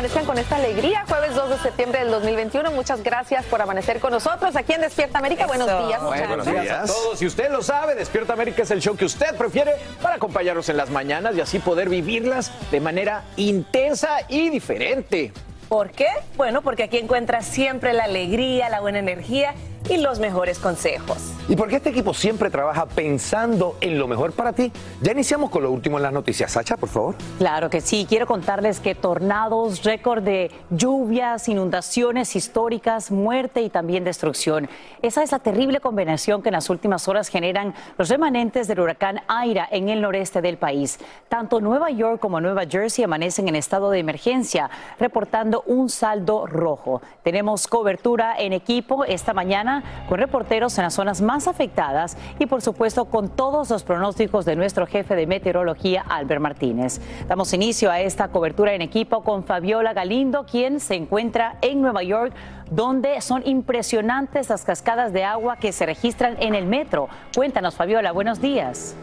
Amanezcan 0.00 0.24
con 0.24 0.38
esta 0.38 0.56
alegría. 0.56 1.04
Jueves 1.06 1.34
2 1.34 1.50
de 1.50 1.58
septiembre 1.58 1.98
del 2.00 2.10
2021. 2.10 2.70
Muchas 2.70 3.02
gracias 3.02 3.44
por 3.44 3.60
amanecer 3.60 4.00
con 4.00 4.12
nosotros 4.12 4.56
aquí 4.56 4.72
en 4.72 4.80
Despierta 4.80 5.18
América. 5.18 5.46
Buenos 5.46 5.66
días, 5.66 6.02
Buenos 6.02 6.38
muchachos. 6.38 6.62
días 6.62 6.80
a 6.80 6.86
todos. 6.86 7.20
Y 7.20 7.26
usted 7.26 7.50
lo 7.50 7.62
sabe, 7.62 7.94
Despierta 7.94 8.32
América 8.32 8.62
es 8.62 8.70
el 8.70 8.80
show 8.80 8.96
que 8.96 9.04
usted 9.04 9.36
prefiere 9.36 9.74
para 10.00 10.14
acompañarnos 10.14 10.70
en 10.70 10.78
las 10.78 10.88
mañanas 10.88 11.36
y 11.36 11.42
así 11.42 11.58
poder 11.58 11.90
vivirlas 11.90 12.50
de 12.70 12.80
manera 12.80 13.24
intensa 13.36 14.20
y 14.26 14.48
diferente. 14.48 15.34
¿Por 15.68 15.90
qué? 15.90 16.08
Bueno, 16.38 16.62
porque 16.62 16.84
aquí 16.84 16.96
encuentras 16.96 17.44
siempre 17.44 17.92
la 17.92 18.04
alegría, 18.04 18.70
la 18.70 18.80
buena 18.80 19.00
energía 19.00 19.54
y 19.88 19.98
los 19.98 20.18
mejores 20.18 20.58
consejos. 20.58 21.32
¿Y 21.48 21.56
por 21.56 21.68
qué 21.68 21.76
este 21.76 21.90
equipo 21.90 22.14
siempre 22.14 22.50
trabaja 22.50 22.86
pensando 22.86 23.76
en 23.80 23.98
lo 23.98 24.06
mejor 24.06 24.32
para 24.32 24.52
ti? 24.52 24.70
Ya 25.00 25.12
iniciamos 25.12 25.50
con 25.50 25.62
lo 25.62 25.70
último 25.70 25.96
en 25.96 26.04
las 26.04 26.12
noticias. 26.12 26.52
Sacha, 26.52 26.76
por 26.76 26.88
favor. 26.88 27.14
Claro 27.38 27.70
que 27.70 27.80
sí, 27.80 28.06
quiero 28.08 28.26
contarles 28.26 28.80
que 28.80 28.94
tornados, 28.94 29.82
récord 29.82 30.22
de 30.22 30.50
lluvias, 30.70 31.48
inundaciones 31.48 32.36
históricas, 32.36 33.10
muerte 33.10 33.62
y 33.62 33.70
también 33.70 34.04
destrucción. 34.04 34.68
Esa 35.02 35.22
es 35.22 35.32
la 35.32 35.38
terrible 35.38 35.80
combinación 35.80 36.42
que 36.42 36.50
en 36.50 36.54
las 36.54 36.70
últimas 36.70 37.08
horas 37.08 37.28
generan 37.28 37.74
los 37.98 38.08
remanentes 38.08 38.68
del 38.68 38.80
huracán 38.80 39.22
Aira 39.28 39.68
en 39.70 39.88
el 39.88 40.00
noreste 40.00 40.42
del 40.42 40.56
país. 40.56 40.98
Tanto 41.28 41.60
Nueva 41.60 41.90
York 41.90 42.20
como 42.20 42.40
Nueva 42.40 42.64
Jersey 42.66 43.04
amanecen 43.04 43.48
en 43.48 43.56
estado 43.56 43.90
de 43.90 43.98
emergencia, 43.98 44.70
reportando 44.98 45.62
un 45.66 45.88
saldo 45.88 46.46
rojo. 46.46 47.02
Tenemos 47.22 47.66
cobertura 47.66 48.34
en 48.38 48.52
equipo 48.52 49.04
esta 49.04 49.32
mañana 49.32 49.69
con 50.08 50.18
reporteros 50.18 50.76
en 50.78 50.84
las 50.84 50.94
zonas 50.94 51.20
más 51.20 51.48
afectadas 51.48 52.16
y 52.38 52.46
por 52.46 52.62
supuesto 52.62 53.06
con 53.06 53.28
todos 53.28 53.70
los 53.70 53.82
pronósticos 53.82 54.44
de 54.44 54.56
nuestro 54.56 54.86
jefe 54.86 55.14
de 55.16 55.26
meteorología, 55.26 56.04
Albert 56.08 56.40
Martínez. 56.40 57.00
Damos 57.28 57.52
inicio 57.52 57.90
a 57.90 58.00
esta 58.00 58.28
cobertura 58.28 58.74
en 58.74 58.82
equipo 58.82 59.22
con 59.22 59.44
Fabiola 59.44 59.92
Galindo, 59.92 60.44
quien 60.44 60.80
se 60.80 60.94
encuentra 60.94 61.56
en 61.62 61.80
Nueva 61.80 62.02
York 62.02 62.32
donde 62.70 63.20
son 63.20 63.42
impresionantes 63.46 64.48
las 64.48 64.64
cascadas 64.64 65.12
de 65.12 65.24
agua 65.24 65.56
que 65.56 65.72
se 65.72 65.86
registran 65.86 66.36
en 66.40 66.54
el 66.54 66.66
metro. 66.66 67.08
Cuéntanos, 67.34 67.74
Fabiola, 67.74 68.12
buenos 68.12 68.40
días. 68.40 68.96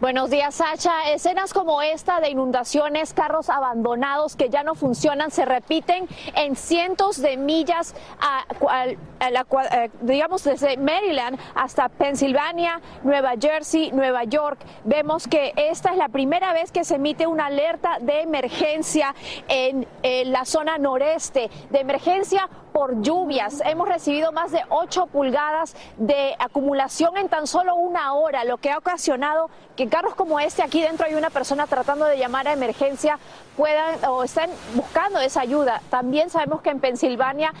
Buenos 0.00 0.30
días, 0.30 0.54
Sacha. 0.54 1.10
Escenas 1.12 1.52
como 1.52 1.82
esta 1.82 2.20
de 2.20 2.30
inundaciones, 2.30 3.12
carros 3.12 3.50
abandonados 3.50 4.34
que 4.34 4.48
ya 4.48 4.62
no 4.62 4.74
funcionan, 4.74 5.30
se 5.30 5.44
repiten 5.44 6.08
en 6.34 6.56
cientos 6.56 7.20
de 7.20 7.36
millas, 7.36 7.94
a, 8.18 8.46
eh, 8.80 9.90
digamos 10.00 10.42
desde 10.44 10.78
Maryland 10.78 11.38
hasta 11.54 11.90
Pensilvania, 11.90 12.80
Nueva 13.02 13.34
Jersey, 13.38 13.92
Nueva 13.92 14.24
York. 14.24 14.58
Vemos 14.84 15.28
que 15.28 15.52
esta 15.56 15.90
es 15.90 15.98
la 15.98 16.08
primera 16.08 16.54
vez 16.54 16.72
que 16.72 16.84
se 16.84 16.94
emite 16.94 17.26
una 17.26 17.46
alerta 17.46 17.98
de 18.00 18.22
emergencia 18.22 19.14
en, 19.48 19.86
en 20.02 20.32
la 20.32 20.46
zona 20.46 20.78
noreste, 20.78 21.50
de 21.68 21.78
emergencia 21.78 22.48
por 22.72 23.02
lluvias. 23.02 23.62
Hemos 23.64 23.88
recibido 23.88 24.32
más 24.32 24.52
de 24.52 24.62
8 24.68 25.06
pulgadas 25.06 25.74
de 25.96 26.34
acumulación 26.38 27.16
en 27.16 27.28
tan 27.28 27.46
solo 27.46 27.74
una 27.74 28.14
hora, 28.14 28.44
lo 28.44 28.58
que 28.58 28.70
ha 28.70 28.78
ocasionado 28.78 29.50
que 29.76 29.88
carros 29.88 30.14
como 30.14 30.40
este, 30.40 30.62
aquí 30.62 30.82
dentro 30.82 31.06
hay 31.06 31.14
una 31.14 31.30
persona 31.30 31.66
tratando 31.66 32.04
de 32.04 32.18
llamar 32.18 32.48
a 32.48 32.52
emergencia, 32.52 33.18
puedan 33.56 34.04
o 34.06 34.24
están 34.24 34.50
buscando 34.74 35.20
esa 35.20 35.40
ayuda. 35.40 35.80
También 35.90 36.30
sabemos 36.30 36.62
que 36.62 36.70
en 36.70 36.80
Pensilvania 36.80 37.52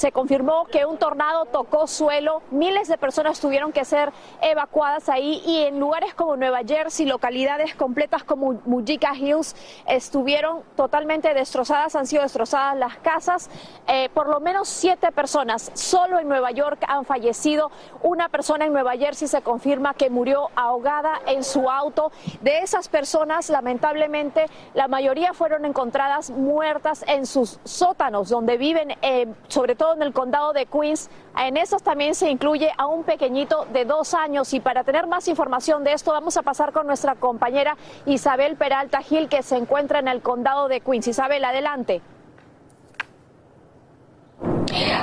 se 0.00 0.12
confirmó 0.12 0.64
que 0.64 0.86
un 0.86 0.96
tornado 0.96 1.44
tocó 1.44 1.86
suelo, 1.86 2.40
miles 2.50 2.88
de 2.88 2.96
personas 2.96 3.38
tuvieron 3.38 3.70
que 3.70 3.84
ser 3.84 4.10
evacuadas 4.40 5.10
ahí 5.10 5.42
y 5.44 5.64
en 5.64 5.78
lugares 5.78 6.14
como 6.14 6.36
Nueva 6.36 6.60
Jersey, 6.66 7.04
localidades 7.04 7.74
completas 7.74 8.24
como 8.24 8.62
Mujica 8.64 9.14
Hills 9.14 9.54
estuvieron 9.86 10.62
totalmente 10.74 11.34
destrozadas, 11.34 11.96
han 11.96 12.06
sido 12.06 12.22
destrozadas 12.22 12.78
las 12.78 12.96
casas. 12.96 13.50
Eh, 13.88 14.08
por 14.14 14.26
lo 14.26 14.40
menos 14.40 14.70
siete 14.70 15.12
personas 15.12 15.70
solo 15.74 16.18
en 16.18 16.28
Nueva 16.28 16.50
York 16.50 16.82
han 16.88 17.04
fallecido. 17.04 17.70
Una 18.02 18.30
persona 18.30 18.64
en 18.64 18.72
Nueva 18.72 18.96
Jersey 18.96 19.28
se 19.28 19.42
confirma 19.42 19.92
que 19.92 20.08
murió 20.08 20.48
ahogada 20.56 21.20
en 21.26 21.44
su 21.44 21.68
auto. 21.68 22.10
De 22.40 22.60
esas 22.60 22.88
personas, 22.88 23.50
lamentablemente, 23.50 24.46
la 24.72 24.88
mayoría 24.88 25.34
fueron 25.34 25.66
encontradas 25.66 26.30
muertas 26.30 27.04
en 27.06 27.26
sus 27.26 27.60
sótanos, 27.64 28.30
donde 28.30 28.56
viven, 28.56 28.96
eh, 29.02 29.26
sobre 29.48 29.74
todo 29.74 29.89
en 29.94 30.02
el 30.02 30.12
condado 30.12 30.52
de 30.52 30.66
Queens. 30.66 31.10
En 31.36 31.56
esos 31.56 31.82
también 31.82 32.14
se 32.14 32.30
incluye 32.30 32.70
a 32.76 32.86
un 32.86 33.04
pequeñito 33.04 33.66
de 33.72 33.84
dos 33.84 34.14
años. 34.14 34.52
Y 34.54 34.60
para 34.60 34.84
tener 34.84 35.06
más 35.06 35.28
información 35.28 35.84
de 35.84 35.92
esto, 35.92 36.12
vamos 36.12 36.36
a 36.36 36.42
pasar 36.42 36.72
con 36.72 36.86
nuestra 36.86 37.14
compañera 37.14 37.76
Isabel 38.06 38.56
Peralta 38.56 39.02
Gil, 39.02 39.28
que 39.28 39.42
se 39.42 39.56
encuentra 39.56 39.98
en 39.98 40.08
el 40.08 40.22
condado 40.22 40.68
de 40.68 40.80
Queens. 40.80 41.08
Isabel, 41.08 41.44
adelante. 41.44 42.02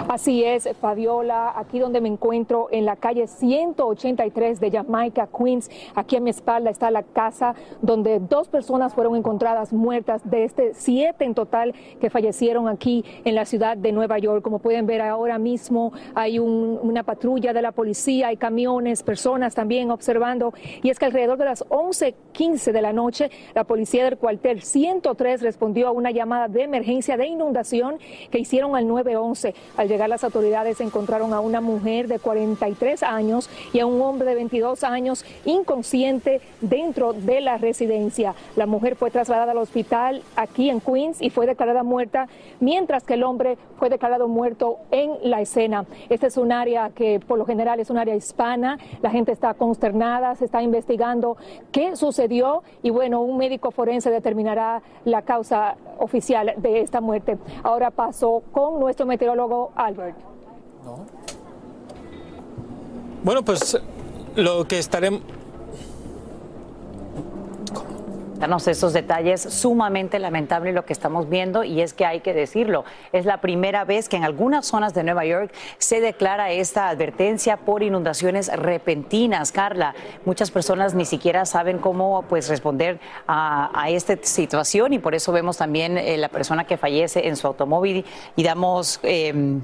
Así 0.08 0.44
es, 0.44 0.70
Fabiola, 0.80 1.52
aquí 1.56 1.80
donde 1.80 2.00
me 2.02 2.08
encuentro 2.08 2.70
en 2.72 2.86
la 2.86 2.96
calle 2.96 3.28
183 3.28 4.60
de 4.60 4.72
Jamaica, 4.72 5.28
Queens. 5.28 5.70
Aquí 5.96 6.16
a 6.16 6.22
mi 6.22 6.30
espalda 6.30 6.70
está 6.70 6.90
la 6.90 7.04
casa 7.04 7.54
donde 7.82 8.20
dos 8.20 8.48
personas 8.48 8.94
fueron 8.94 9.16
encontradas 9.16 9.74
muertas, 9.74 10.28
de 10.30 10.46
este 10.46 10.74
siete 10.74 11.26
en 11.26 11.36
total 11.36 11.74
que 12.00 12.10
fallecieron 12.10 12.68
aquí 12.70 13.04
en 13.26 13.36
la 13.36 13.46
ciudad 13.46 13.76
de 13.78 13.92
Nueva 13.92 14.18
York. 14.18 14.42
Como 14.42 14.60
pueden 14.60 14.86
ver 14.88 15.02
ahora 15.02 15.38
mismo 15.38 15.92
hay 16.16 16.40
un- 16.40 16.80
una 16.82 17.04
patrulla 17.04 17.52
de 17.54 17.62
la 17.62 17.74
policía, 17.74 18.28
hay 18.30 18.38
camiones, 18.38 19.04
personas 19.04 19.54
también 19.56 19.92
observando. 19.92 20.54
Y 20.82 20.90
es 20.90 20.98
que 20.98 21.06
alrededor 21.06 21.38
de 21.38 21.46
las 21.46 21.66
11:15 21.70 22.72
de 22.72 22.82
la 22.82 22.94
noche, 22.94 23.30
la 23.54 23.66
policía 23.66 24.06
del 24.06 24.18
cuartel 24.18 24.62
103 24.62 25.42
respondió 25.42 25.90
a 25.90 25.92
una 25.92 26.12
llamada 26.12 26.48
de 26.48 26.64
emergencia 26.64 27.18
de 27.18 27.28
inundación 27.28 27.98
que 28.32 28.40
hicieron 28.40 28.76
al 28.76 28.88
911. 28.88 29.27
Al 29.76 29.90
llegar 29.90 30.08
las 30.08 30.24
autoridades 30.24 30.80
encontraron 30.80 31.34
a 31.34 31.42
una 31.42 31.60
mujer 31.60 32.08
de 32.08 32.20
43 32.20 33.04
años 33.04 33.50
y 33.74 33.80
a 33.80 33.86
un 33.86 34.02
hombre 34.02 34.30
de 34.30 34.36
22 34.36 34.84
años 34.86 35.26
inconsciente 35.44 36.40
dentro 36.62 37.12
de 37.12 37.42
la 37.42 37.58
residencia. 37.58 38.36
La 38.56 38.66
mujer 38.66 38.96
fue 38.96 39.12
trasladada 39.12 39.52
al 39.52 39.58
hospital 39.58 40.24
aquí 40.36 40.70
en 40.70 40.80
Queens 40.80 41.22
y 41.22 41.30
fue 41.30 41.46
declarada 41.46 41.84
muerta, 41.84 42.28
mientras 42.62 43.04
que 43.04 43.16
el 43.16 43.24
hombre 43.24 43.58
fue 43.78 43.90
declarado 43.90 44.28
muerto 44.28 44.80
en 44.92 45.12
la 45.24 45.42
escena. 45.42 45.86
Este 46.10 46.28
es 46.28 46.38
un 46.38 46.52
área 46.52 46.90
que 46.92 47.20
por 47.20 47.38
lo 47.38 47.46
general 47.46 47.80
es 47.80 47.90
un 47.90 47.98
área 47.98 48.16
hispana. 48.16 48.80
La 49.02 49.10
gente 49.10 49.32
está 49.34 49.54
consternada, 49.54 50.36
se 50.36 50.46
está 50.46 50.62
investigando 50.62 51.36
qué 51.72 51.96
sucedió 51.96 52.64
y 52.82 52.92
bueno, 52.92 53.22
un 53.22 53.38
médico 53.38 53.72
forense 53.72 54.10
determinará 54.10 54.82
la 55.04 55.22
causa 55.22 55.76
oficial 56.00 56.54
de 56.58 56.82
esta 56.82 57.02
muerte. 57.02 57.38
Ahora 57.64 57.92
paso 57.92 58.44
con 58.52 58.80
nuestro 58.80 59.06
meteorólogo 59.18 59.72
Albert. 59.76 60.16
Bueno, 63.24 63.44
pues 63.44 63.82
lo 64.36 64.66
que 64.68 64.78
estaremos... 64.78 65.22
Danos 68.38 68.68
estos 68.68 68.94
detalles 68.94 69.42
sumamente 69.42 70.20
lamentable 70.20 70.72
lo 70.72 70.86
que 70.86 70.94
estamos 70.94 71.28
viendo 71.28 71.64
y 71.64 71.82
es 71.82 71.94
que 71.94 72.06
hay 72.06 72.20
que 72.20 72.34
decirlo, 72.34 72.86
es 73.12 73.26
la 73.26 73.42
primera 73.42 73.84
vez 73.84 74.10
que 74.10 74.16
en 74.16 74.24
algunas 74.24 74.68
zonas 74.68 74.94
de 74.94 75.04
Nueva 75.04 75.26
York 75.26 75.52
se 75.80 76.02
declara 76.02 76.52
esta 76.52 76.90
advertencia 76.90 77.58
por 77.58 77.82
inundaciones 77.82 78.52
repentinas. 78.56 79.52
Carla, 79.52 79.96
muchas 80.26 80.52
personas 80.52 80.94
ni 80.94 81.06
siquiera 81.06 81.46
saben 81.46 81.80
cómo 81.80 82.26
pues 82.30 82.48
responder 82.48 83.00
a, 83.28 83.88
esta 83.90 84.16
situación 84.22 84.94
y 84.94 85.00
por 85.00 85.16
eso 85.16 85.32
vemos 85.32 85.58
también 85.58 85.98
eh, 85.98 86.18
la 86.18 86.30
persona 86.30 86.66
que 86.66 86.78
fallece 86.78 87.28
en 87.28 87.36
su 87.36 87.48
automóvil 87.48 88.06
y 88.36 88.44
damos 88.44 89.00
em, 89.04 89.62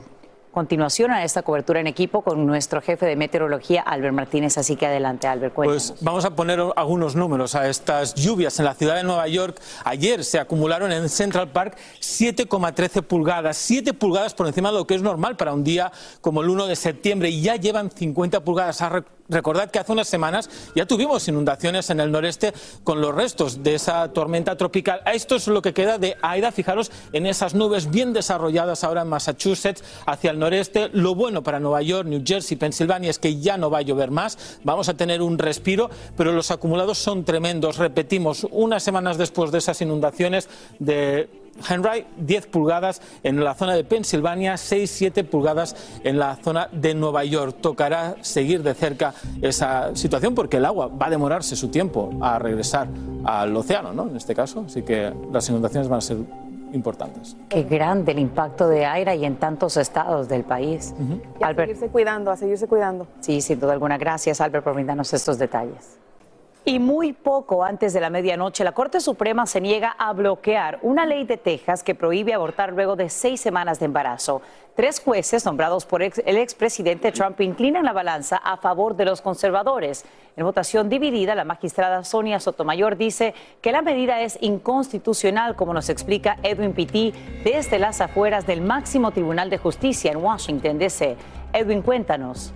continuación 0.54 1.12
a 1.12 1.24
esta 1.24 1.42
cobertura 1.42 1.80
en 1.80 1.88
equipo 1.88 2.22
con 2.22 2.46
nuestro 2.46 2.82
jefe 2.82 3.06
de 3.06 3.16
meteorología, 3.16 3.82
Albert 3.82 4.14
Martínez. 4.14 4.58
Así 4.58 4.76
que 4.76 4.86
adelante, 4.86 5.28
Albert. 5.28 5.54
Cuéntanos. 5.54 5.92
Pues 5.92 6.04
vamos 6.04 6.24
a 6.24 6.36
poner 6.36 6.64
algunos 6.76 7.16
números 7.16 7.56
a 7.56 7.68
estas 7.68 8.14
lluvias 8.14 8.58
en 8.60 8.66
la 8.66 8.76
ciudad 8.76 8.96
de 8.96 9.04
Nueva 9.04 9.28
York. 9.28 9.60
Ayer 9.84 10.24
se 10.24 10.40
acumularon 10.40 10.92
en 10.92 11.10
Central 11.10 11.52
Park 11.52 11.76
7,13 12.00 13.02
pulgadas, 13.02 13.58
7 13.58 13.94
pulgadas 13.94 14.34
por 14.34 14.48
encima 14.48 14.72
de 14.72 14.78
lo 14.78 14.88
que 14.88 14.96
es 14.96 15.02
normal 15.02 15.36
para 15.36 15.54
un 15.54 15.64
día 15.64 15.92
como 16.22 16.42
el 16.42 16.50
1 16.50 16.68
de 16.68 16.76
septiembre 16.76 17.30
y 17.30 17.42
ya 17.42 17.56
llevan 17.56 17.90
50 17.90 18.44
pulgadas. 18.44 18.82
Recordad 19.30 19.72
que 19.72 19.80
hace 19.80 19.92
unas 19.92 20.08
semanas 20.08 20.50
ya 20.76 20.86
tuvimos 20.86 21.28
inundaciones 21.28 21.90
en 21.90 22.02
el 22.02 22.12
noreste 22.12 22.54
con 22.84 23.00
los 23.00 23.16
restos 23.16 23.64
de 23.64 23.76
esa 23.76 24.12
tormenta 24.12 24.58
tropical. 24.58 25.02
Esto 25.06 25.36
es 25.36 25.48
lo 25.48 25.62
que 25.62 25.74
queda 25.74 25.98
de 25.98 26.18
Aida. 26.22 26.52
Fijaros 26.52 26.92
en 27.14 27.26
esas 27.26 27.54
nubes 27.54 27.90
bien 27.90 28.12
desarrolladas 28.12 28.84
ahora 28.84 29.04
en 29.04 29.08
Massachusetts 29.08 29.84
hacia 30.06 30.32
el 30.32 30.40
noreste. 30.40 30.90
Lo 30.92 31.16
bueno 31.16 31.42
para 31.42 31.60
Nueva 31.60 31.82
York, 31.82 32.08
New 32.08 32.22
Jersey, 32.26 32.58
Pensilvania 32.58 33.10
es 33.10 33.20
que 33.20 33.40
ya 33.40 33.58
no 33.58 33.70
va 33.70 33.80
a 33.80 33.82
llover 33.84 34.12
más. 34.12 34.60
Vamos 34.64 34.90
a 34.90 34.96
tener 34.96 35.22
un 35.22 35.38
respiro, 35.38 35.90
pero 36.18 36.34
los 36.34 36.52
acumulados 36.52 36.98
son 36.98 37.24
tremendos. 37.24 37.78
Repetimos, 37.78 38.46
unas 38.52 38.84
semanas 38.84 39.18
después 39.18 39.52
de 39.52 39.60
esas 39.60 39.82
inundaciones 39.82 40.50
de 40.80 41.43
Henry, 41.70 42.06
10 42.18 42.48
pulgadas 42.48 43.02
en 43.24 43.44
la 43.44 43.54
zona 43.54 43.76
de 43.76 43.84
Pensilvania, 43.84 44.56
6-7 44.56 45.26
pulgadas 45.26 45.76
en 46.04 46.20
la 46.20 46.36
zona 46.38 46.70
de 46.72 46.96
Nueva 46.96 47.24
York. 47.24 47.58
Tocará 47.62 48.16
seguir 48.22 48.64
de 48.64 48.74
cerca 48.74 49.14
esa 49.42 49.96
situación 49.96 50.36
porque 50.36 50.58
el 50.58 50.66
agua 50.66 50.88
va 50.88 51.08
a 51.08 51.10
demorarse 51.10 51.56
su 51.56 51.70
tiempo 51.70 52.12
a 52.22 52.40
regresar 52.40 52.88
al 53.24 53.56
océano, 53.56 53.94
¿no? 53.94 54.10
En 54.10 54.18
este 54.18 54.36
caso, 54.36 54.64
así 54.66 54.82
que 54.82 55.14
las 55.32 55.48
inundaciones 55.50 55.88
van 55.88 56.00
a 56.00 56.02
ser 56.02 56.18
importantes. 56.74 57.38
Qué 57.50 57.64
grande 57.64 58.12
el 58.12 58.20
impacto 58.20 58.68
de 58.68 58.86
Aira 58.86 59.16
y 59.16 59.26
en 59.26 59.36
tantos 59.38 59.78
estados 59.78 60.28
del 60.28 60.44
país. 60.44 60.94
a 61.42 61.54
seguirse 61.54 61.88
cuidando, 61.90 62.32
a 62.32 62.38
seguirse 62.38 62.68
cuidando. 62.68 63.08
Sí, 63.20 63.42
sin 63.42 63.60
duda 63.60 63.74
alguna. 63.74 63.98
Gracias, 63.98 64.42
Albert, 64.42 64.64
por 64.64 64.74
brindarnos 64.74 65.14
estos 65.14 65.38
detalles. 65.38 66.00
Y 66.66 66.80
muy 66.80 67.12
poco 67.12 67.66
antes 67.66 67.92
de 67.92 68.00
la 68.00 68.10
medianoche, 68.10 68.64
la 68.64 68.72
Corte 68.72 69.02
Suprema 69.02 69.46
se 69.46 69.60
niega 69.60 69.98
a 70.00 70.14
bloquear 70.14 70.80
una 70.82 71.06
ley 71.06 71.26
de 71.26 71.36
Texas 71.36 71.84
que 71.84 71.94
prohíbe 71.94 72.34
abortar 72.34 72.72
luego 72.72 72.96
de 72.96 73.10
seis 73.10 73.42
semanas 73.42 73.80
de 73.80 73.86
embarazo. 73.86 74.42
Tres 74.74 75.02
jueces 75.02 75.46
nombrados 75.46 75.86
por 75.86 76.02
el 76.02 76.38
expresidente 76.38 77.12
Trump 77.12 77.42
inclinan 77.42 77.84
la 77.84 77.92
balanza 77.92 78.38
a 78.38 78.56
favor 78.56 78.96
de 78.96 79.04
los 79.04 79.22
conservadores. 79.22 80.06
En 80.38 80.46
votación 80.46 80.88
dividida, 80.88 81.36
la 81.36 81.44
magistrada 81.44 82.06
Sonia 82.06 82.40
Sotomayor 82.40 82.96
dice 82.96 83.34
que 83.62 83.74
la 83.74 83.82
medida 83.82 84.22
es 84.22 84.38
inconstitucional, 84.40 85.58
como 85.58 85.74
nos 85.74 85.90
explica 85.90 86.38
Edwin 86.44 86.72
Pitti 86.72 87.14
desde 87.44 87.78
las 87.78 88.00
afueras 88.00 88.48
del 88.48 88.62
máximo 88.62 89.12
Tribunal 89.12 89.50
de 89.50 89.58
Justicia 89.58 90.14
en 90.14 90.24
Washington, 90.24 90.80
D.C. 90.80 91.18
Edwin, 91.52 91.82
cuéntanos. 91.82 92.54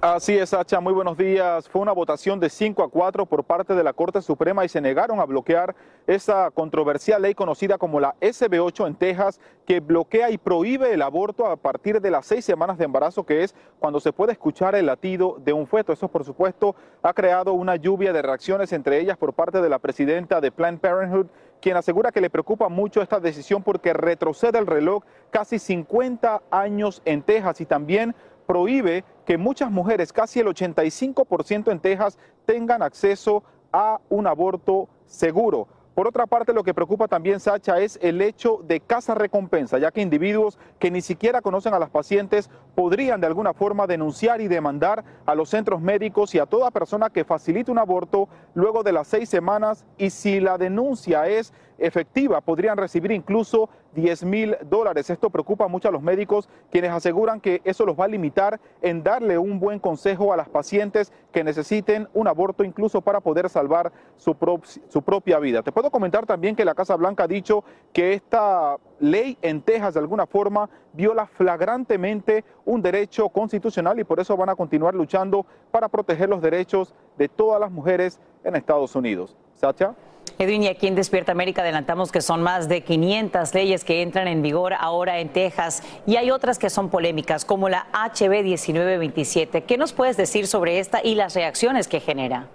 Así 0.00 0.38
es, 0.38 0.50
Sacha. 0.50 0.78
Muy 0.78 0.92
buenos 0.92 1.18
días. 1.18 1.68
Fue 1.68 1.82
una 1.82 1.90
votación 1.90 2.38
de 2.38 2.48
5 2.48 2.84
a 2.84 2.88
4 2.88 3.26
por 3.26 3.42
parte 3.42 3.74
de 3.74 3.82
la 3.82 3.92
Corte 3.92 4.22
Suprema 4.22 4.64
y 4.64 4.68
se 4.68 4.80
negaron 4.80 5.18
a 5.18 5.24
bloquear 5.24 5.74
esa 6.06 6.52
controversial 6.52 7.20
ley 7.20 7.34
conocida 7.34 7.78
como 7.78 7.98
la 7.98 8.14
SB8 8.20 8.86
en 8.86 8.94
Texas, 8.94 9.40
que 9.66 9.80
bloquea 9.80 10.30
y 10.30 10.38
prohíbe 10.38 10.94
el 10.94 11.02
aborto 11.02 11.46
a 11.46 11.56
partir 11.56 12.00
de 12.00 12.12
las 12.12 12.26
seis 12.26 12.44
semanas 12.44 12.78
de 12.78 12.84
embarazo, 12.84 13.26
que 13.26 13.42
es 13.42 13.56
cuando 13.80 13.98
se 13.98 14.12
puede 14.12 14.30
escuchar 14.30 14.76
el 14.76 14.86
latido 14.86 15.36
de 15.44 15.52
un 15.52 15.66
feto. 15.66 15.92
Eso, 15.92 16.06
por 16.06 16.24
supuesto, 16.24 16.76
ha 17.02 17.12
creado 17.12 17.52
una 17.54 17.74
lluvia 17.74 18.12
de 18.12 18.22
reacciones, 18.22 18.72
entre 18.72 19.00
ellas 19.00 19.16
por 19.16 19.32
parte 19.32 19.60
de 19.60 19.68
la 19.68 19.80
presidenta 19.80 20.40
de 20.40 20.52
Planned 20.52 20.80
Parenthood, 20.80 21.26
quien 21.60 21.76
asegura 21.76 22.12
que 22.12 22.20
le 22.20 22.30
preocupa 22.30 22.68
mucho 22.68 23.02
esta 23.02 23.18
decisión 23.18 23.64
porque 23.64 23.92
retrocede 23.94 24.60
el 24.60 24.68
reloj 24.68 25.02
casi 25.30 25.58
50 25.58 26.42
años 26.52 27.02
en 27.04 27.22
Texas 27.22 27.60
y 27.60 27.66
también 27.66 28.14
prohíbe 28.48 29.04
que 29.28 29.36
muchas 29.36 29.70
mujeres, 29.70 30.10
casi 30.10 30.40
el 30.40 30.46
85% 30.46 31.70
en 31.70 31.80
Texas, 31.80 32.16
tengan 32.46 32.82
acceso 32.82 33.44
a 33.70 34.00
un 34.08 34.26
aborto 34.26 34.88
seguro. 35.04 35.68
Por 35.94 36.08
otra 36.08 36.26
parte, 36.26 36.54
lo 36.54 36.64
que 36.64 36.72
preocupa 36.72 37.08
también, 37.08 37.38
Sacha, 37.38 37.78
es 37.78 37.98
el 38.00 38.22
hecho 38.22 38.62
de 38.66 38.80
casa 38.80 39.14
recompensa, 39.14 39.76
ya 39.76 39.90
que 39.90 40.00
individuos 40.00 40.58
que 40.78 40.90
ni 40.90 41.02
siquiera 41.02 41.42
conocen 41.42 41.74
a 41.74 41.78
las 41.78 41.90
pacientes 41.90 42.48
podrían 42.74 43.20
de 43.20 43.26
alguna 43.26 43.52
forma 43.52 43.86
denunciar 43.86 44.40
y 44.40 44.48
demandar 44.48 45.04
a 45.26 45.34
los 45.34 45.50
centros 45.50 45.82
médicos 45.82 46.34
y 46.34 46.38
a 46.38 46.46
toda 46.46 46.70
persona 46.70 47.10
que 47.10 47.26
facilite 47.26 47.70
un 47.70 47.78
aborto 47.78 48.30
luego 48.54 48.82
de 48.82 48.92
las 48.92 49.08
seis 49.08 49.28
semanas 49.28 49.84
y 49.98 50.08
si 50.08 50.40
la 50.40 50.56
denuncia 50.56 51.26
es 51.26 51.52
efectiva, 51.78 52.40
podrían 52.40 52.76
recibir 52.76 53.12
incluso 53.12 53.68
10 53.94 54.24
mil 54.24 54.56
dólares. 54.68 55.10
Esto 55.10 55.30
preocupa 55.30 55.68
mucho 55.68 55.88
a 55.88 55.92
los 55.92 56.02
médicos, 56.02 56.48
quienes 56.70 56.90
aseguran 56.90 57.40
que 57.40 57.60
eso 57.64 57.86
los 57.86 57.98
va 57.98 58.04
a 58.04 58.08
limitar 58.08 58.60
en 58.82 59.02
darle 59.02 59.38
un 59.38 59.58
buen 59.58 59.78
consejo 59.78 60.32
a 60.32 60.36
las 60.36 60.48
pacientes 60.48 61.12
que 61.32 61.44
necesiten 61.44 62.08
un 62.14 62.28
aborto, 62.28 62.64
incluso 62.64 63.00
para 63.00 63.20
poder 63.20 63.48
salvar 63.48 63.92
su, 64.16 64.34
propia 64.34 65.38
vida. 65.38 65.62
Te 65.62 65.72
puedo 65.72 65.90
comentar 65.90 66.26
también 66.26 66.56
que 66.56 66.64
la 66.64 66.74
Casa 66.74 66.96
Blanca 66.96 67.24
ha 67.24 67.28
dicho 67.28 67.64
que 67.92 68.12
esta 68.12 68.76
ley 69.00 69.38
en 69.42 69.62
Texas 69.62 69.94
de 69.94 70.00
alguna 70.00 70.26
forma 70.26 70.68
viola 70.92 71.26
flagrantemente 71.26 72.44
un 72.64 72.82
derecho 72.82 73.28
constitucional 73.28 73.98
y 74.00 74.04
por 74.04 74.20
eso 74.20 74.36
van 74.36 74.48
a 74.48 74.56
continuar 74.56 74.94
luchando 74.94 75.46
para 75.70 75.88
proteger 75.88 76.28
los 76.28 76.42
derechos 76.42 76.94
de 77.16 77.28
todas 77.28 77.60
las 77.60 77.70
mujeres 77.70 78.20
en 78.44 78.56
Estados 78.56 78.94
Unidos. 78.96 79.36
Sacha. 79.54 79.94
Edwin, 80.38 80.62
y 80.62 80.68
aquí 80.68 80.86
en 80.86 80.94
Despierta 80.94 81.32
América 81.32 81.62
adelantamos 81.62 82.12
que 82.12 82.20
son 82.20 82.42
más 82.42 82.68
de 82.68 82.82
500 82.82 83.54
leyes 83.54 83.84
que 83.84 84.02
entran 84.02 84.28
en 84.28 84.42
vigor 84.42 84.74
ahora 84.74 85.18
en 85.18 85.28
Texas 85.28 85.82
y 86.06 86.16
hay 86.16 86.30
otras 86.30 86.58
que 86.58 86.70
son 86.70 86.90
polémicas, 86.90 87.44
como 87.44 87.68
la 87.68 87.86
HB 87.92 88.42
1927. 88.42 89.64
¿Qué 89.64 89.76
nos 89.78 89.92
puedes 89.92 90.16
decir 90.16 90.46
sobre 90.46 90.78
esta 90.78 91.00
y 91.02 91.14
las 91.14 91.34
reacciones 91.34 91.88
que 91.88 92.00
genera? 92.00 92.48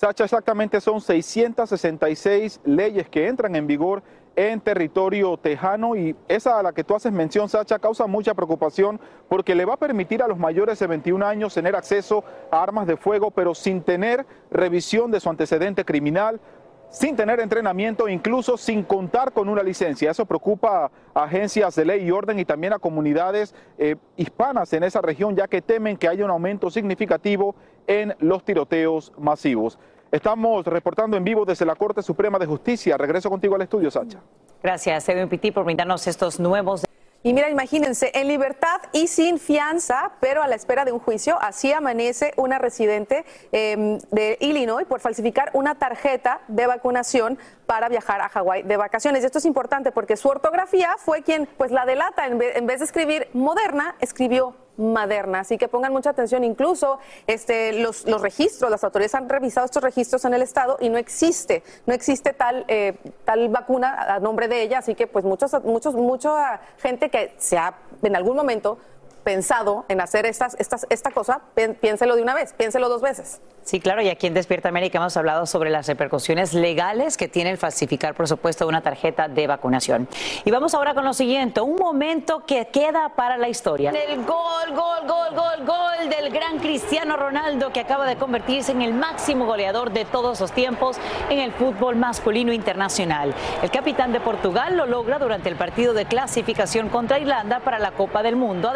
Sacha, 0.00 0.24
exactamente 0.24 0.80
son 0.80 1.00
666 1.00 2.60
leyes 2.64 3.08
que 3.08 3.28
entran 3.28 3.54
en 3.54 3.66
vigor 3.66 4.02
en 4.48 4.58
territorio 4.62 5.36
tejano 5.36 5.94
y 5.94 6.16
esa 6.26 6.58
a 6.58 6.62
la 6.62 6.72
que 6.72 6.82
tú 6.82 6.94
haces 6.94 7.12
mención, 7.12 7.50
Sacha, 7.50 7.78
causa 7.78 8.06
mucha 8.06 8.32
preocupación 8.32 8.98
porque 9.28 9.54
le 9.54 9.66
va 9.66 9.74
a 9.74 9.76
permitir 9.76 10.22
a 10.22 10.28
los 10.28 10.38
mayores 10.38 10.78
de 10.78 10.86
21 10.86 11.26
años 11.26 11.52
tener 11.52 11.76
acceso 11.76 12.24
a 12.50 12.62
armas 12.62 12.86
de 12.86 12.96
fuego, 12.96 13.30
pero 13.30 13.54
sin 13.54 13.82
tener 13.82 14.24
revisión 14.50 15.10
de 15.10 15.20
su 15.20 15.28
antecedente 15.28 15.84
criminal, 15.84 16.40
sin 16.88 17.16
tener 17.16 17.38
entrenamiento, 17.38 18.08
incluso 18.08 18.56
sin 18.56 18.82
contar 18.82 19.32
con 19.32 19.50
una 19.50 19.62
licencia. 19.62 20.10
Eso 20.10 20.24
preocupa 20.24 20.90
a 21.12 21.22
agencias 21.22 21.74
de 21.76 21.84
ley 21.84 22.04
y 22.06 22.10
orden 22.10 22.38
y 22.38 22.46
también 22.46 22.72
a 22.72 22.78
comunidades 22.78 23.54
eh, 23.76 23.96
hispanas 24.16 24.72
en 24.72 24.84
esa 24.84 25.02
región, 25.02 25.36
ya 25.36 25.48
que 25.48 25.60
temen 25.60 25.98
que 25.98 26.08
haya 26.08 26.24
un 26.24 26.30
aumento 26.30 26.70
significativo 26.70 27.54
en 27.86 28.16
los 28.20 28.42
tiroteos 28.42 29.12
masivos. 29.18 29.78
Estamos 30.12 30.66
reportando 30.66 31.16
en 31.16 31.22
vivo 31.22 31.44
desde 31.44 31.64
la 31.64 31.76
Corte 31.76 32.02
Suprema 32.02 32.36
de 32.38 32.46
Justicia. 32.46 32.96
Regreso 32.96 33.30
contigo 33.30 33.54
al 33.54 33.62
estudio, 33.62 33.92
Sacha. 33.92 34.18
Gracias, 34.60 35.08
Edwin 35.08 35.28
Pitti, 35.28 35.52
por 35.52 35.64
brindarnos 35.64 36.04
estos 36.08 36.40
nuevos. 36.40 36.84
Y 37.22 37.34
mira, 37.34 37.50
imagínense, 37.50 38.10
en 38.14 38.28
libertad 38.28 38.80
y 38.92 39.06
sin 39.06 39.38
fianza, 39.38 40.12
pero 40.20 40.42
a 40.42 40.48
la 40.48 40.54
espera 40.54 40.86
de 40.86 40.92
un 40.92 40.98
juicio, 40.98 41.36
así 41.40 41.70
amanece 41.70 42.32
una 42.36 42.58
residente 42.58 43.26
em, 43.52 43.98
de 44.10 44.38
Illinois 44.40 44.86
por 44.86 45.00
falsificar 45.00 45.50
una 45.52 45.74
tarjeta 45.74 46.40
de 46.48 46.66
vacunación 46.66 47.38
para 47.70 47.88
viajar 47.88 48.20
a 48.20 48.28
Hawái 48.28 48.64
de 48.64 48.76
vacaciones. 48.76 49.22
Y 49.22 49.26
esto 49.26 49.38
es 49.38 49.44
importante 49.44 49.92
porque 49.92 50.16
su 50.16 50.26
ortografía 50.26 50.96
fue 50.98 51.22
quien 51.22 51.46
pues 51.56 51.70
la 51.70 51.86
delata. 51.86 52.26
En 52.26 52.36
vez, 52.36 52.80
de 52.80 52.84
escribir 52.84 53.28
moderna, 53.32 53.94
escribió 54.00 54.56
maderna. 54.76 55.38
Así 55.38 55.56
que 55.56 55.68
pongan 55.68 55.92
mucha 55.92 56.10
atención. 56.10 56.42
Incluso 56.42 56.98
este, 57.28 57.72
los, 57.74 58.08
los, 58.08 58.22
registros, 58.22 58.72
las 58.72 58.82
autoridades 58.82 59.14
han 59.14 59.28
revisado 59.28 59.66
estos 59.66 59.84
registros 59.84 60.24
en 60.24 60.34
el 60.34 60.42
estado 60.42 60.78
y 60.80 60.88
no 60.88 60.98
existe, 60.98 61.62
no 61.86 61.94
existe 61.94 62.32
tal, 62.32 62.64
eh, 62.66 62.98
tal 63.24 63.48
vacuna 63.50 64.16
a 64.16 64.18
nombre 64.18 64.48
de 64.48 64.62
ella. 64.62 64.78
Así 64.78 64.96
que 64.96 65.06
pues 65.06 65.24
muchos, 65.24 65.52
muchos, 65.62 65.94
mucha 65.94 66.60
gente 66.78 67.08
que 67.08 67.36
se 67.38 67.56
ha 67.56 67.72
en 68.02 68.16
algún 68.16 68.34
momento 68.34 68.78
pensado 69.24 69.84
en 69.88 70.00
hacer 70.00 70.26
estas, 70.26 70.56
estas, 70.58 70.86
esta 70.90 71.10
cosa, 71.10 71.42
piénselo 71.80 72.16
de 72.16 72.22
una 72.22 72.34
vez, 72.34 72.52
piénselo 72.54 72.88
dos 72.88 73.02
veces. 73.02 73.40
Sí, 73.62 73.78
claro, 73.78 74.02
y 74.02 74.08
aquí 74.08 74.26
en 74.26 74.34
Despierta 74.34 74.68
América 74.68 74.98
hemos 74.98 75.16
hablado 75.16 75.46
sobre 75.46 75.70
las 75.70 75.86
repercusiones 75.86 76.54
legales 76.54 77.16
que 77.16 77.28
tiene 77.28 77.50
el 77.50 77.58
falsificar, 77.58 78.14
por 78.14 78.26
supuesto, 78.26 78.66
una 78.66 78.80
tarjeta 78.80 79.28
de 79.28 79.46
vacunación. 79.46 80.08
Y 80.44 80.50
vamos 80.50 80.74
ahora 80.74 80.94
con 80.94 81.04
lo 81.04 81.12
siguiente, 81.12 81.60
un 81.60 81.76
momento 81.76 82.44
que 82.46 82.68
queda 82.68 83.10
para 83.10 83.36
la 83.36 83.48
historia. 83.48 83.90
El 83.90 84.24
gol, 84.24 84.74
gol, 84.74 85.06
gol, 85.06 85.34
gol, 85.34 85.66
gol 85.66 86.08
del 86.08 86.30
gran 86.30 86.58
Cristiano 86.58 87.16
Ronaldo 87.16 87.72
que 87.72 87.80
acaba 87.80 88.06
de 88.06 88.16
convertirse 88.16 88.72
en 88.72 88.82
el 88.82 88.94
máximo 88.94 89.46
goleador 89.46 89.92
de 89.92 90.04
todos 90.04 90.40
los 90.40 90.52
tiempos 90.52 90.96
en 91.28 91.38
el 91.38 91.52
fútbol 91.52 91.96
masculino 91.96 92.52
internacional. 92.52 93.34
El 93.62 93.70
capitán 93.70 94.12
de 94.12 94.20
Portugal 94.20 94.76
lo 94.76 94.86
logra 94.86 95.18
durante 95.18 95.48
el 95.48 95.56
partido 95.56 95.92
de 95.92 96.06
clasificación 96.06 96.88
contra 96.88 97.18
Irlanda 97.18 97.60
para 97.60 97.78
la 97.78 97.92
Copa 97.92 98.22
del 98.22 98.36
Mundo, 98.36 98.72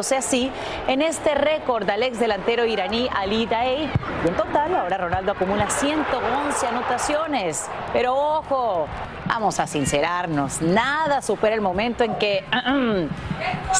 así 0.00 0.50
en 0.88 1.02
este 1.02 1.34
récord 1.34 1.88
al 1.88 2.02
ex 2.02 2.18
delantero 2.18 2.64
iraní 2.64 3.08
Ali 3.14 3.46
Daei 3.46 3.90
en 4.24 4.34
total, 4.36 4.74
ahora 4.74 4.96
Ronaldo 4.98 5.32
acumula 5.32 5.68
111 5.68 6.66
anotaciones. 6.66 7.68
Pero 7.92 8.14
ojo, 8.14 8.86
vamos 9.26 9.60
a 9.60 9.66
sincerarnos, 9.66 10.62
nada 10.62 11.20
supera 11.22 11.54
el 11.54 11.60
momento 11.60 12.04
en 12.04 12.14
que 12.16 12.44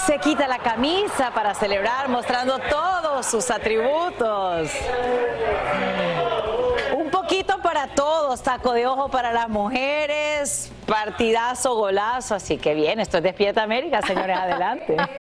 se 0.07 0.19
quita 0.19 0.49
la 0.49 0.59
camisa 0.59 1.31
para 1.33 1.55
celebrar 1.55 2.09
mostrando 2.09 2.59
todos 2.59 3.27
sus 3.27 3.51
atributos. 3.51 4.71
Un 6.97 7.11
poquito 7.11 7.59
para 7.63 7.87
todos, 7.89 8.43
taco 8.43 8.73
de 8.73 8.87
ojo 8.87 9.09
para 9.09 9.33
las 9.33 9.49
mujeres, 9.49 10.73
partidazo, 10.87 11.75
golazo, 11.75 12.35
así 12.35 12.59
que 12.59 12.75
bien, 12.75 13.01
esto 13.01 13.19
es 13.19 13.23
Despierta 13.23 13.63
América, 13.63 14.03
señores, 14.03 14.37
adelante. 14.37 14.97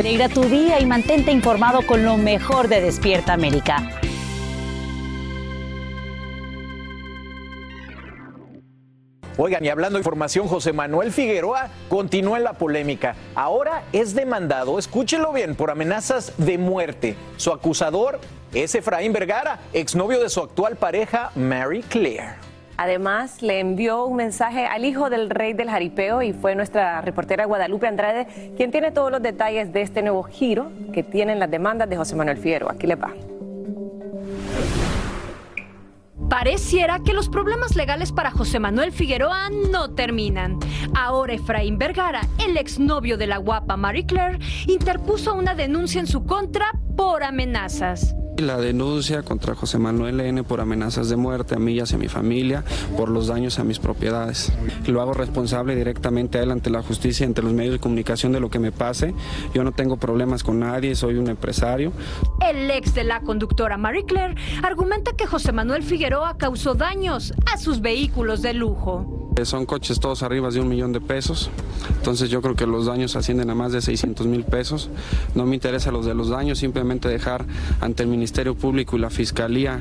Alegra 0.00 0.30
tu 0.30 0.44
día 0.44 0.80
y 0.80 0.86
mantente 0.86 1.30
informado 1.30 1.82
con 1.86 2.06
lo 2.06 2.16
mejor 2.16 2.68
de 2.68 2.80
Despierta 2.80 3.34
América. 3.34 4.00
Oigan, 9.36 9.62
y 9.62 9.68
hablando 9.68 9.98
de 9.98 10.00
información, 10.00 10.48
José 10.48 10.72
Manuel 10.72 11.12
Figueroa 11.12 11.68
continúa 11.90 12.38
en 12.38 12.44
la 12.44 12.54
polémica. 12.54 13.14
Ahora 13.34 13.82
es 13.92 14.14
demandado, 14.14 14.78
escúchelo 14.78 15.34
bien, 15.34 15.54
por 15.54 15.70
amenazas 15.70 16.32
de 16.38 16.56
muerte. 16.56 17.14
Su 17.36 17.52
acusador 17.52 18.20
es 18.54 18.74
Efraín 18.74 19.12
Vergara, 19.12 19.58
exnovio 19.74 20.18
de 20.18 20.30
su 20.30 20.40
actual 20.40 20.76
pareja, 20.76 21.30
Mary 21.34 21.82
Claire. 21.82 22.49
Además, 22.80 23.42
le 23.42 23.60
envió 23.60 24.06
un 24.06 24.16
mensaje 24.16 24.64
al 24.64 24.86
hijo 24.86 25.10
del 25.10 25.28
rey 25.28 25.52
del 25.52 25.68
jaripeo 25.68 26.22
y 26.22 26.32
fue 26.32 26.54
nuestra 26.54 27.02
reportera 27.02 27.44
Guadalupe 27.44 27.86
Andrade 27.86 28.26
quien 28.56 28.70
tiene 28.70 28.90
todos 28.90 29.10
los 29.10 29.20
detalles 29.20 29.70
de 29.70 29.82
este 29.82 30.00
nuevo 30.00 30.22
giro 30.22 30.72
que 30.90 31.02
tienen 31.02 31.38
las 31.38 31.50
demandas 31.50 31.90
de 31.90 31.98
José 31.98 32.16
Manuel 32.16 32.38
Figueroa. 32.38 32.72
Aquí 32.72 32.86
le 32.86 32.94
va. 32.94 33.12
Pareciera 36.30 37.00
que 37.00 37.12
los 37.12 37.28
problemas 37.28 37.76
legales 37.76 38.12
para 38.12 38.30
José 38.30 38.58
Manuel 38.58 38.92
Figueroa 38.92 39.50
no 39.50 39.90
terminan. 39.90 40.58
Ahora 40.96 41.34
Efraín 41.34 41.76
Vergara, 41.76 42.22
el 42.42 42.56
exnovio 42.56 43.18
de 43.18 43.26
la 43.26 43.36
guapa 43.36 43.76
Marie 43.76 44.06
Claire, 44.06 44.38
interpuso 44.66 45.34
una 45.34 45.54
denuncia 45.54 46.00
en 46.00 46.06
su 46.06 46.24
contra 46.24 46.72
por 46.96 47.24
amenazas. 47.24 48.14
La 48.40 48.56
denuncia 48.56 49.22
contra 49.22 49.54
José 49.54 49.78
Manuel 49.78 50.18
N 50.18 50.42
por 50.44 50.62
amenazas 50.62 51.10
de 51.10 51.16
muerte 51.16 51.54
a 51.54 51.58
mí 51.58 51.74
y 51.74 51.80
hacia 51.80 51.98
mi 51.98 52.08
familia, 52.08 52.64
por 52.96 53.10
los 53.10 53.26
daños 53.26 53.58
a 53.58 53.64
mis 53.64 53.78
propiedades. 53.78 54.50
Lo 54.86 55.02
hago 55.02 55.12
responsable 55.12 55.76
directamente 55.76 56.38
a 56.38 56.42
él 56.42 56.50
ante 56.50 56.70
la 56.70 56.82
justicia, 56.82 57.26
ante 57.26 57.42
los 57.42 57.52
medios 57.52 57.74
de 57.74 57.80
comunicación 57.80 58.32
de 58.32 58.40
lo 58.40 58.48
que 58.48 58.58
me 58.58 58.72
pase. 58.72 59.14
Yo 59.52 59.62
no 59.62 59.72
tengo 59.72 59.98
problemas 59.98 60.42
con 60.42 60.58
nadie, 60.58 60.94
soy 60.94 61.16
un 61.16 61.28
empresario. 61.28 61.92
El 62.40 62.70
ex 62.70 62.94
de 62.94 63.04
la 63.04 63.20
conductora 63.20 63.76
Marie 63.76 64.06
Claire 64.06 64.34
argumenta 64.62 65.12
que 65.12 65.26
José 65.26 65.52
Manuel 65.52 65.82
Figueroa 65.82 66.38
causó 66.38 66.74
daños 66.74 67.34
a 67.52 67.58
sus 67.58 67.82
vehículos 67.82 68.40
de 68.40 68.54
lujo. 68.54 69.29
Son 69.44 69.64
coches 69.64 70.00
todos 70.00 70.22
arriba 70.22 70.50
de 70.50 70.60
un 70.60 70.68
millón 70.68 70.92
de 70.92 71.00
pesos, 71.00 71.50
entonces 71.96 72.28
yo 72.28 72.42
creo 72.42 72.56
que 72.56 72.66
los 72.66 72.86
daños 72.86 73.16
ascienden 73.16 73.48
a 73.48 73.54
más 73.54 73.72
de 73.72 73.80
600 73.80 74.26
mil 74.26 74.44
pesos. 74.44 74.90
No 75.34 75.46
me 75.46 75.54
interesa 75.54 75.90
los 75.90 76.04
de 76.04 76.14
los 76.14 76.28
daños, 76.28 76.58
simplemente 76.58 77.08
dejar 77.08 77.46
ante 77.80 78.02
el 78.02 78.10
Ministerio 78.10 78.54
Público 78.54 78.96
y 78.96 79.00
la 79.00 79.08
Fiscalía 79.08 79.80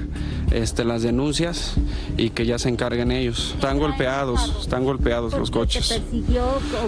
este, 0.51 0.85
las 0.85 1.01
denuncias 1.01 1.75
y 2.17 2.29
que 2.29 2.45
ya 2.45 2.57
se 2.57 2.69
encarguen 2.69 3.11
ellos. 3.11 3.51
Están 3.55 3.79
golpeados, 3.79 4.55
están 4.61 4.85
golpeados 4.85 5.33
los 5.33 5.51
coches. 5.51 6.01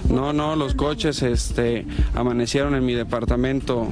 No, 0.09 0.31
no, 0.31 0.55
los 0.55 0.73
coches 0.73 1.21
este, 1.23 1.85
amanecieron 2.15 2.75
en 2.75 2.85
mi 2.85 2.93
departamento 2.93 3.87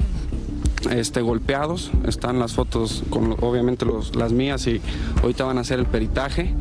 este, 0.91 1.21
golpeados. 1.21 1.91
Están 2.05 2.39
las 2.39 2.53
fotos 2.53 3.03
con 3.09 3.33
obviamente 3.41 3.85
los, 3.85 4.15
las 4.15 4.31
mías 4.31 4.65
y 4.67 4.81
ahorita 5.21 5.43
van 5.43 5.57
a 5.57 5.61
hacer 5.61 5.79
el 5.79 5.85
peritaje. 5.85 6.53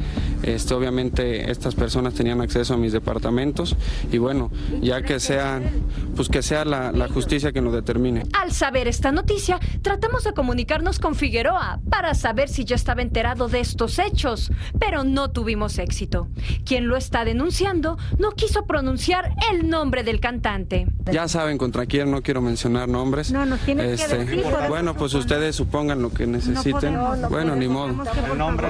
Este, 0.43 0.75
obviamente 0.75 1.51
estas 1.51 1.75
personas 1.75 2.15
tenían 2.15 2.41
acceso 2.41 2.75
a 2.75 2.77
mis 2.77 2.93
departamentos 2.93 3.77
y 4.13 4.19
bueno, 4.19 4.51
ya 4.81 5.03
que 5.03 5.19
sea, 5.19 5.61
pues 6.15 6.29
que 6.29 6.43
sea 6.43 6.65
la, 6.65 6.93
la 6.93 7.09
justicia 7.09 7.53
que 7.53 7.61
nos 7.61 7.73
determine. 7.73 8.25
Al 8.33 8.53
saber 8.53 8.89
esta 8.89 9.11
noticia, 9.11 9.59
tratamos 9.83 10.25
de 10.25 10.33
comunicarnos 10.33 10.99
con 10.99 11.15
Figueroa 11.15 11.81
para 11.91 12.15
saber 12.15 12.49
si 12.49 12.65
ya 12.65 12.77
estaba 12.77 13.03
enterado 13.03 13.49
de 13.49 13.61
estos 13.61 13.99
hechos, 13.99 14.53
pero 14.79 15.05
no 15.05 15.31
tuvimos 15.31 15.79
éxito. 15.79 16.29
Quien 16.65 16.89
lo 16.89 16.97
está 16.97 17.25
denunciando 17.25 17.99
no 18.19 18.33
quiso 18.33 18.67
pronunciar 18.67 19.35
el 19.53 19.69
nombre 19.69 20.03
del 20.03 20.21
cantante. 20.21 20.87
Ya 21.11 21.29
saben 21.29 21.59
contra 21.59 21.87
quién, 21.87 22.11
no 22.11 22.23
quiero 22.23 22.41
mencionar 22.43 22.89
nombres. 22.89 23.33
No, 23.33 23.45
nos 23.47 23.61
tienen 23.61 23.97
que 23.97 24.08
este, 24.13 24.69
bueno, 24.69 24.95
pues 24.95 25.15
ustedes 25.15 25.57
supongan 25.57 26.03
lo 26.03 26.11
que 26.11 26.27
necesiten. 26.27 26.97
bueno, 27.31 27.57
ni 27.57 27.69
modo. 27.69 28.05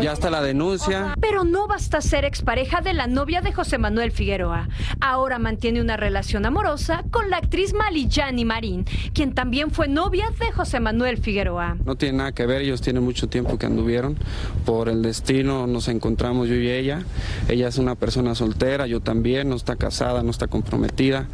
Ya 0.01 0.13
está 0.13 0.31
la 0.31 0.43
denuncia. 0.43 1.15
Pero 1.21 1.45
no 1.45 1.67
basta 1.67 2.01
ser 2.01 2.25
expareja 2.25 2.81
de 2.81 2.95
la 2.95 3.07
novia 3.07 3.41
de 3.41 3.53
José 3.53 3.79
Manuel 3.79 4.13
Figueroa. 4.13 4.69
Ahora 5.01 5.39
mantiene 5.39 5.81
una 5.81 5.97
relación 5.97 6.47
amorosa 6.47 7.05
con 7.11 7.31
la 7.31 7.39
actriz 7.39 7.73
Malillani 7.73 8.45
Marín, 8.45 8.85
quien 9.13 9.35
también 9.35 9.71
fue 9.71 9.89
novia 9.89 10.31
de 10.39 10.53
José 10.53 10.81
Manuel 10.81 11.19
Figueroa. 11.19 11.77
No 11.85 11.97
tiene 11.97 12.19
nada 12.19 12.33
que 12.33 12.47
ver, 12.47 12.63
ellos 12.63 12.81
tienen 12.81 13.03
mucho 13.03 13.29
tiempo 13.29 13.59
que 13.59 13.67
anduvieron. 13.67 14.17
Por 14.65 14.89
el 14.89 15.03
destino 15.03 15.67
nos 15.67 15.89
encontramos 15.89 16.49
yo 16.49 16.55
y 16.55 16.69
ella. 16.69 17.03
Ella 17.49 17.69
es 17.69 17.79
una 17.79 17.95
persona 17.95 18.35
soltera, 18.35 18.87
yo 18.87 19.01
también, 19.01 19.49
no 19.49 19.57
está 19.57 19.77
casada, 19.77 20.23
no 20.23 20.31
está 20.31 20.47
comprometida. 20.47 21.27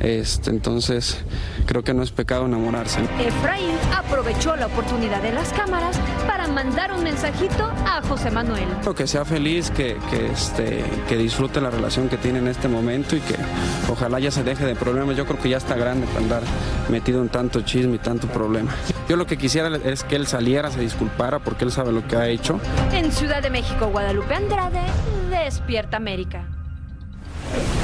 Este, 0.00 0.50
entonces, 0.50 1.18
creo 1.66 1.84
que 1.84 1.94
no 1.94 2.02
es 2.02 2.10
pecado 2.10 2.46
enamorarse. 2.46 3.00
Efraín 3.44 3.76
aprovechó 3.94 4.56
la 4.56 4.66
oportunidad 4.66 5.20
de 5.20 5.30
las 5.30 5.52
cámaras 5.52 6.00
para 6.26 6.48
mandar 6.48 6.92
un 6.92 7.04
mensajito 7.04 7.64
a 7.86 8.00
José 8.08 8.30
Manuel. 8.30 8.64
Que 8.96 9.06
sea 9.06 9.26
feliz, 9.26 9.70
que, 9.70 9.98
que, 10.08 10.32
este, 10.32 10.82
que 11.06 11.16
disfrute 11.18 11.60
la 11.60 11.68
relación 11.68 12.08
que 12.08 12.16
tiene 12.16 12.38
en 12.38 12.48
este 12.48 12.68
momento 12.68 13.16
y 13.16 13.20
que 13.20 13.34
ojalá 13.90 14.18
ya 14.18 14.30
se 14.30 14.44
deje 14.44 14.64
de 14.64 14.74
problemas. 14.74 15.18
Yo 15.18 15.26
creo 15.26 15.38
que 15.38 15.50
ya 15.50 15.58
está 15.58 15.76
grande 15.76 16.06
para 16.06 16.20
andar 16.20 16.42
metido 16.88 17.20
en 17.20 17.28
tanto 17.28 17.60
chisme 17.60 17.96
y 17.96 17.98
tanto 17.98 18.26
problema. 18.28 18.74
Yo 19.10 19.16
lo 19.16 19.26
que 19.26 19.36
quisiera 19.36 19.76
es 19.84 20.04
que 20.04 20.16
él 20.16 20.26
saliera, 20.26 20.70
se 20.70 20.80
disculpara 20.80 21.38
porque 21.38 21.64
él 21.64 21.70
sabe 21.70 21.92
lo 21.92 22.06
que 22.08 22.16
ha 22.16 22.28
hecho. 22.28 22.58
En 22.92 23.12
Ciudad 23.12 23.42
de 23.42 23.50
México, 23.50 23.88
Guadalupe 23.88 24.34
Andrade, 24.34 24.80
Despierta 25.28 25.98
América. 25.98 26.46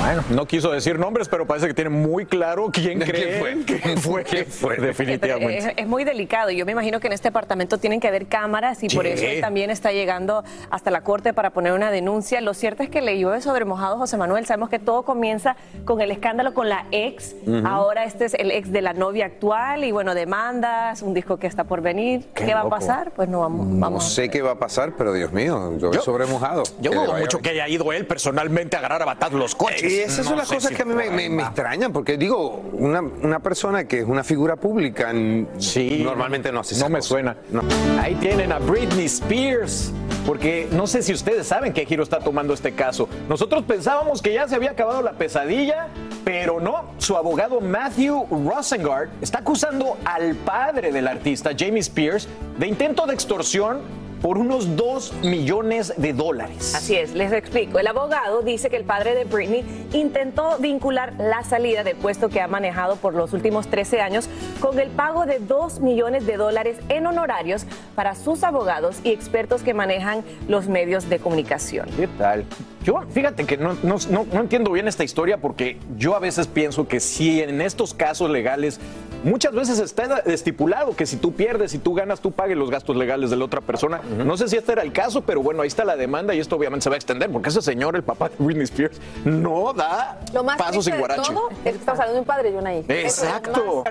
Bueno, 0.01 0.25
no 0.31 0.47
quiso 0.47 0.71
decir 0.71 0.99
nombres, 0.99 1.29
pero 1.29 1.47
parece 1.47 1.67
que 1.69 1.75
tiene 1.75 1.91
muy 1.91 2.25
claro 2.25 2.71
quién 2.73 2.99
cree 3.01 3.39
fue? 3.39 3.65
que 3.65 3.97
fue, 3.97 4.25
¿Quién 4.25 4.47
fue? 4.47 4.77
definitivamente. 4.79 5.59
Es, 5.59 5.73
es 5.77 5.87
muy 5.87 6.05
delicado. 6.05 6.51
Yo 6.51 6.65
me 6.65 6.73
imagino 6.73 7.01
que 7.01 7.07
en 7.07 7.13
este 7.13 7.29
apartamento 7.29 7.79
tienen 7.79 8.01
que 8.01 8.09
haber 8.09 8.27
cámaras 8.27 8.83
y 8.83 8.89
por 8.89 9.07
eso 9.07 9.25
él 9.27 9.41
también 9.41 9.71
está 9.71 9.93
llegando 9.93 10.43
hasta 10.71 10.91
la 10.91 11.03
corte 11.03 11.35
para 11.35 11.51
poner 11.51 11.73
una 11.73 11.91
denuncia. 11.91 12.41
Lo 12.41 12.55
cierto 12.55 12.83
es 12.83 12.89
que 12.89 13.03
le 13.03 13.19
llueve 13.19 13.43
sobre 13.43 13.65
mojado 13.65 13.99
José 13.99 14.17
Manuel. 14.17 14.47
Sabemos 14.47 14.71
que 14.71 14.79
todo 14.79 15.03
comienza 15.03 15.57
con 15.85 16.01
el 16.01 16.11
escándalo 16.11 16.55
con 16.55 16.69
la 16.69 16.87
ex. 16.93 17.35
Ahora 17.65 18.05
este 18.05 18.25
es 18.25 18.35
el 18.35 18.51
ex 18.51 18.73
de 18.73 18.81
la 18.81 18.95
novia 18.95 19.27
actual 19.27 19.85
y 19.85 19.93
bueno, 19.93 20.15
demandas, 20.15 21.03
un 21.03 21.13
disco 21.13 21.37
que 21.39 21.47
está 21.47 21.65
por 21.65 21.83
venir. 21.83 22.27
Qué 22.35 22.47
¿Qué, 22.47 22.55
va 22.55 22.63
a 22.63 22.69
pasar? 22.69 23.13
Pues 23.13 23.29
no 23.29 23.41
vamos. 23.41 23.67
No 23.67 23.81
vamos. 23.81 24.13
sé 24.13 24.31
qué 24.31 24.41
va 24.43 24.53
a 24.53 24.59
pasar, 24.59 24.95
pero 24.97 25.13
Dios 25.13 25.33
mío, 25.33 25.77
llueve 25.79 26.01
sobre 26.01 26.27
mojado. 26.27 26.63
Yo 26.81 26.91
dudo 26.91 27.13
mucho 27.19 27.39
que 27.41 27.51
haya 27.51 27.69
ido 27.69 27.93
él 27.93 28.07
personalmente 28.07 28.77
a 28.77 28.81
agarrar 28.81 29.03
a 29.03 29.05
batar 29.05 29.33
los 29.33 29.55
coches. 29.55 29.90
Y 29.91 29.99
esas 30.01 30.27
son 30.27 30.39
las 30.39 30.49
cosas 30.49 30.71
si 30.71 30.75
que 30.77 30.83
a 30.83 30.85
mí 30.85 30.95
me, 30.95 31.29
me- 31.29 31.43
extrañan, 31.43 31.93
porque 31.93 32.17
digo, 32.17 32.63
una, 32.73 33.01
una 33.01 33.39
persona 33.41 33.85
que 33.85 34.01
es 34.01 34.05
una 34.07 34.23
figura 34.25 34.57
pública 34.57 35.13
Sí. 35.59 36.03
normalmente 36.05 36.53
no 36.53 36.61
hace 36.61 36.77
No 36.79 36.89
me 36.89 36.97
cosas. 36.99 37.09
suena. 37.09 37.37
No. 37.51 37.63
Ahí 38.01 38.15
tienen 38.17 38.53
a 38.53 38.59
Britney 38.59 39.07
Spears. 39.07 39.93
Porque 40.27 40.69
no 40.73 40.87
sé 40.87 41.03
si 41.03 41.15
ustedes 41.15 41.47
saben 41.47 41.73
qué 41.73 41.87
giro 41.87 42.03
está 42.03 42.19
tomando 42.19 42.53
este 42.53 42.73
caso. 42.73 43.09
Nosotros 43.29 43.65
pensábamos 43.65 44.21
que 44.21 44.35
ya 44.35 44.47
se 44.47 44.55
había 44.55 44.73
acabado 44.73 45.01
la 45.01 45.13
pesadilla, 45.13 45.89
pero 46.25 46.61
no. 46.61 46.91
Su 46.99 47.17
abogado 47.17 47.61
Matthew 47.63 48.27
Rosengard 48.31 49.09
está 49.23 49.39
acusando 49.39 49.97
al 50.05 50.35
padre 50.37 50.93
del 50.93 51.09
artista, 51.09 51.53
Jamie 51.59 51.81
Spears, 51.81 52.29
de 52.59 52.67
intento 52.67 53.07
de 53.07 53.15
extorsión 53.15 53.79
por 54.23 54.39
unos 54.39 54.77
2 54.77 55.15
millones 55.23 55.95
de 55.97 56.13
dólares. 56.13 56.75
Así 56.75 56.95
es, 56.97 57.13
les 57.15 57.33
explico. 57.33 57.79
El 57.79 57.87
abogado 57.87 58.43
dice 58.43 58.69
que 58.71 58.77
el 58.77 58.85
padre 58.85 59.15
de 59.15 59.25
Britney 59.25 59.65
intentó 59.93 60.57
vincular 60.59 61.15
la 61.19 61.43
salida 61.45 61.85
del 61.85 61.97
puesto 61.97 62.29
que 62.29 62.41
ha 62.41 62.49
manejado 62.49 62.97
por 62.97 63.15
los 63.15 63.33
últimos 63.33 63.69
13 63.69 64.01
años 64.01 64.29
con 64.61 64.79
el 64.79 64.91
pago 64.91 65.27
de 65.27 65.39
2 65.39 65.81
millones 65.81 66.27
de 66.27 66.37
dólares 66.37 66.77
en 66.89 67.07
honorarios 67.07 67.65
para 67.95 68.15
sus 68.15 68.43
abogados 68.45 68.97
y 69.05 69.11
expertos 69.11 69.63
que 69.63 69.75
manejan 69.75 70.23
los 70.49 70.69
medios 70.69 71.09
de 71.09 71.19
comunicación. 71.19 71.89
¿Qué 71.97 72.07
tal? 72.07 72.45
Yo, 72.85 73.03
fíjate 73.11 73.45
que 73.45 73.57
no, 73.57 73.75
no- 73.83 73.97
no- 74.11 74.27
no 74.33 74.41
entiendo 74.41 74.71
bien 74.73 74.89
esta 74.89 75.05
historia 75.05 75.39
porque 75.39 75.79
yo 75.97 76.15
a 76.15 76.19
veces 76.19 76.47
pienso 76.47 76.89
que 76.89 77.01
si 77.01 77.43
en 77.43 77.61
estos 77.61 77.93
casos 77.95 78.31
legales 78.31 78.81
muchas 79.25 79.53
veces 79.53 79.79
está 79.79 80.19
estipulado 80.21 80.95
que 80.97 81.07
si 81.07 81.17
tú 81.17 81.33
pierdes, 81.33 81.73
si 81.73 81.79
tú 81.79 81.95
ganas, 81.95 82.21
tú 82.21 82.33
pagues 82.33 82.57
los 82.57 82.71
gastos 82.71 82.97
legales 82.97 83.31
de 83.31 83.37
la 83.37 83.45
otra 83.45 83.61
persona. 83.61 84.01
No 84.25 84.37
sé 84.37 84.49
si 84.49 84.57
este 84.57 84.73
era 84.73 84.83
el 84.83 84.93
caso, 84.93 85.23
pero 85.23 85.43
bueno, 85.43 85.63
ahí 85.63 85.69
está 85.69 85.85
la 85.85 85.97
demanda 85.97 86.35
y 86.35 86.41
esto 86.41 86.57
obviamente 86.57 86.85
se 86.85 86.91
va 86.91 86.95
a 86.95 86.99
extender 86.99 87.31
porque 87.31 87.49
ese 87.49 87.63
señor, 87.63 87.97
el 87.97 88.03
papá 88.03 88.29
de 88.29 88.37
Britney 88.39 88.65
Spears, 88.65 88.99
no 89.25 89.73
da 89.73 90.19
Lo 90.33 90.45
más 90.45 90.57
pasos 90.59 90.85
sin 90.85 90.95
de 90.95 90.99
guarache. 90.99 91.33
todo 91.33 91.51
es 91.51 91.73
que 91.73 91.79
está 91.79 91.97
saliendo 91.97 92.21
un 92.21 92.27
padre 92.27 92.51
y 92.51 92.55
una 92.55 92.75
hija. 92.75 92.93
Exacto. 92.93 93.85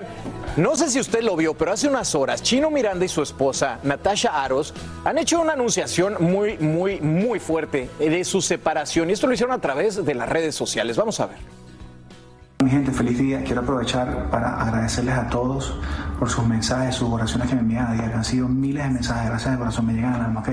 No 0.56 0.76
sé 0.76 0.90
si 0.90 0.98
usted 1.00 1.22
lo 1.22 1.36
vio, 1.36 1.54
pero 1.54 1.72
hace 1.72 1.88
unas 1.88 2.14
horas 2.14 2.42
Chino 2.42 2.70
Miranda 2.70 3.04
y 3.04 3.08
su 3.08 3.22
esposa 3.22 3.78
Natasha 3.82 4.42
Aros 4.42 4.74
han 5.04 5.18
hecho 5.18 5.40
una 5.40 5.52
anunciación 5.52 6.16
muy, 6.20 6.58
muy, 6.58 7.00
muy 7.00 7.38
fuerte 7.38 7.88
de 7.98 8.24
su 8.24 8.40
separación 8.40 9.10
y 9.10 9.12
esto 9.12 9.26
lo 9.26 9.34
hicieron 9.34 9.54
a 9.54 9.60
través 9.60 10.04
de 10.04 10.14
las 10.14 10.28
redes 10.28 10.54
sociales. 10.54 10.96
Vamos 10.96 11.20
a 11.20 11.26
ver. 11.26 11.59
Mi 12.62 12.68
gente, 12.68 12.92
feliz 12.92 13.18
día. 13.18 13.42
Quiero 13.42 13.62
aprovechar 13.62 14.28
para 14.28 14.60
agradecerles 14.60 15.14
a 15.14 15.26
todos 15.30 15.80
por 16.18 16.28
sus 16.28 16.46
mensajes, 16.46 16.94
sus 16.94 17.08
oraciones 17.08 17.48
que 17.48 17.54
me 17.54 17.62
envían 17.62 17.86
a 17.86 17.92
diario. 17.94 18.16
Han 18.16 18.24
sido 18.24 18.48
miles 18.48 18.84
de 18.84 18.90
mensajes, 18.90 19.30
gracias 19.30 19.52
de 19.52 19.58
corazón, 19.58 19.86
me 19.86 19.94
llegan 19.94 20.12
al 20.12 20.20
alma. 20.26 20.40
ok. 20.40 20.48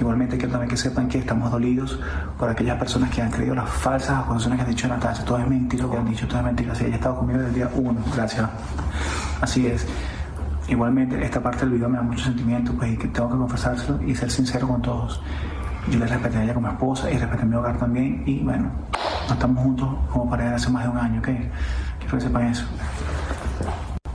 Igualmente 0.00 0.38
quiero 0.38 0.52
también 0.52 0.70
que 0.70 0.76
sepan 0.78 1.06
que 1.06 1.18
estamos 1.18 1.50
dolidos 1.50 2.00
por 2.38 2.48
aquellas 2.48 2.78
personas 2.78 3.10
que 3.10 3.20
han 3.20 3.30
creído 3.30 3.54
las 3.54 3.68
falsas 3.68 4.20
acusaciones 4.20 4.58
que 4.58 4.64
han 4.64 4.70
dicho 4.70 4.88
Natasha. 4.88 5.22
Todo 5.24 5.38
es 5.38 5.48
mentira 5.48 5.82
lo 5.82 5.90
que 5.90 5.96
han 5.98 6.08
dicho, 6.08 6.26
todo 6.26 6.38
es 6.38 6.44
mentira. 6.46 6.74
Sí, 6.74 6.84
ella 6.84 6.94
ha 6.94 6.96
estado 6.96 7.16
conmigo 7.16 7.40
desde 7.40 7.50
el 7.50 7.54
día 7.56 7.70
uno, 7.74 8.00
gracias. 8.14 8.48
Así 9.42 9.66
es. 9.66 9.86
Igualmente, 10.68 11.22
esta 11.22 11.42
parte 11.42 11.60
del 11.60 11.70
video 11.74 11.90
me 11.90 11.98
da 11.98 12.04
mucho 12.04 12.24
sentimiento, 12.24 12.72
pues, 12.72 12.92
y 12.92 12.96
que 12.96 13.08
tengo 13.08 13.28
que 13.30 13.36
confesárselo 13.36 14.02
y 14.02 14.14
ser 14.14 14.30
sincero 14.30 14.66
con 14.66 14.80
todos. 14.80 15.20
Yo 15.90 15.98
le 15.98 16.06
respeté 16.06 16.38
a 16.38 16.44
ella 16.44 16.54
como 16.54 16.68
esposa 16.68 17.10
y 17.10 17.18
respeté 17.18 17.44
mi 17.44 17.56
hogar 17.56 17.78
también. 17.78 18.22
Y 18.26 18.40
bueno, 18.40 18.70
no 19.28 19.34
estamos 19.34 19.62
juntos 19.62 19.88
como 20.12 20.28
pareja 20.30 20.54
hace 20.54 20.70
más 20.70 20.84
de 20.84 20.90
un 20.90 20.98
año, 20.98 21.20
¿ok? 21.20 21.28
Quiero 21.98 22.14
que 22.16 22.20
sepan 22.20 22.46
eso. 22.46 22.66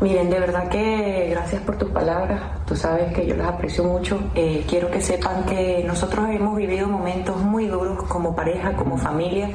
Miren, 0.04 0.30
de 0.30 0.38
verdad 0.38 0.68
que 0.68 1.30
gracias 1.32 1.62
por 1.62 1.78
tus 1.78 1.90
palabras. 1.92 2.42
Tú 2.66 2.76
sabes 2.76 3.14
que 3.14 3.26
yo 3.26 3.36
las 3.36 3.48
aprecio 3.48 3.86
mucho. 3.86 4.20
Eh, 4.36 4.66
quiero 4.68 4.92
que 4.92 5.00
sepan 5.00 5.46
que 5.46 5.82
nosotros 5.88 6.28
hemos 6.30 6.58
vivido 6.58 6.88
momentos 6.88 7.38
muy 7.38 7.68
duros 7.68 8.04
como 8.04 8.36
pareja, 8.36 8.74
como 8.74 8.98
familia. 8.98 9.50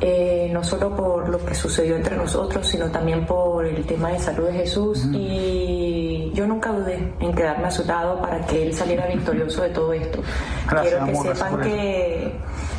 Eh, 0.00 0.48
no 0.52 0.62
solo 0.62 0.94
por 0.94 1.28
lo 1.28 1.44
que 1.44 1.54
sucedió 1.54 1.96
entre 1.96 2.16
nosotros, 2.16 2.68
sino 2.68 2.88
también 2.90 3.26
por 3.26 3.66
el 3.66 3.84
tema 3.84 4.10
de 4.10 4.20
salud 4.20 4.46
de 4.46 4.52
Jesús. 4.52 5.06
Y 5.12 5.93
yo 6.34 6.46
nunca 6.46 6.70
dudé 6.70 7.14
en 7.20 7.32
quedarme 7.32 7.68
a 7.68 7.70
su 7.70 7.84
lado 7.84 8.20
para 8.20 8.44
que 8.46 8.66
él 8.66 8.74
saliera 8.74 9.06
victorioso 9.06 9.62
de 9.62 9.70
todo 9.70 9.92
esto. 9.92 10.20
Gracias, 10.68 10.92
Quiero 10.92 11.04
que 11.06 11.10
amor, 11.12 11.36
sepan 11.36 11.60
que 11.60 12.32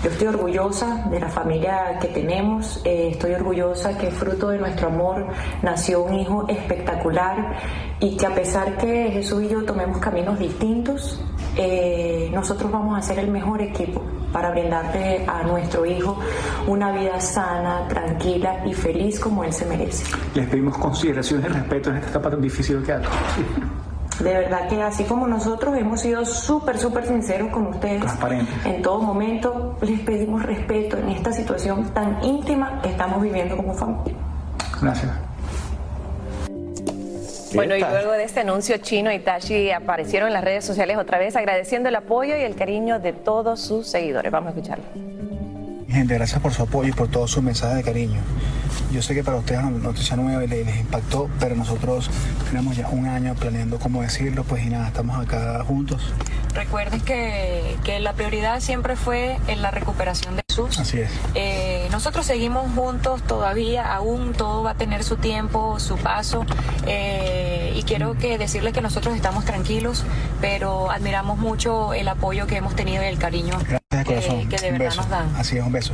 yo 0.04 0.10
estoy 0.10 0.28
orgullosa 0.28 1.06
de 1.10 1.20
la 1.20 1.30
familia 1.30 1.98
que 2.00 2.10
tenemos, 2.10 2.82
eh, 2.84 3.10
estoy 3.12 3.34
orgullosa 3.34 3.98
que 3.98 4.12
fruto 4.12 4.50
de 4.50 4.60
nuestro 4.60 4.88
amor 4.88 5.26
nació 5.64 6.04
un 6.04 6.16
hijo 6.16 6.46
espectacular 6.48 7.58
y 8.00 8.18
que 8.18 8.26
a 8.26 8.36
pesar 8.36 8.78
que 8.78 9.12
Jesús 9.12 9.44
y 9.44 9.48
yo 9.48 9.64
tomemos 9.64 9.98
caminos 10.00 10.38
distintos, 10.38 11.24
eh, 11.58 12.30
nosotros 12.34 12.72
vamos 12.72 12.98
a 12.98 13.02
ser 13.02 13.20
el 13.20 13.32
mejor 13.32 13.62
equipo 13.62 14.02
para 14.36 14.52
brindarle 14.52 15.24
a 15.26 15.44
nuestro 15.44 15.86
hijo 15.86 16.20
una 16.68 16.92
vida 16.92 17.22
sana, 17.22 17.88
tranquila 17.88 18.66
y 18.66 18.74
feliz 18.74 19.18
como 19.18 19.46
él 19.46 19.54
se 19.54 19.66
merece. 19.66 20.14
Les 20.34 20.46
pedimos 20.48 20.78
consideración 20.78 21.42
y 21.46 21.48
respeto 21.48 21.90
en 21.90 21.96
esta 21.96 22.10
etapa 22.10 22.32
tan 22.32 22.42
difícil 22.42 22.84
que 22.84 22.92
ha 22.92 23.00
De 23.00 24.34
verdad 24.34 24.68
que 24.68 24.84
así 24.84 25.06
como 25.06 25.26
nosotros 25.26 25.78
hemos 25.78 26.02
sido 26.02 26.26
súper, 26.26 26.78
súper 26.78 27.08
sinceros 27.08 27.50
con 27.50 27.68
ustedes 27.68 28.04
en 28.66 28.82
todo 28.82 29.00
momento, 29.00 29.78
les 29.82 30.02
pedimos 30.02 30.44
respeto 30.44 30.98
en 30.98 31.08
esta 31.12 31.32
situación 31.32 31.94
tan 31.94 32.22
íntima 32.22 32.82
que 32.82 32.90
estamos 32.90 33.22
viviendo 33.22 33.56
como 33.56 33.74
familia. 33.74 34.16
Gracias. 34.82 35.25
Bueno, 37.56 37.76
y 37.76 37.80
luego 37.80 38.12
de 38.12 38.24
este 38.24 38.42
anuncio, 38.42 38.78
Chino 38.78 39.12
y 39.12 39.20
Tashi 39.20 39.72
aparecieron 39.72 40.28
en 40.28 40.34
las 40.34 40.44
redes 40.44 40.66
sociales 40.66 40.98
otra 40.98 41.18
vez 41.18 41.36
agradeciendo 41.36 41.90
el 41.90 41.96
apoyo 41.96 42.36
y 42.38 42.42
el 42.42 42.56
cariño 42.56 43.00
de 43.00 43.14
todos 43.14 43.62
sus 43.62 43.88
seguidores. 43.88 44.32
Vamos 44.32 44.48
a 44.48 44.58
escucharlo. 44.58 44.86
Gente, 45.88 46.16
gracias 46.16 46.42
por 46.42 46.54
su 46.54 46.64
apoyo 46.64 46.90
y 46.90 46.92
por 46.92 47.08
todos 47.08 47.32
sus 47.32 47.42
mensajes 47.42 47.78
de 47.78 47.84
cariño. 47.84 48.20
Yo 48.92 49.02
sé 49.02 49.14
que 49.14 49.24
para 49.24 49.38
ustedes 49.38 49.64
la 49.64 49.70
noticia 49.70 50.18
nueva 50.18 50.42
les, 50.42 50.66
les 50.66 50.78
impactó, 50.78 51.30
pero 51.40 51.56
nosotros 51.56 52.10
tenemos 52.50 52.76
ya 52.76 52.90
un 52.90 53.06
año 53.06 53.34
planeando 53.36 53.80
cómo 53.80 54.02
decirlo, 54.02 54.44
pues 54.44 54.66
y 54.66 54.70
nada, 54.70 54.88
estamos 54.88 55.18
acá 55.18 55.64
juntos. 55.64 56.14
Recuerden 56.54 57.00
que, 57.02 57.78
que 57.84 58.00
la 58.00 58.14
prioridad 58.14 58.60
siempre 58.60 58.96
fue 58.96 59.38
en 59.48 59.62
la 59.62 59.72
recuperación 59.72 60.36
de 60.36 60.45
Jesús. 60.56 60.80
Así 60.80 61.00
es. 61.02 61.10
Eh, 61.36 61.88
nosotros 61.92 62.26
seguimos 62.26 62.72
juntos 62.74 63.22
todavía, 63.24 63.94
aún 63.94 64.34
todo 64.34 64.64
va 64.64 64.72
a 64.72 64.76
tener 64.76 65.04
su 65.04 65.18
tiempo, 65.18 65.80
su 65.80 65.98
paso. 65.98 66.46
eh, 66.88 67.74
y 67.76 67.84
quiero 67.84 68.14
que 68.18 68.38
decirles 68.38 68.74
que 68.74 68.82
nosotros 68.82 69.16
estamos 69.16 69.44
tranquilos, 69.46 70.04
pero 70.42 70.90
admiramos 70.92 71.38
mucho 71.38 71.94
el 71.94 72.08
apoyo 72.08 72.48
que 72.48 72.58
hemos 72.58 72.76
tenido 72.76 73.04
y 73.04 73.08
el 73.08 73.18
cariño 73.20 73.58
Gracias 73.60 73.90
que, 73.90 74.04
corazón. 74.04 74.50
que 74.50 74.58
de 74.58 74.72
verdad 74.72 74.96
nos 74.96 75.10
dan. 75.10 75.36
Así 75.36 75.58
es, 75.58 75.64
un 75.64 75.72
beso. 75.72 75.94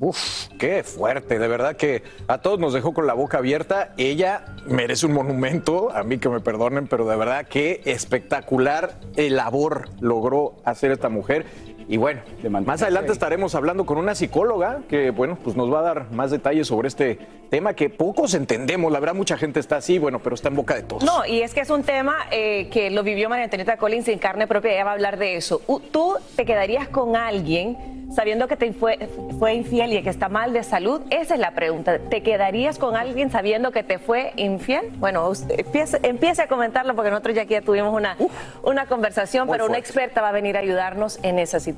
Uf, 0.00 0.46
qué 0.60 0.84
fuerte, 0.84 1.40
de 1.40 1.48
verdad 1.48 1.76
que 1.76 2.04
a 2.28 2.38
todos 2.38 2.60
nos 2.60 2.72
dejó 2.72 2.94
con 2.94 3.08
la 3.08 3.14
boca 3.14 3.38
abierta. 3.38 3.94
Ella 3.96 4.44
merece 4.66 5.06
un 5.06 5.12
monumento, 5.12 5.90
a 5.92 6.04
mí 6.04 6.18
que 6.18 6.28
me 6.28 6.38
perdonen, 6.40 6.86
pero 6.86 7.04
de 7.08 7.16
verdad 7.16 7.48
que 7.48 7.82
espectacular 7.84 9.00
labor 9.16 9.88
logró 10.00 10.56
hacer 10.64 10.92
esta 10.92 11.08
mujer. 11.08 11.46
Y 11.88 11.96
bueno, 11.96 12.20
más 12.66 12.82
adelante 12.82 13.12
estaremos 13.12 13.54
hablando 13.54 13.86
con 13.86 13.96
una 13.96 14.14
psicóloga 14.14 14.80
que, 14.90 15.10
bueno, 15.10 15.38
pues 15.42 15.56
nos 15.56 15.72
va 15.72 15.78
a 15.78 15.82
dar 15.82 16.12
más 16.12 16.30
detalles 16.30 16.66
sobre 16.66 16.88
este 16.88 17.18
tema 17.48 17.72
que 17.72 17.88
pocos 17.88 18.34
entendemos. 18.34 18.92
La 18.92 19.00
verdad, 19.00 19.14
mucha 19.14 19.38
gente 19.38 19.58
está 19.58 19.76
así, 19.76 19.98
bueno, 19.98 20.18
pero 20.18 20.34
está 20.34 20.48
en 20.48 20.56
boca 20.56 20.74
de 20.74 20.82
todos. 20.82 21.02
No, 21.02 21.24
y 21.24 21.40
es 21.40 21.54
que 21.54 21.60
es 21.60 21.70
un 21.70 21.82
tema 21.82 22.26
eh, 22.30 22.68
que 22.70 22.90
lo 22.90 23.02
vivió 23.02 23.30
María 23.30 23.44
Antonieta 23.44 23.78
Collins 23.78 24.06
en 24.08 24.18
carne 24.18 24.46
propia. 24.46 24.72
Ella 24.72 24.84
va 24.84 24.90
a 24.90 24.94
hablar 24.94 25.18
de 25.18 25.36
eso. 25.36 25.62
¿Tú 25.90 26.16
te 26.36 26.44
quedarías 26.44 26.88
con 26.88 27.16
alguien 27.16 27.96
sabiendo 28.14 28.48
que 28.48 28.56
te 28.56 28.72
fue, 28.72 29.08
fue 29.38 29.54
infiel 29.54 29.92
y 29.94 30.02
que 30.02 30.10
está 30.10 30.28
mal 30.28 30.52
de 30.52 30.64
salud? 30.64 31.00
Esa 31.08 31.34
es 31.34 31.40
la 31.40 31.52
pregunta. 31.52 31.98
¿Te 31.98 32.22
quedarías 32.22 32.78
con 32.78 32.96
alguien 32.96 33.30
sabiendo 33.30 33.70
que 33.72 33.82
te 33.82 33.98
fue 33.98 34.34
infiel? 34.36 34.90
Bueno, 34.98 35.26
usted 35.28 35.64
empiece, 36.02 36.42
a 36.42 36.48
comentarlo 36.48 36.94
porque 36.94 37.10
nosotros 37.10 37.34
ya 37.34 37.42
aquí 37.42 37.54
ya 37.54 37.62
tuvimos 37.62 37.94
una, 37.94 38.18
una 38.62 38.84
conversación, 38.84 39.48
pero 39.48 39.64
una 39.64 39.78
experta 39.78 40.20
va 40.20 40.28
a 40.28 40.32
venir 40.32 40.58
a 40.58 40.60
ayudarnos 40.60 41.18
en 41.22 41.38
esa 41.38 41.60
situación. 41.60 41.77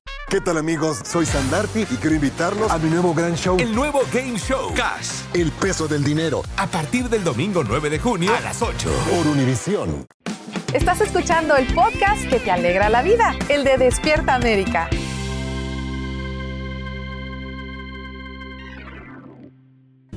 ¿Qué 0.31 0.39
tal 0.39 0.57
amigos? 0.57 1.01
Soy 1.03 1.25
Sandarti 1.25 1.81
y 1.81 1.97
quiero 1.97 2.15
invitarlos 2.15 2.71
a 2.71 2.77
mi 2.77 2.89
nuevo 2.89 3.13
gran 3.13 3.35
show. 3.35 3.57
El 3.59 3.75
nuevo 3.75 3.99
Game 4.13 4.39
Show. 4.39 4.73
Cash. 4.73 5.25
El 5.33 5.51
peso 5.51 5.89
del 5.89 6.05
dinero. 6.05 6.41
A 6.55 6.67
partir 6.67 7.09
del 7.09 7.21
domingo 7.21 7.65
9 7.65 7.89
de 7.89 7.99
junio 7.99 8.31
a 8.33 8.39
las 8.39 8.61
8. 8.61 8.89
Por 9.09 9.27
Univisión. 9.27 10.05
Estás 10.73 11.01
escuchando 11.01 11.57
el 11.57 11.67
podcast 11.75 12.29
que 12.29 12.39
te 12.39 12.49
alegra 12.49 12.87
la 12.87 13.01
vida, 13.01 13.35
el 13.49 13.65
de 13.65 13.77
Despierta 13.77 14.35
América. 14.35 14.89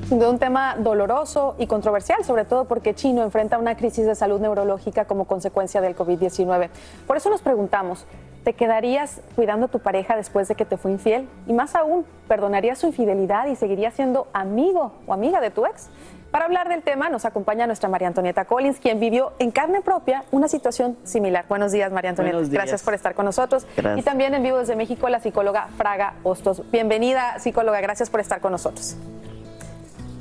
de 0.09 0.29
un 0.29 0.37
tema 0.37 0.75
doloroso 0.77 1.55
y 1.57 1.65
controversial, 1.65 2.23
sobre 2.23 2.45
todo 2.45 2.65
porque 2.65 2.93
Chino 2.93 3.23
enfrenta 3.23 3.57
una 3.57 3.75
crisis 3.75 4.05
de 4.05 4.13
salud 4.13 4.39
neurológica 4.39 5.05
como 5.05 5.25
consecuencia 5.25 5.81
del 5.81 5.95
COVID-19. 5.95 6.69
Por 7.07 7.17
eso 7.17 7.29
nos 7.31 7.41
preguntamos, 7.41 8.05
¿te 8.45 8.53
quedarías 8.53 9.21
cuidando 9.35 9.65
a 9.65 9.69
tu 9.69 9.79
pareja 9.79 10.15
después 10.15 10.47
de 10.47 10.55
que 10.55 10.63
te 10.65 10.77
fue 10.77 10.91
infiel? 10.91 11.27
Y 11.47 11.53
más 11.53 11.75
aún, 11.75 12.05
¿perdonarías 12.27 12.77
su 12.77 12.87
infidelidad 12.87 13.47
y 13.47 13.55
seguirías 13.55 13.95
siendo 13.95 14.27
amigo 14.33 14.93
o 15.07 15.13
amiga 15.13 15.41
de 15.41 15.49
tu 15.49 15.65
ex? 15.65 15.89
Para 16.29 16.45
hablar 16.45 16.69
del 16.69 16.83
tema 16.83 17.09
nos 17.09 17.25
acompaña 17.25 17.65
nuestra 17.65 17.89
María 17.89 18.07
Antonieta 18.07 18.45
Collins, 18.45 18.79
quien 18.79 18.99
vivió 18.99 19.33
en 19.39 19.49
carne 19.51 19.81
propia 19.81 20.23
una 20.31 20.47
situación 20.47 20.95
similar. 21.03 21.45
Buenos 21.49 21.71
días, 21.71 21.91
María 21.91 22.11
Antonieta. 22.11 22.37
Gracias 22.49 22.83
por 22.83 22.93
estar 22.93 23.15
con 23.15 23.25
nosotros. 23.25 23.65
Y 23.95 24.03
también 24.03 24.33
en 24.35 24.43
vivo 24.43 24.57
desde 24.59 24.75
México 24.75 25.09
la 25.09 25.19
psicóloga 25.19 25.69
Fraga 25.77 26.13
Hostos. 26.23 26.61
Bienvenida, 26.71 27.39
psicóloga. 27.39 27.81
Gracias 27.81 28.09
por 28.09 28.19
estar 28.19 28.41
con 28.41 28.51
nosotros. 28.51 28.95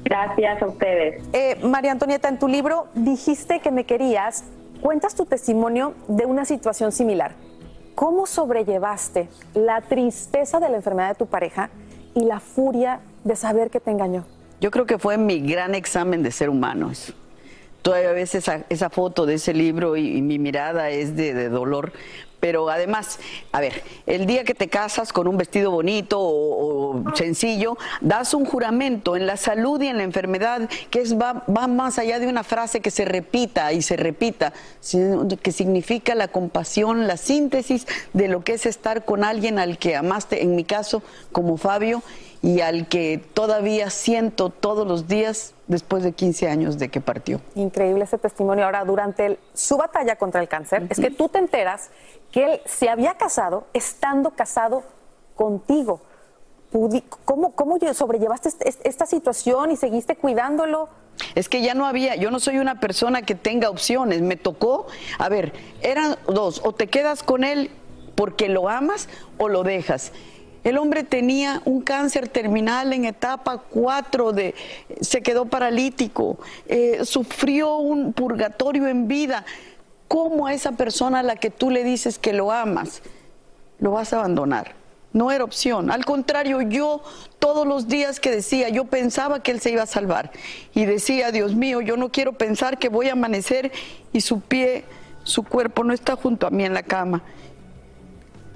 Gracias 0.05 0.63
a 0.63 0.67
ustedes. 0.67 1.23
Eh, 1.33 1.59
María 1.63 1.93
Antonieta, 1.93 2.29
en 2.29 2.39
tu 2.39 2.49
libro 2.49 2.87
dijiste 2.95 3.61
que 3.61 3.71
me 3.71 3.85
querías. 3.85 4.45
Cuentas 4.81 5.15
tu 5.15 5.27
testimonio 5.27 5.95
de 6.09 6.27
una 6.27 6.45
situación 6.45 6.93
similar. 6.93 7.33
¿Cómo 7.95 8.27
sobrellevaste 8.27 9.29
la 9.55 9.81
tristeza 9.81 10.59
de 10.59 10.69
la 10.69 10.77
enfermedad 10.77 11.11
de 11.11 11.15
tu 11.15 11.27
pareja 11.27 11.71
y 12.15 12.25
la 12.25 12.41
furia 12.41 13.01
de 13.23 13.37
saber 13.37 13.71
que 13.71 13.79
te 13.79 13.91
engañó? 13.91 14.25
Yo 14.61 14.71
creo 14.71 14.87
que 14.87 14.99
fue 14.99 15.17
mi 15.17 15.41
gran 15.41 15.75
examen 15.75 16.23
de 16.23 16.33
ser 16.33 16.51
humano. 16.51 16.91
Todavía 17.83 18.13
ves 18.13 18.35
esa, 18.35 18.65
esa 18.69 18.91
foto 18.91 19.27
de 19.27 19.35
ese 19.35 19.53
libro 19.53 19.97
y, 19.97 20.23
mi 20.23 20.39
mirada 20.39 20.91
es 20.91 21.15
de 21.17 21.49
dolor, 21.49 21.93
pero 22.45 22.69
además, 22.69 23.19
a 23.53 23.61
ver, 23.61 23.83
el 24.05 24.27
día 24.27 24.45
que 24.45 24.53
te 24.53 24.69
casas 24.69 25.15
con 25.15 25.27
un 25.29 25.39
vestido 25.39 25.71
bonito 25.71 26.19
o, 26.21 27.03
sencillo, 27.15 27.79
das 28.03 28.35
un 28.35 28.45
juramento 28.45 29.17
en 29.17 29.27
la 29.27 29.39
salud 29.39 29.81
y 29.81 29.87
en 29.87 29.97
la 29.97 30.03
enfermedad 30.03 30.69
que 30.91 31.01
es, 31.01 31.19
va, 31.19 31.43
va, 31.49 31.69
más 31.69 31.99
allá 31.99 32.19
de 32.19 32.27
una 32.27 32.45
frase 32.45 32.81
que 32.83 32.91
se 32.91 33.07
repita 33.07 33.73
y 33.73 33.81
se 33.81 33.97
repita, 33.97 34.53
que 35.43 35.53
significa 35.53 36.15
la 36.15 36.29
compasión, 36.29 37.07
la 37.07 37.17
síntesis 37.17 37.87
de 38.13 38.29
lo 38.29 38.45
que 38.45 38.53
es 38.53 38.67
estar 38.67 39.07
con 39.07 39.25
alguien 39.25 39.59
al 39.59 39.79
que 39.79 39.97
amaste, 39.97 40.43
en 40.43 40.55
mi 40.55 40.65
caso, 40.65 41.03
como 41.33 41.57
Fabio, 41.57 42.03
y 42.45 42.61
al 42.61 42.89
que 42.89 43.25
todavía 43.33 43.89
siento 43.89 44.51
todos 44.51 44.87
los 44.87 45.09
días 45.09 45.55
después 45.67 46.03
de 46.03 46.13
15 46.13 46.47
años 46.47 46.79
de 46.79 46.91
que 46.91 47.01
partió. 47.01 47.41
Increíble 47.55 48.05
ese 48.05 48.19
testimonio. 48.19 48.67
Ahora, 48.67 48.85
durante 48.85 49.39
su 49.55 49.79
batalla 49.79 50.17
contra 50.17 50.43
el 50.43 50.49
cáncer, 50.49 50.87
es 50.91 51.01
que 51.01 51.11
tú 51.11 51.31
te 51.31 51.39
enteras 51.39 51.89
que 52.31 52.45
él 52.45 52.61
se 52.67 52.91
había 52.91 53.15
casado 53.15 53.67
estando 53.73 54.33
casado 54.33 54.83
contigo. 55.35 56.03
¿Cómo, 57.25 57.53
cómo 57.53 57.79
sobrellevaste 57.95 58.51
esta 58.85 59.07
situación 59.07 59.71
y 59.71 59.77
seguiste 59.77 60.15
cuidándolo? 60.15 60.91
Es 61.35 61.49
que 61.49 61.63
ya 61.63 61.73
no 61.73 61.87
había, 61.87 62.15
yo 62.17 62.31
no 62.31 62.41
soy 62.41 62.59
una 62.59 62.79
persona 62.79 63.23
que 63.23 63.35
tenga 63.35 63.71
opciones, 63.71 64.21
me 64.21 64.37
tocó, 64.37 64.87
a 65.19 65.31
ver, 65.31 65.55
eran 65.81 66.17
dos, 66.27 66.61
o 66.63 66.75
te 66.75 66.89
quedas 66.89 67.23
con 67.23 67.43
él 67.43 67.71
porque 68.17 68.49
lo 68.49 68.69
amas 68.69 69.09
o 69.39 69.49
lo 69.49 69.63
dejas. 69.63 70.13
El 70.65 70.79
hombre 70.79 71.05
tenía 71.05 71.61
un 71.67 71.83
cáncer 71.83 72.27
terminal 72.27 72.95
en 72.95 73.05
etapa 73.05 73.59
4, 73.59 74.33
de, 74.33 74.55
se 75.03 75.23
quedó 75.23 75.45
paralítico, 75.45 76.39
eh, 76.67 77.01
sufrió 77.05 77.77
un 77.77 78.15
purgatorio 78.15 78.89
en 78.89 79.07
vida. 79.07 79.45
¿Cómo 80.09 80.47
a 80.47 80.55
esa 80.55 80.73
persona 80.73 81.21
a 81.21 81.23
la 81.23 81.37
que 81.37 81.51
tú 81.51 81.71
le 81.71 81.85
dices 81.85 82.19
que 82.19 82.33
lo 82.33 82.51
amas, 82.51 83.03
lo 83.79 83.93
vas 83.93 84.15
a 84.15 84.21
abandonar? 84.21 84.73
No 85.13 85.31
era 85.31 85.45
opción. 85.45 85.91
Al 85.91 86.07
contrario, 86.07 86.63
yo 86.63 87.03
todos 87.39 87.67
los 87.67 87.87
días 87.87 88.19
que 88.19 88.31
decía, 88.31 88.71
yo 88.71 88.87
pensaba 88.87 89.43
que 89.43 89.51
él 89.51 89.61
se 89.61 89.71
iba 89.71 89.83
a 89.83 89.87
salvar. 89.87 90.33
Y 90.75 90.87
decía, 90.87 91.31
Dios 91.31 91.55
mío, 91.55 91.83
yo 91.83 91.99
no 91.99 92.11
quiero 92.11 92.33
pensar 92.33 92.79
que 92.79 92.89
voy 92.89 93.11
a 93.11 93.13
amanecer 93.13 93.71
y 94.15 94.23
su 94.23 94.41
pie, 94.41 94.85
su 95.25 95.43
cuerpo 95.43 95.85
no 95.85 95.93
está 95.93 96.17
junto 96.17 96.47
a 96.47 96.51
mí 96.51 96.65
en 96.65 96.73
la 96.73 96.83
cama. 96.83 97.23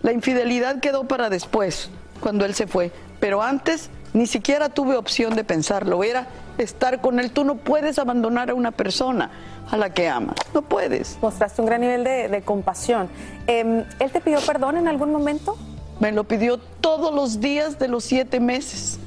La 0.02 0.12
infidelidad 0.12 0.80
quedó 0.80 1.04
para 1.04 1.28
después, 1.28 1.90
cuando 2.20 2.44
él 2.44 2.54
se 2.54 2.66
fue. 2.66 2.92
Pero 3.20 3.42
antes 3.42 3.90
ni 4.12 4.26
siquiera 4.26 4.68
tuve 4.68 4.96
opción 4.96 5.34
de 5.34 5.44
pensarlo. 5.44 6.02
Era 6.02 6.26
estar 6.56 7.00
con 7.00 7.20
él. 7.20 7.30
Tú 7.30 7.44
no 7.44 7.56
puedes 7.56 7.98
abandonar 7.98 8.50
a 8.50 8.54
una 8.54 8.70
persona 8.70 9.30
a 9.70 9.76
la 9.76 9.92
que 9.92 10.08
amas. 10.08 10.36
No 10.54 10.62
puedes. 10.62 11.18
Mostraste 11.20 11.60
un 11.60 11.66
gran 11.66 11.80
nivel 11.80 12.04
de, 12.04 12.42
compasión. 12.44 13.08
Em, 13.46 13.84
¿Él 13.98 14.10
te 14.10 14.20
pidió 14.20 14.40
perdón 14.40 14.76
en 14.76 14.88
algún 14.88 15.12
momento? 15.12 15.56
Me 16.00 16.12
lo 16.12 16.24
pidió 16.24 16.58
todos 16.58 17.12
los 17.12 17.40
días 17.40 17.78
de 17.78 17.88
los 17.88 18.04
siete 18.04 18.40
meses 18.40 18.98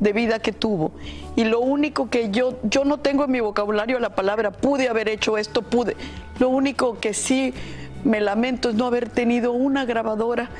de 0.00 0.12
vida 0.12 0.40
que 0.40 0.52
tuvo. 0.52 0.92
Y 1.36 1.44
lo 1.44 1.60
único 1.60 2.10
que 2.10 2.30
yo, 2.30 2.58
yo 2.64 2.84
no 2.84 2.98
tengo 2.98 3.24
en 3.24 3.30
mi 3.30 3.40
vocabulario 3.40 3.98
la 4.00 4.14
palabra 4.14 4.50
pude 4.50 4.88
haber 4.88 5.08
hecho 5.08 5.38
esto, 5.38 5.62
pude. 5.62 5.96
Lo 6.38 6.48
único 6.48 6.98
que 6.98 7.14
sí 7.14 7.54
me 8.04 8.20
lamento 8.20 8.70
es 8.70 8.74
no 8.74 8.86
haber 8.86 9.08
tenido 9.08 9.52
una 9.52 9.84
grabadora 9.84 10.50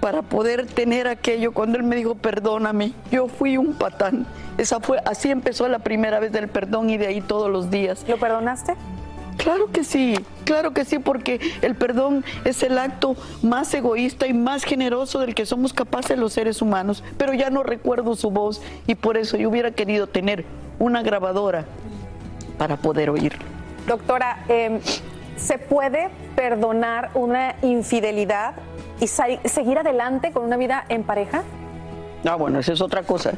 para 0.00 0.22
poder 0.22 0.66
tener 0.66 1.06
aquello. 1.08 1.52
Cuando 1.52 1.78
él 1.78 1.84
me 1.84 1.96
dijo, 1.96 2.14
perdóname, 2.14 2.92
yo 3.10 3.28
fui 3.28 3.56
un 3.56 3.74
patán. 3.74 4.26
Esa 4.58 4.80
fue, 4.80 4.98
así 5.04 5.30
empezó 5.30 5.68
la 5.68 5.78
primera 5.78 6.20
vez 6.20 6.32
del 6.32 6.48
perdón 6.48 6.90
y 6.90 6.98
de 6.98 7.06
ahí 7.06 7.20
todos 7.20 7.50
los 7.50 7.70
días. 7.70 8.04
¿Lo 8.08 8.18
perdonaste? 8.18 8.74
Claro 9.36 9.70
que 9.72 9.84
sí, 9.84 10.18
claro 10.44 10.74
que 10.74 10.84
sí, 10.84 10.98
porque 10.98 11.40
el 11.62 11.74
perdón 11.74 12.24
es 12.44 12.62
el 12.62 12.76
acto 12.76 13.16
más 13.42 13.72
egoísta 13.72 14.26
y 14.26 14.34
más 14.34 14.64
generoso 14.64 15.20
del 15.20 15.34
que 15.34 15.46
somos 15.46 15.72
capaces 15.72 16.18
los 16.18 16.34
seres 16.34 16.60
humanos. 16.60 17.02
Pero 17.16 17.32
ya 17.32 17.48
no 17.48 17.62
recuerdo 17.62 18.16
su 18.16 18.30
voz 18.30 18.60
y 18.86 18.96
por 18.96 19.16
eso 19.16 19.38
yo 19.38 19.48
hubiera 19.48 19.70
querido 19.70 20.06
tener 20.06 20.44
una 20.78 21.02
grabadora 21.02 21.64
para 22.58 22.76
poder 22.76 23.08
oír. 23.08 23.38
Doctora, 23.86 24.44
em, 24.48 24.78
¿se 25.40 25.58
puede 25.58 26.08
perdonar 26.36 27.10
una 27.14 27.54
infidelidad 27.62 28.54
y 29.00 29.06
seguir 29.06 29.78
adelante 29.78 30.32
con 30.32 30.44
una 30.44 30.56
vida 30.56 30.84
en 30.88 31.02
pareja? 31.02 31.42
Ah, 32.28 32.36
bueno, 32.36 32.58
esa 32.58 32.74
es 32.74 32.80
otra 32.80 33.02
cosa. 33.02 33.32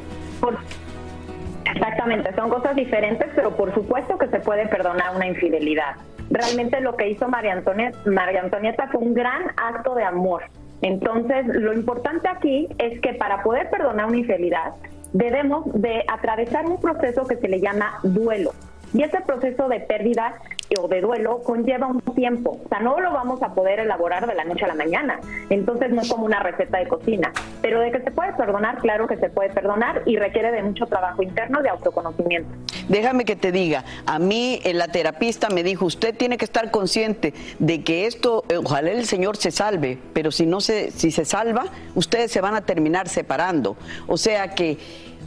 Exactamente, 1.73 2.35
son 2.35 2.49
cosas 2.49 2.75
diferentes, 2.75 3.29
pero 3.33 3.55
por 3.55 3.73
supuesto 3.73 4.17
que 4.17 4.27
se 4.27 4.39
puede 4.41 4.67
perdonar 4.67 5.15
una 5.15 5.25
infidelidad. 5.25 5.95
Realmente 6.29 6.81
lo 6.81 6.95
que 6.97 7.09
hizo 7.09 7.27
María 7.27 7.53
Antonieta, 7.53 7.97
María 8.05 8.41
Antonieta 8.41 8.87
fue 8.91 9.01
un 9.01 9.13
gran 9.13 9.43
acto 9.55 9.95
de 9.95 10.03
amor. 10.03 10.43
Entonces, 10.81 11.45
lo 11.47 11.73
importante 11.73 12.27
aquí 12.27 12.67
es 12.77 12.99
que 12.99 13.13
para 13.13 13.41
poder 13.41 13.69
perdonar 13.69 14.07
una 14.07 14.17
infidelidad, 14.17 14.73
debemos 15.13 15.63
de 15.73 16.03
atravesar 16.11 16.65
un 16.65 16.79
proceso 16.79 17.25
que 17.25 17.37
se 17.37 17.47
le 17.47 17.61
llama 17.61 17.99
duelo. 18.03 18.51
Y 18.93 19.01
ese 19.03 19.21
proceso 19.21 19.69
de 19.69 19.79
pérdida 19.79 20.35
o 20.79 20.87
de 20.87 21.01
duelo 21.01 21.41
conlleva 21.43 21.87
un 21.87 22.01
tiempo. 22.15 22.59
O 22.65 22.69
sea, 22.69 22.79
no 22.79 22.99
lo 22.99 23.11
vamos 23.11 23.41
a 23.41 23.53
poder 23.53 23.79
elaborar 23.79 24.27
de 24.27 24.35
la 24.35 24.43
noche 24.43 24.65
a 24.65 24.67
la 24.67 24.75
mañana. 24.75 25.19
Entonces 25.49 25.91
no 25.91 26.01
es 26.01 26.09
como 26.09 26.25
una 26.25 26.39
receta 26.39 26.79
de 26.79 26.87
cocina. 26.87 27.31
Pero 27.61 27.79
de 27.79 27.91
que 27.91 28.01
se 28.01 28.11
puede 28.11 28.33
perdonar, 28.33 28.77
claro 28.79 29.07
que 29.07 29.17
se 29.17 29.29
puede 29.29 29.49
perdonar 29.49 30.03
y 30.05 30.17
requiere 30.17 30.51
de 30.51 30.63
mucho 30.63 30.85
trabajo 30.85 31.23
interno 31.23 31.61
de 31.61 31.69
autoconocimiento. 31.69 32.49
Déjame 32.89 33.25
que 33.25 33.35
te 33.35 33.51
diga, 33.51 33.85
a 34.05 34.19
mí 34.19 34.59
eh, 34.63 34.73
la 34.73 34.87
terapista 34.87 35.49
me 35.49 35.63
dijo, 35.63 35.85
usted 35.85 36.15
tiene 36.15 36.37
que 36.37 36.45
estar 36.45 36.71
consciente 36.71 37.33
de 37.59 37.83
que 37.83 38.05
esto, 38.05 38.43
eh, 38.49 38.57
ojalá 38.57 38.91
el 38.91 39.05
Señor 39.05 39.37
se 39.37 39.51
salve, 39.51 39.97
pero 40.13 40.31
si 40.31 40.45
no 40.45 40.59
se, 40.59 40.91
si 40.91 41.11
se 41.11 41.25
salva, 41.25 41.65
ustedes 41.95 42.31
se 42.31 42.41
van 42.41 42.55
a 42.55 42.61
terminar 42.61 43.07
separando. 43.07 43.77
O 44.07 44.17
sea 44.17 44.53
que 44.55 44.77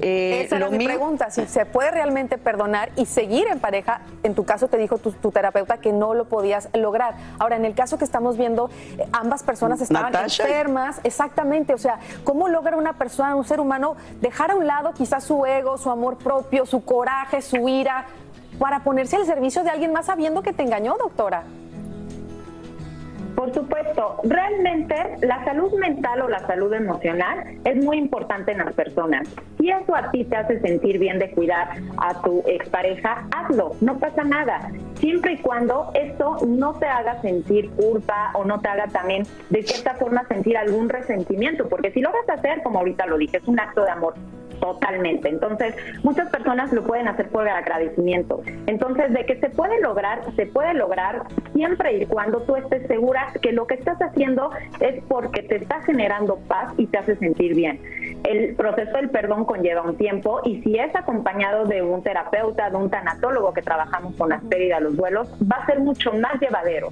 eh, 0.01 0.43
Esa 0.45 0.57
era 0.57 0.69
mi 0.69 0.85
pregunta, 0.85 1.31
si 1.31 1.47
se 1.47 1.67
puede 1.67 1.91
realmente 1.91 2.39
perdonar 2.39 2.91
y 2.97 3.07
seguir 3.07 3.47
en 3.49 3.61
pareja. 3.61 4.01
En 4.23 4.35
tu 4.35 4.45
caso 4.45 4.69
te 4.69 4.77
dijo 4.77 4.99
tu, 4.99 5.13
terapeuta 5.31 5.79
que 5.79 5.93
no 5.93 6.15
lo 6.15 6.27
podías 6.27 6.69
lograr. 6.75 7.15
Ahora, 7.39 7.57
en 7.57 7.65
el 7.65 7.75
caso 7.75 7.99
que 7.99 8.05
estamos 8.05 8.37
viendo, 8.37 8.71
eh, 8.99 9.07
ambas 9.13 9.43
personas 9.43 9.81
estaban 9.81 10.15
enfermas, 10.15 11.01
exactamente. 11.05 11.75
O 11.75 11.79
sea, 11.79 11.99
¿cómo 12.25 12.49
logra 12.49 12.77
una 12.77 12.95
persona, 12.95 13.35
un 13.35 13.45
ser 13.45 13.61
humano, 13.61 13.97
dejar 14.21 14.51
a 14.51 14.57
un 14.57 14.67
lado 14.67 14.93
quizás 14.93 15.25
su 15.25 15.47
ego, 15.47 15.79
su 15.79 15.91
amor 15.91 16.19
propio, 16.19 16.67
su 16.67 16.85
coraje, 16.85 17.43
su 17.43 17.69
ira, 17.69 18.07
para 18.59 18.81
ponerse 18.81 19.17
al 19.17 19.27
servicio 19.27 19.63
de 19.65 19.71
alguien 19.71 19.93
más 19.93 20.07
sabiendo 20.07 20.43
que 20.43 20.53
te 20.53 20.63
engañó, 20.63 20.97
doctora? 20.99 21.45
Por 23.37 23.53
supuesto, 23.53 24.19
realmente 24.25 24.97
la 25.21 25.45
salud 25.45 25.71
mental 25.79 26.23
o 26.23 26.29
la 26.29 26.39
salud 26.47 26.73
emocional 26.73 27.45
es 27.65 27.77
muy 27.85 27.99
importante 27.99 28.53
en 28.53 28.59
las 28.59 28.73
personas. 28.73 29.29
Si 29.59 29.71
eso 29.71 29.95
a 29.95 30.11
ti 30.11 30.25
te 30.25 30.37
hace 30.37 30.59
sentir 30.61 30.99
bien 30.99 31.19
de 31.19 31.31
cuidar 31.31 31.69
a 31.99 32.23
tu 32.23 32.43
expareja, 32.47 33.29
hazlo, 33.37 33.77
no 33.83 33.99
pasa 33.99 34.25
nada. 34.25 34.73
Siempre 34.95 35.35
y 35.35 35.39
cuando 35.39 35.91
esto 35.93 36.39
no 36.47 36.79
te 36.79 36.87
haga 36.87 37.21
sentir 37.21 37.69
culpa 37.73 38.31
o 38.33 38.45
no 38.47 38.59
te 38.61 38.69
haga 38.69 38.87
también 38.87 39.25
de 39.51 39.63
cierta 39.63 39.95
forma 39.97 40.27
sentir 40.29 40.57
algún 40.57 40.89
resentimiento, 40.89 41.69
porque 41.69 41.91
si 41.91 42.01
lo 42.01 42.11
vas 42.11 42.29
a 42.31 42.41
hacer, 42.41 42.63
como 42.63 42.79
ahorita 42.79 43.05
lo 43.05 43.19
dije, 43.19 43.37
es 43.37 43.47
un 43.47 43.61
acto 43.61 43.85
de 43.85 43.91
amor 43.91 44.15
Totalmente. 44.61 45.29
Entonces, 45.29 45.75
muchas 46.03 46.31
personas 46.31 46.73
lo 46.73 46.83
pueden 46.85 47.09
hacer 47.09 47.29
por 47.29 47.49
agradecimiento. 47.49 48.43
Entonces, 48.67 49.13
de 49.13 49.27
que 49.27 49.37
se 49.37 49.51
puede 49.51 49.81
lograr, 49.81 50.23
se 50.35 50.47
puede 50.47 50.75
lograr 50.75 51.23
siempre 51.53 51.99
y 51.99 52.07
cuando 52.07 52.41
tú 52.43 52.57
estés 52.57 52.87
segura 52.87 53.33
que 53.41 53.53
lo 53.53 53.67
que 53.67 53.75
estás 53.75 54.01
haciendo 54.01 54.51
es 54.81 55.03
porque 55.09 55.43
te 55.43 55.57
está 55.57 55.83
generando 55.83 56.37
paz 56.49 56.73
y 56.77 56.87
te 56.87 56.99
hace 56.99 57.17
sentir 57.17 57.55
bien. 57.55 57.81
El 58.25 58.55
proceso 58.57 58.97
del 58.97 59.11
perdón 59.11 59.45
conlleva 59.45 59.83
un 59.83 59.97
tiempo 59.97 60.41
y 60.45 60.63
si 60.63 60.79
es 60.79 60.95
acompañado 60.97 61.67
de 61.67 61.83
un 61.83 62.03
terapeuta, 62.03 62.71
de 62.71 62.77
un 62.77 62.91
tanatólogo 62.91 63.53
que 63.53 63.63
trabajamos 63.63 64.15
con 64.17 64.31
las 64.31 64.43
pérdidas, 64.45 64.83
los 64.83 64.97
duelos, 64.97 65.29
va 65.51 65.57
a 65.57 65.67
ser 65.67 65.81
mucho 65.81 66.13
más 66.13 66.41
llevadero 66.41 66.91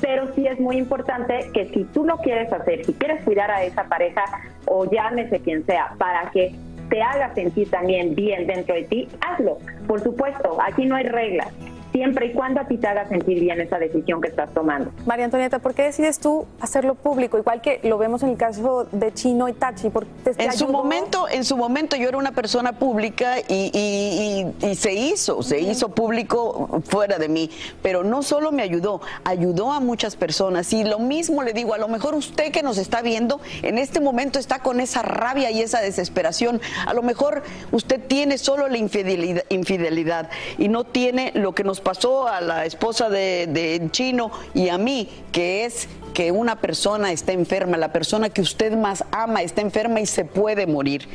pero 0.00 0.32
sí 0.34 0.46
es 0.46 0.58
muy 0.60 0.76
importante 0.76 1.50
que 1.54 1.66
si 1.70 1.84
tú 1.84 2.04
lo 2.04 2.18
quieres 2.18 2.52
hacer, 2.52 2.84
si 2.84 2.92
quieres 2.94 3.24
cuidar 3.24 3.50
a 3.50 3.62
esa 3.64 3.84
pareja 3.84 4.24
o 4.66 4.84
llámese 4.90 5.40
quien 5.40 5.64
sea, 5.64 5.94
para 5.98 6.30
que 6.30 6.54
te 6.88 7.02
haga 7.02 7.34
sentir 7.34 7.70
también 7.70 8.14
bien 8.14 8.46
dentro 8.46 8.74
de 8.74 8.84
ti, 8.84 9.08
hazlo. 9.20 9.58
Por 9.86 10.00
supuesto, 10.00 10.58
aquí 10.62 10.84
no 10.84 10.96
hay 10.96 11.04
reglas 11.04 11.52
siempre 11.96 12.26
y 12.26 12.32
cuando 12.32 12.60
a 12.60 12.68
ti 12.68 12.76
te 12.76 12.86
haga 12.86 13.08
sentir 13.08 13.40
bien 13.40 13.58
esa 13.58 13.78
decisión 13.78 14.20
que 14.20 14.28
estás 14.28 14.52
tomando. 14.52 14.92
María 15.06 15.24
Antonieta, 15.24 15.60
¿por 15.60 15.72
qué 15.72 15.84
decides 15.84 16.18
tú 16.18 16.44
hacerlo 16.60 16.94
público? 16.94 17.38
Igual 17.38 17.62
que 17.62 17.80
lo 17.84 17.96
vemos 17.96 18.22
en 18.22 18.28
el 18.30 18.36
caso 18.36 18.86
de 18.92 19.14
Chino 19.14 19.48
y 19.48 19.54
Tachi. 19.54 19.90
en 20.36 20.52
su 20.52 20.68
momento, 20.68 21.26
en 21.26 21.42
su 21.42 21.56
momento 21.56 21.96
yo 21.96 22.06
era 22.10 22.18
una 22.18 22.32
persona 22.32 22.78
pública 22.78 23.36
y, 23.48 24.46
se 24.74 24.92
hizo, 24.92 25.42
se 25.42 25.58
hizo 25.60 25.88
público 25.88 26.82
fuera 26.86 27.16
de 27.16 27.30
mí. 27.30 27.50
Pero 27.82 28.04
no 28.04 28.22
solo 28.22 28.52
me 28.52 28.62
ayudó, 28.62 29.00
ayudó 29.24 29.72
a 29.72 29.80
muchas 29.80 30.16
personas. 30.16 30.70
Y 30.74 30.84
lo 30.84 30.98
mismo 30.98 31.42
le 31.42 31.54
digo, 31.54 31.72
a 31.72 31.78
lo 31.78 31.88
mejor 31.88 32.14
usted 32.14 32.52
que 32.52 32.62
nos 32.62 32.76
está 32.76 33.00
viendo 33.00 33.40
en 33.62 33.78
este 33.78 34.00
momento 34.00 34.38
está 34.38 34.58
con 34.58 34.80
esa 34.80 35.00
rabia 35.00 35.50
y 35.50 35.62
esa 35.62 35.80
desesperación. 35.80 36.60
A 36.86 36.92
lo 36.92 37.02
mejor 37.02 37.42
usted 37.72 38.02
tiene 38.06 38.36
solo 38.36 38.68
la 38.68 38.76
infidelidad, 38.76 39.44
infidelidad 39.48 40.28
y 40.58 40.68
no 40.68 40.84
tiene 40.84 41.32
lo 41.34 41.54
que 41.54 41.64
nos 41.64 41.80
pasó 41.86 42.26
a 42.26 42.40
la 42.40 42.64
esposa 42.64 43.08
de, 43.08 43.88
Chino 43.92 44.32
y 44.54 44.70
a 44.70 44.76
mí, 44.76 45.08
que 45.30 45.64
es 45.64 45.86
que 46.14 46.32
una 46.32 46.56
persona 46.56 47.12
está 47.12 47.30
enferma, 47.30 47.76
la 47.76 47.92
persona 47.92 48.28
que 48.28 48.40
usted 48.40 48.76
más 48.76 49.04
ama 49.12 49.42
está 49.42 49.60
enferma 49.60 50.00
y 50.00 50.06
se 50.06 50.24
puede 50.24 50.66
morir. 50.66 51.06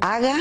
Haga, 0.00 0.36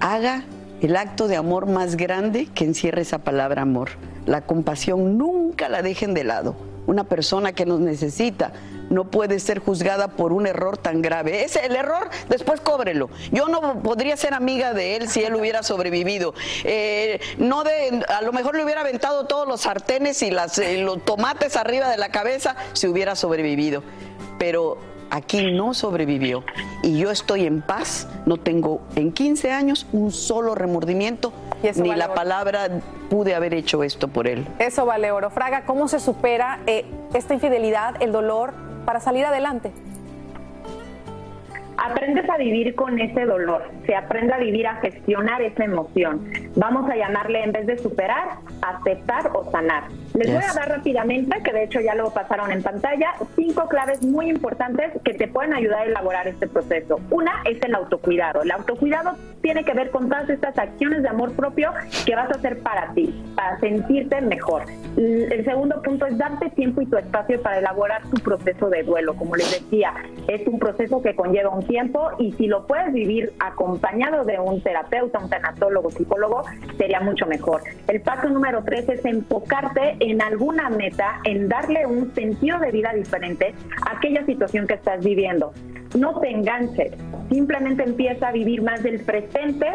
haga 0.00 0.42
el 0.80 0.96
acto 0.96 1.28
de 1.28 1.36
amor 1.36 1.66
más 1.66 1.96
grande 1.96 2.48
que 2.52 2.64
encierra 2.64 3.02
esa 3.02 3.18
palabra 3.18 3.62
amor. 3.62 3.90
La 4.26 4.40
compasión 4.46 5.16
nunca 5.16 5.68
la 5.68 5.82
dejen 5.82 6.12
de 6.12 6.24
lado. 6.24 6.56
Una 6.86 7.04
persona 7.04 7.52
que 7.52 7.66
nos 7.66 7.80
necesita 7.80 8.52
no 8.90 9.10
puede 9.10 9.40
ser 9.40 9.58
juzgada 9.58 10.08
por 10.08 10.32
un 10.32 10.46
error 10.46 10.78
tan 10.78 11.02
grave. 11.02 11.44
Ese 11.44 11.66
el 11.66 11.76
error, 11.76 12.08
después 12.28 12.60
cóbrelo. 12.60 13.10
Yo 13.32 13.48
no 13.48 13.82
podría 13.82 14.16
ser 14.16 14.34
amiga 14.34 14.72
de 14.72 14.96
él 14.96 15.08
si 15.08 15.22
él 15.22 15.34
hubiera 15.34 15.62
sobrevivido. 15.62 16.34
Eh, 16.64 17.20
no 17.38 17.64
de, 17.64 18.04
a 18.08 18.22
lo 18.22 18.32
mejor 18.32 18.54
le 18.56 18.64
hubiera 18.64 18.82
aventado 18.82 19.26
todos 19.26 19.48
los 19.48 19.62
sartenes 19.62 20.22
y 20.22 20.30
las, 20.30 20.58
eh, 20.58 20.78
los 20.78 21.04
tomates 21.04 21.56
arriba 21.56 21.88
de 21.88 21.96
la 21.96 22.10
cabeza 22.10 22.56
si 22.72 22.86
hubiera 22.86 23.16
sobrevivido. 23.16 23.82
Pero 24.38 24.78
aquí 25.10 25.52
no 25.52 25.74
sobrevivió 25.74 26.44
y 26.82 26.98
yo 26.98 27.10
estoy 27.10 27.46
en 27.46 27.62
paz, 27.62 28.08
no 28.26 28.36
tengo 28.36 28.80
en 28.96 29.12
15 29.12 29.52
años 29.52 29.86
un 29.92 30.12
solo 30.12 30.54
remordimiento, 30.54 31.32
ni 31.76 31.94
la 31.94 32.14
palabra 32.14 32.68
pude 33.10 33.34
haber 33.34 33.54
hecho 33.54 33.82
esto 33.82 34.08
por 34.08 34.26
él. 34.28 34.46
Eso 34.58 34.86
vale 34.86 35.10
oro. 35.10 35.30
Fraga, 35.30 35.64
¿cómo 35.64 35.88
se 35.88 36.00
supera 36.00 36.60
eh, 36.66 36.84
esta 37.14 37.34
infidelidad, 37.34 38.00
el 38.02 38.12
dolor 38.12 38.52
para 38.84 39.00
salir 39.00 39.24
adelante? 39.24 39.72
aprendes 41.76 42.28
a 42.28 42.36
vivir 42.38 42.74
con 42.74 42.98
ese 42.98 43.26
dolor, 43.26 43.70
se 43.84 43.94
aprende 43.94 44.32
a 44.32 44.38
vivir, 44.38 44.66
a 44.66 44.76
gestionar 44.76 45.42
esa 45.42 45.64
emoción. 45.64 46.26
Vamos 46.54 46.88
a 46.90 46.96
llamarle, 46.96 47.44
en 47.44 47.52
vez 47.52 47.66
de 47.66 47.78
superar, 47.78 48.38
aceptar 48.62 49.30
o 49.34 49.50
sanar. 49.50 49.84
Les 50.16 50.32
voy 50.32 50.42
a 50.42 50.54
dar 50.54 50.68
rápidamente, 50.70 51.42
que 51.42 51.52
de 51.52 51.64
hecho 51.64 51.80
ya 51.80 51.94
lo 51.94 52.10
pasaron 52.10 52.50
en 52.50 52.62
pantalla, 52.62 53.14
cinco 53.34 53.68
claves 53.68 54.02
muy 54.02 54.30
importantes 54.30 54.92
que 55.04 55.12
te 55.12 55.28
pueden 55.28 55.52
ayudar 55.52 55.80
a 55.80 55.84
elaborar 55.84 56.26
este 56.26 56.48
proceso. 56.48 56.98
Una 57.10 57.42
es 57.44 57.62
el 57.62 57.74
autocuidado. 57.74 58.42
El 58.42 58.50
autocuidado 58.50 59.16
tiene 59.42 59.62
que 59.64 59.74
ver 59.74 59.90
con 59.90 60.08
todas 60.08 60.28
estas 60.30 60.58
acciones 60.58 61.02
de 61.02 61.08
amor 61.08 61.32
propio 61.32 61.70
que 62.06 62.14
vas 62.14 62.30
a 62.30 62.38
hacer 62.38 62.60
para 62.60 62.94
ti, 62.94 63.14
para 63.36 63.60
sentirte 63.60 64.22
mejor. 64.22 64.62
El 64.96 65.44
segundo 65.44 65.82
punto 65.82 66.06
es 66.06 66.16
darte 66.16 66.48
tiempo 66.50 66.80
y 66.80 66.86
tu 66.86 66.96
espacio 66.96 67.42
para 67.42 67.58
elaborar 67.58 68.02
tu 68.08 68.16
proceso 68.22 68.70
de 68.70 68.82
duelo. 68.84 69.14
Como 69.16 69.36
les 69.36 69.50
decía, 69.52 69.92
es 70.28 70.46
un 70.48 70.58
proceso 70.58 71.02
que 71.02 71.14
conlleva 71.14 71.50
un 71.50 71.66
tiempo 71.66 72.08
y 72.18 72.32
si 72.32 72.46
lo 72.46 72.66
puedes 72.66 72.92
vivir 72.94 73.34
acompañado 73.38 74.24
de 74.24 74.38
un 74.38 74.62
terapeuta, 74.62 75.18
un 75.18 75.28
tanatólogo, 75.28 75.90
psicólogo, 75.90 76.44
sería 76.78 77.00
mucho 77.00 77.26
mejor. 77.26 77.60
El 77.86 78.00
paso 78.00 78.30
número 78.30 78.64
tres 78.64 78.88
es 78.88 79.04
enfocarte 79.04 79.96
en 80.00 80.05
alguna 80.20 80.70
meta, 80.70 81.20
en 81.24 81.48
darle 81.48 81.86
un 81.86 82.14
sentido 82.14 82.58
de 82.58 82.70
vida 82.70 82.92
diferente 82.94 83.54
a 83.86 83.96
aquella 83.96 84.24
situación 84.24 84.66
que 84.66 84.74
estás 84.74 85.04
viviendo. 85.04 85.52
No 85.96 86.20
te 86.20 86.30
enganches, 86.30 86.92
simplemente 87.30 87.82
empieza 87.84 88.28
a 88.28 88.32
vivir 88.32 88.62
más 88.62 88.82
del 88.82 89.00
presente 89.00 89.66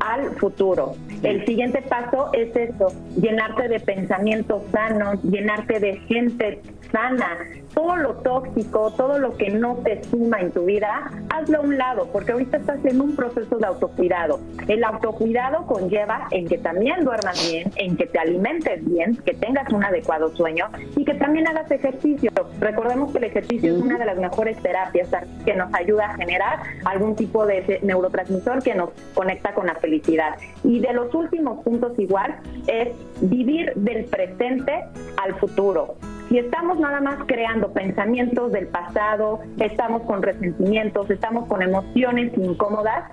al 0.00 0.30
futuro. 0.36 0.94
El 1.22 1.44
siguiente 1.46 1.82
paso 1.82 2.30
es 2.32 2.54
eso, 2.56 2.88
llenarte 3.20 3.68
de 3.68 3.80
pensamientos 3.80 4.62
sanos, 4.72 5.22
llenarte 5.22 5.78
de 5.78 5.96
gente 6.00 6.60
sana, 6.90 7.38
todo 7.74 7.96
lo 7.96 8.14
tóxico, 8.14 8.92
todo 8.96 9.18
lo 9.18 9.36
que 9.36 9.50
no 9.50 9.76
te 9.76 10.02
suma 10.04 10.40
en 10.40 10.52
tu 10.52 10.64
vida, 10.64 11.10
hazlo 11.30 11.58
a 11.58 11.60
un 11.60 11.78
lado, 11.78 12.08
porque 12.12 12.32
ahorita 12.32 12.58
estás 12.58 12.84
en 12.84 13.00
un 13.00 13.16
proceso 13.16 13.56
de 13.58 13.66
autocuidado. 13.66 14.40
El 14.68 14.84
autocuidado 14.84 15.66
conlleva 15.66 16.28
en 16.30 16.48
que 16.48 16.58
también 16.58 17.04
duermas 17.04 17.48
bien, 17.50 17.70
en 17.76 17.96
que 17.96 18.06
te 18.06 18.18
alimentes 18.18 18.84
bien, 18.84 19.16
que 19.24 19.34
tengas 19.34 19.72
un 19.72 19.84
adecuado 19.84 20.34
sueño 20.34 20.66
y 20.96 21.04
que 21.04 21.14
también 21.14 21.46
hagas 21.46 21.70
ejercicio. 21.70 22.30
Recordemos 22.60 23.12
que 23.12 23.18
el 23.18 23.24
ejercicio 23.24 23.76
es 23.76 23.82
una 23.82 23.98
de 23.98 24.04
las 24.04 24.18
mejores 24.18 24.58
terapias 24.58 25.08
que 25.44 25.54
nos 25.54 25.72
ayuda 25.74 26.06
a 26.06 26.16
generar 26.16 26.60
algún 26.84 27.16
tipo 27.16 27.46
de 27.46 27.80
neurotransmisor 27.82 28.62
que 28.62 28.74
nos 28.74 28.90
conecta 29.14 29.54
con 29.54 29.66
la 29.66 29.74
felicidad. 29.76 30.36
Y 30.64 30.80
de 30.80 30.92
los 30.92 31.14
últimos 31.14 31.62
puntos 31.64 31.98
igual 31.98 32.36
es 32.66 32.88
vivir 33.20 33.72
del 33.76 34.04
presente 34.06 34.84
al 35.16 35.34
futuro. 35.36 35.96
Si 36.30 36.38
estamos 36.38 36.78
nada 36.78 37.00
más 37.00 37.18
creando 37.26 37.72
pensamientos 37.72 38.52
del 38.52 38.68
pasado, 38.68 39.40
estamos 39.58 40.02
con 40.02 40.22
resentimientos, 40.22 41.10
estamos 41.10 41.48
con 41.48 41.60
emociones 41.60 42.32
incómodas, 42.38 43.10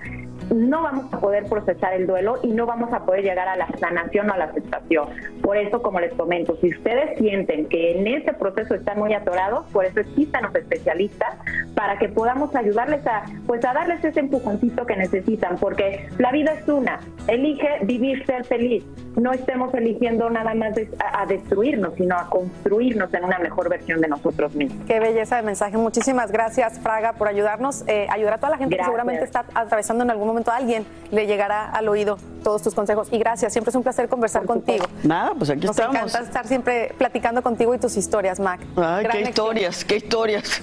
no 0.53 0.83
vamos 0.83 1.13
a 1.13 1.19
poder 1.19 1.45
procesar 1.45 1.93
el 1.93 2.07
duelo 2.07 2.39
y 2.43 2.47
no 2.47 2.65
vamos 2.65 2.91
a 2.93 3.05
poder 3.05 3.23
llegar 3.23 3.47
a 3.47 3.55
la 3.55 3.67
sanación 3.79 4.29
o 4.29 4.33
a 4.33 4.37
la 4.37 4.45
aceptación. 4.45 5.09
Por 5.41 5.57
eso, 5.57 5.81
como 5.81 5.99
les 5.99 6.13
comento, 6.13 6.57
si 6.61 6.69
ustedes 6.69 7.17
sienten 7.17 7.67
que 7.67 7.97
en 7.97 8.07
ese 8.07 8.33
proceso 8.33 8.75
están 8.75 8.99
muy 8.99 9.13
atorados, 9.13 9.65
por 9.71 9.85
eso 9.85 9.99
existan 9.99 10.43
los 10.43 10.55
especialistas 10.55 11.35
para 11.75 11.97
que 11.97 12.09
podamos 12.09 12.55
ayudarles 12.55 13.05
a, 13.07 13.23
pues 13.45 13.63
a 13.65 13.73
darles 13.73 14.03
ese 14.03 14.19
empujoncito 14.19 14.85
que 14.85 14.95
necesitan, 14.95 15.57
porque 15.57 16.09
la 16.17 16.31
vida 16.31 16.53
es 16.53 16.67
una, 16.67 16.99
elige 17.27 17.67
vivir, 17.83 18.25
ser 18.25 18.45
feliz. 18.45 18.83
No 19.15 19.31
estemos 19.31 19.73
eligiendo 19.73 20.29
nada 20.29 20.53
más 20.53 20.75
a, 20.99 21.25
destruirnos, 21.25 21.95
sino 21.95 22.15
a 22.15 22.29
construirnos 22.29 23.11
en 23.13 23.23
una 23.23 23.39
mejor 23.39 23.67
versión 23.69 23.99
de 23.99 24.07
nosotros 24.07 24.53
mismos. 24.55 24.85
Qué 24.85 24.99
belleza 24.99 25.37
de 25.37 25.41
mensaje. 25.41 25.77
Muchísimas 25.77 26.31
gracias, 26.31 26.79
Fraga, 26.79 27.13
por 27.13 27.27
ayudarnos, 27.27 27.83
eh, 27.87 28.07
ayudar 28.09 28.35
a 28.35 28.37
toda 28.37 28.51
la 28.51 28.57
gente 28.57 28.77
que 28.77 28.83
seguramente 28.83 29.23
está 29.23 29.45
atravesando 29.55 30.03
en 30.03 30.11
algún 30.11 30.26
momento 30.27 30.51
a 30.51 30.57
alguien 30.57 30.85
le 31.11 31.25
llegará 31.25 31.65
al 31.65 31.87
oído 31.87 32.17
todos 32.43 32.61
tus 32.61 32.73
consejos. 32.73 33.07
Y 33.11 33.17
gracias, 33.17 33.51
siempre 33.53 33.69
es 33.69 33.75
un 33.75 33.83
placer 33.83 34.07
conversar 34.07 34.45
contigo. 34.45 34.85
Nada, 35.03 35.33
pues 35.37 35.49
aquí 35.49 35.65
Nos 35.65 35.71
estamos. 35.71 35.95
Nos 35.95 36.11
encanta 36.11 36.27
estar 36.27 36.47
siempre 36.47 36.93
platicando 36.97 37.41
contigo 37.41 37.73
y 37.73 37.79
tus 37.79 37.97
historias, 37.97 38.39
Mac. 38.39 38.59
Ay, 38.75 39.05
qué 39.11 39.21
historias, 39.21 39.83
qué 39.83 39.97
historias. 39.97 40.61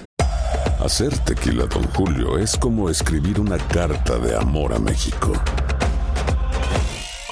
Hacer 0.83 1.16
tequila, 1.20 1.64
don 1.66 1.85
Julio, 1.94 2.38
es 2.38 2.57
como 2.57 2.90
escribir 2.90 3.40
una 3.40 3.59
carta 3.59 4.18
de 4.18 4.37
amor 4.37 4.74
a 4.74 4.79
México. 4.79 5.33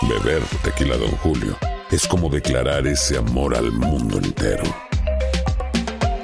Beber 0.08 0.42
tequila, 0.64 0.96
don 0.96 1.10
Julio, 1.18 1.56
es 1.90 2.06
como 2.08 2.28
declarar 2.28 2.86
ese 2.86 3.18
amor 3.18 3.54
al 3.54 3.70
mundo 3.70 4.18
entero. 4.18 4.64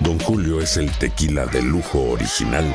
Don 0.01 0.19
Julio 0.21 0.61
es 0.61 0.77
el 0.79 0.91
tequila 0.99 1.45
de 1.47 1.61
lujo 1.61 2.01
original 2.11 2.75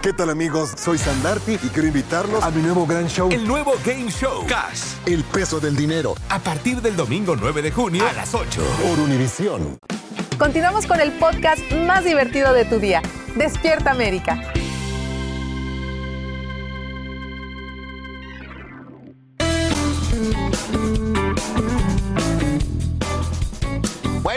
¿Qué 0.00 0.12
tal 0.12 0.30
amigos? 0.30 0.74
Soy 0.76 0.96
Sandarti 0.96 1.54
y 1.54 1.68
quiero 1.70 1.88
invitarlos 1.88 2.44
a 2.44 2.52
mi 2.52 2.62
nuevo 2.62 2.86
gran 2.86 3.08
show. 3.08 3.30
El 3.32 3.48
nuevo 3.48 3.72
Game 3.84 4.08
Show. 4.12 4.46
Cash. 4.46 4.94
El 5.06 5.24
peso 5.24 5.58
del 5.58 5.74
dinero. 5.74 6.14
A 6.28 6.38
partir 6.38 6.80
del 6.80 6.94
domingo 6.94 7.34
9 7.34 7.62
de 7.62 7.72
junio 7.72 8.06
a 8.06 8.12
las 8.12 8.32
8. 8.32 8.62
Por 8.80 9.00
Univisión. 9.00 9.76
Continuamos 10.38 10.86
con 10.86 11.00
el 11.00 11.10
podcast 11.18 11.60
más 11.84 12.04
divertido 12.04 12.52
de 12.52 12.64
tu 12.64 12.78
día. 12.78 13.02
Despierta 13.34 13.90
América. 13.90 14.40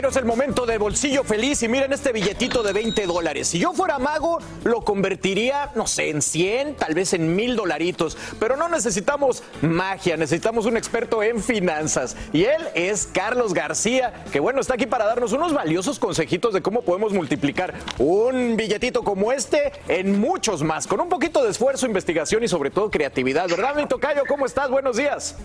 Es 0.08 0.18
el 0.18 0.26
momento 0.26 0.66
de 0.66 0.78
bolsillo 0.78 1.24
feliz 1.24 1.62
y 1.64 1.70
miren 1.70 1.94
este 1.94 2.12
billetito 2.12 2.64
de 2.64 2.74
20 2.74 3.06
dólares. 3.06 3.48
Si 3.48 3.60
yo 3.60 3.72
fuera 3.72 4.00
mago, 4.00 4.40
lo 4.64 4.82
convertiría, 4.82 5.72
no 5.76 5.88
sé, 5.88 6.10
en 6.10 6.22
100, 6.22 6.76
tal 6.76 6.96
vez 6.96 7.14
en 7.14 7.34
mil 7.36 7.56
dolaritos. 7.56 8.18
Pero 8.38 8.58
no 8.58 8.68
necesitamos 8.68 9.42
magia, 9.62 10.18
necesitamos 10.18 10.66
un 10.66 10.76
experto 10.76 11.24
en 11.24 11.42
finanzas. 11.42 12.18
Y 12.34 12.44
él 12.44 12.62
es 12.74 13.08
Carlos 13.14 13.54
García, 13.54 14.26
que 14.34 14.42
bueno, 14.42 14.60
está 14.60 14.74
aquí 14.74 14.88
para 14.88 15.06
darnos 15.06 15.32
unos 15.34 15.54
valiosos 15.54 15.98
consejitos 15.98 16.54
de 16.54 16.62
cómo 16.62 16.82
podemos 16.82 17.14
multiplicar 17.14 17.74
un 17.98 18.58
billetito 18.58 19.04
como 19.04 19.32
este 19.32 19.72
en 19.88 20.20
muchos 20.20 20.64
más, 20.64 20.88
con 20.88 21.00
un 21.00 21.10
poquito 21.10 21.42
de 21.44 21.52
esfuerzo, 21.52 21.86
investigación 21.86 22.44
y 22.44 22.50
sobre 22.50 22.72
todo 22.72 22.90
creatividad. 22.90 23.48
¿Verdad, 23.48 23.76
mi 23.76 23.86
tocayo? 23.86 24.24
¿Cómo 24.28 24.46
estás? 24.46 24.70
Buenos 24.70 24.98
días. 24.98 25.38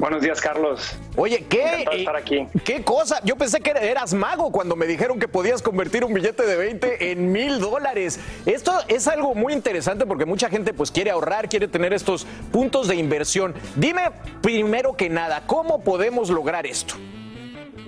Buenos 0.00 0.22
días, 0.22 0.40
Carlos. 0.40 0.98
Oye, 1.14 1.44
¿qué? 1.46 1.84
Estar 1.92 2.16
aquí. 2.16 2.48
¿Qué 2.64 2.82
cosa? 2.82 3.20
Yo 3.22 3.36
pensé 3.36 3.60
que 3.60 3.70
eras 3.70 4.14
mago 4.14 4.50
cuando 4.50 4.74
me 4.74 4.86
dijeron 4.86 5.18
que 5.18 5.28
podías 5.28 5.60
convertir 5.60 6.06
un 6.06 6.14
billete 6.14 6.46
de 6.46 6.56
20 6.56 7.12
en 7.12 7.30
mil 7.30 7.60
dólares. 7.60 8.18
Esto 8.46 8.72
es 8.88 9.06
algo 9.06 9.34
muy 9.34 9.52
interesante 9.52 10.06
porque 10.06 10.24
mucha 10.24 10.48
gente 10.48 10.72
pues 10.72 10.90
quiere 10.90 11.10
ahorrar, 11.10 11.50
quiere 11.50 11.68
tener 11.68 11.92
estos 11.92 12.24
puntos 12.50 12.88
de 12.88 12.96
inversión. 12.96 13.54
Dime 13.76 14.10
primero 14.40 14.96
que 14.96 15.10
nada, 15.10 15.42
¿cómo 15.46 15.84
podemos 15.84 16.30
lograr 16.30 16.66
esto? 16.66 16.94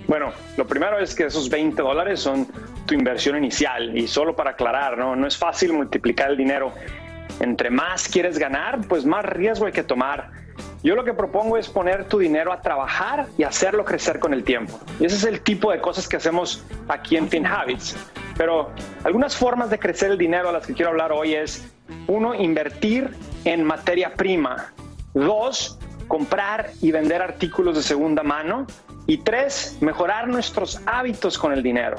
Bueno, 0.07 0.33
lo 0.55 0.67
primero 0.67 0.99
es 0.99 1.15
que 1.15 1.25
esos 1.25 1.49
20 1.49 1.81
dólares 1.81 2.19
son 2.19 2.47
tu 2.85 2.93
inversión 2.93 3.37
inicial 3.37 3.97
y 3.97 4.07
solo 4.07 4.35
para 4.35 4.51
aclarar, 4.51 4.99
¿no? 4.99 5.15
No 5.15 5.25
es 5.25 5.35
fácil 5.35 5.73
multiplicar 5.73 6.29
el 6.29 6.37
dinero. 6.37 6.73
Entre 7.39 7.71
más 7.71 8.07
quieres 8.07 8.37
ganar, 8.37 8.81
pues 8.87 9.03
más 9.03 9.25
riesgo 9.25 9.65
hay 9.65 9.71
que 9.71 9.83
tomar 9.83 10.42
yo 10.83 10.95
lo 10.95 11.05
que 11.05 11.13
propongo 11.13 11.57
es 11.57 11.69
poner 11.69 12.05
tu 12.09 12.19
dinero 12.19 12.51
a 12.51 12.61
trabajar 12.61 13.27
y 13.37 13.43
hacerlo 13.43 13.85
crecer 13.85 14.19
con 14.19 14.33
el 14.33 14.43
tiempo. 14.43 14.79
Y 14.99 15.05
ese 15.05 15.15
es 15.15 15.23
el 15.23 15.39
tipo 15.41 15.71
de 15.71 15.79
cosas 15.79 16.09
que 16.09 16.17
hacemos 16.17 16.61
aquí 16.89 17.15
en 17.15 17.29
FinHabits. 17.29 17.95
Pero 18.37 18.69
algunas 19.03 19.35
formas 19.35 19.69
de 19.69 19.79
crecer 19.79 20.11
el 20.11 20.17
dinero 20.17 20.49
a 20.49 20.51
las 20.51 20.67
que 20.67 20.73
quiero 20.73 20.91
hablar 20.91 21.13
hoy 21.13 21.35
es, 21.35 21.65
uno, 22.07 22.35
invertir 22.35 23.11
en 23.45 23.63
materia 23.63 24.13
prima. 24.15 24.73
Dos, 25.13 25.79
comprar 26.09 26.71
y 26.81 26.91
vender 26.91 27.21
artículos 27.21 27.75
de 27.75 27.83
segunda 27.83 28.23
mano. 28.23 28.67
Y 29.07 29.19
tres, 29.19 29.77
mejorar 29.79 30.27
nuestros 30.27 30.81
hábitos 30.85 31.37
con 31.37 31.53
el 31.53 31.63
dinero. 31.63 31.97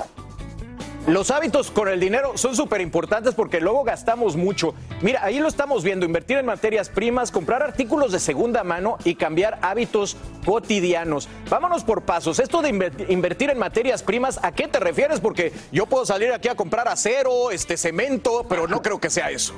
Los 1.06 1.30
hábitos 1.30 1.70
con 1.70 1.88
el 1.88 2.00
dinero 2.00 2.38
son 2.38 2.56
súper 2.56 2.80
importantes 2.80 3.34
porque 3.34 3.60
luego 3.60 3.84
gastamos 3.84 4.36
mucho. 4.36 4.74
Mira, 5.02 5.22
ahí 5.22 5.38
lo 5.38 5.48
estamos 5.48 5.84
viendo, 5.84 6.06
invertir 6.06 6.38
en 6.38 6.46
materias 6.46 6.88
primas, 6.88 7.30
comprar 7.30 7.62
artículos 7.62 8.10
de 8.10 8.18
segunda 8.18 8.64
mano 8.64 8.96
y 9.04 9.14
cambiar 9.16 9.58
hábitos 9.60 10.16
cotidianos. 10.46 11.28
Vámonos 11.50 11.84
por 11.84 12.04
pasos. 12.04 12.38
Esto 12.38 12.62
de 12.62 12.70
invertir 13.10 13.50
en 13.50 13.58
materias 13.58 14.02
primas, 14.02 14.40
¿a 14.42 14.52
qué 14.52 14.66
te 14.66 14.80
refieres? 14.80 15.20
Porque 15.20 15.52
yo 15.72 15.84
puedo 15.84 16.06
salir 16.06 16.32
aquí 16.32 16.48
a 16.48 16.54
comprar 16.54 16.88
acero, 16.88 17.50
este 17.50 17.76
cemento, 17.76 18.46
pero 18.48 18.66
no 18.66 18.80
creo 18.80 18.98
que 18.98 19.10
sea 19.10 19.30
eso. 19.30 19.52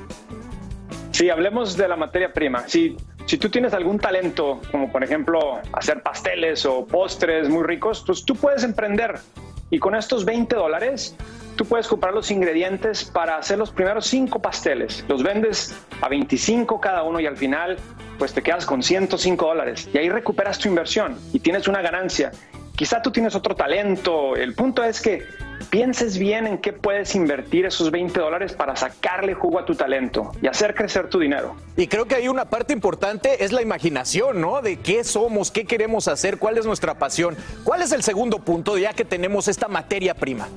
Sí, 1.13 1.31
hablemos 1.31 1.77
de 1.77 1.87
la 1.87 1.95
materia 1.95 2.33
prima. 2.33 2.67
Si, 2.67 2.97
si 3.25 3.39
tú 3.39 3.51
tienes 3.51 3.73
algún 3.73 4.01
talento, 4.01 4.61
como 4.73 4.91
por 4.91 5.05
ejemplo 5.05 5.61
hacer 5.73 6.03
pasteles 6.03 6.67
o 6.67 6.85
postres 6.85 7.49
muy 7.49 7.63
ricos, 7.63 8.03
pues 8.05 8.25
tú 8.25 8.35
puedes 8.35 8.65
emprender 8.65 9.21
y 9.71 9.79
con 9.79 9.95
estos 9.95 10.25
20 10.25 10.55
dólares, 10.55 11.17
tú 11.57 11.65
puedes 11.65 11.89
comprar 11.89 12.15
los 12.15 12.31
ingredientes 12.31 13.05
para 13.05 13.37
hacer 13.37 13.59
los 13.59 13.71
primeros 13.71 14.07
cinco 14.07 14.39
pasteles. 14.41 15.05
Los 15.09 15.23
vendes 15.23 15.75
a 16.01 16.09
25 16.09 16.81
cada 16.81 17.03
uno 17.03 17.19
y 17.19 17.27
al 17.27 17.37
final, 17.37 17.79
pues 18.19 18.33
te 18.33 18.43
quedas 18.43 18.67
con 18.67 18.83
105 18.83 19.47
dólares. 19.47 19.89
Y 19.93 19.99
ahí 19.99 20.09
recuperas 20.09 20.59
tu 20.59 20.69
inversión 20.69 21.19
y 21.33 21.41
tienes 21.41 21.67
una 21.67 21.83
ganancia. 21.83 22.31
Quizá 22.77 23.01
tú 23.01 23.11
tienes 23.11 23.35
otro 23.35 23.57
talento. 23.57 24.37
El 24.37 24.55
punto 24.55 24.85
es 24.85 25.01
que 25.01 25.23
pienses 25.71 26.19
bien 26.19 26.47
en 26.47 26.59
qué 26.59 26.75
puedes 26.75 27.15
invertir 27.15 27.65
esos 27.65 27.91
20 27.91 28.21
dólares 28.21 28.53
para 28.53 28.77
sacarle 28.77 29.33
jugo 29.33 29.59
a 29.59 29.65
tu 29.65 29.75
talento 29.75 30.33
y 30.43 30.47
hacer 30.47 30.75
crecer 30.75 31.09
tu 31.09 31.19
dinero. 31.19 31.57
Y 31.79 31.87
creo 31.87 32.05
que 32.05 32.17
hay 32.17 32.29
una 32.29 32.45
parte 32.45 32.75
importante, 32.75 33.43
es 33.43 33.53
la 33.53 33.63
imaginación, 33.63 34.43
¿no? 34.43 34.61
De 34.61 34.77
qué 34.77 35.05
somos, 35.05 35.51
qué 35.51 35.65
queremos 35.65 36.07
hacer, 36.07 36.37
cuál 36.39 36.59
es 36.59 36.67
nuestra 36.67 36.99
pasión. 36.99 37.35
¿Cuál 37.65 37.81
es 37.81 37.93
el 37.93 38.03
segundo 38.03 38.41
punto 38.41 38.77
ya 38.77 38.93
que 38.93 39.07
tenemos 39.07 39.49
esta 39.49 39.69
materia 39.69 40.13
prima? 40.13 40.49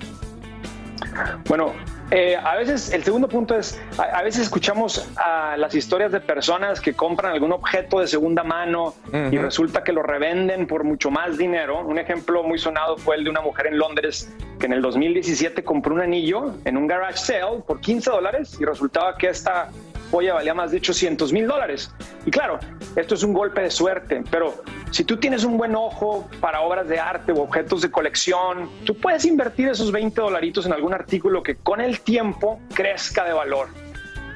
Bueno, 1.47 1.73
eh, 2.11 2.35
a 2.35 2.55
veces 2.55 2.91
el 2.91 3.03
segundo 3.03 3.27
punto 3.27 3.55
es, 3.55 3.79
a, 3.97 4.21
veces 4.23 4.43
escuchamos 4.43 5.09
a 5.17 5.57
las 5.57 5.75
historias 5.75 6.11
de 6.11 6.19
personas 6.19 6.81
que 6.81 6.93
compran 6.93 7.33
algún 7.33 7.51
objeto 7.51 7.99
de 7.99 8.07
segunda 8.07 8.43
mano 8.43 8.95
y 9.31 9.37
resulta 9.37 9.83
que 9.83 9.93
lo 9.93 10.01
revenden 10.01 10.67
por 10.67 10.83
mucho 10.83 11.11
más 11.11 11.37
dinero. 11.37 11.79
Un 11.85 11.99
ejemplo 11.99 12.43
muy 12.43 12.57
sonado 12.57 12.97
fue 12.97 13.15
el 13.15 13.23
de 13.23 13.29
una 13.29 13.41
mujer 13.41 13.67
en 13.67 13.77
Londres 13.77 14.31
que 14.59 14.65
en 14.65 14.73
el 14.73 14.81
2017 14.81 15.63
compró 15.63 15.95
un 15.95 16.01
anillo 16.01 16.53
en 16.65 16.77
un 16.77 16.85
garage 16.85 17.17
sale 17.17 17.61
por 17.65 17.79
15 17.79 18.11
dólares 18.11 18.57
y 18.59 18.65
resultaba 18.65 19.15
que 19.15 19.29
esta 19.29 19.69
joya 20.11 20.33
valía 20.33 20.53
más 20.53 20.71
de 20.71 20.77
800 20.77 21.31
mil 21.33 21.47
dólares. 21.47 21.91
Y 22.25 22.31
claro, 22.31 22.59
esto 22.95 23.15
es 23.15 23.23
un 23.23 23.33
golpe 23.33 23.61
de 23.61 23.71
suerte, 23.71 24.23
pero 24.29 24.63
si 24.91 25.03
tú 25.03 25.17
tienes 25.17 25.43
un 25.43 25.57
buen 25.57 25.75
ojo 25.75 26.27
para 26.39 26.61
obras 26.61 26.87
de 26.87 26.99
arte 26.99 27.31
o 27.31 27.41
objetos 27.41 27.81
de 27.81 27.91
colección, 27.91 28.69
tú 28.85 28.95
puedes 28.95 29.25
invertir 29.25 29.69
esos 29.69 29.91
20 29.91 30.19
dolaritos 30.19 30.65
en 30.65 30.73
algún 30.73 30.93
artículo 30.93 31.43
que 31.43 31.55
con 31.55 31.81
el 31.81 31.99
tiempo 32.01 32.59
crezca 32.73 33.23
de 33.25 33.33
valor 33.33 33.69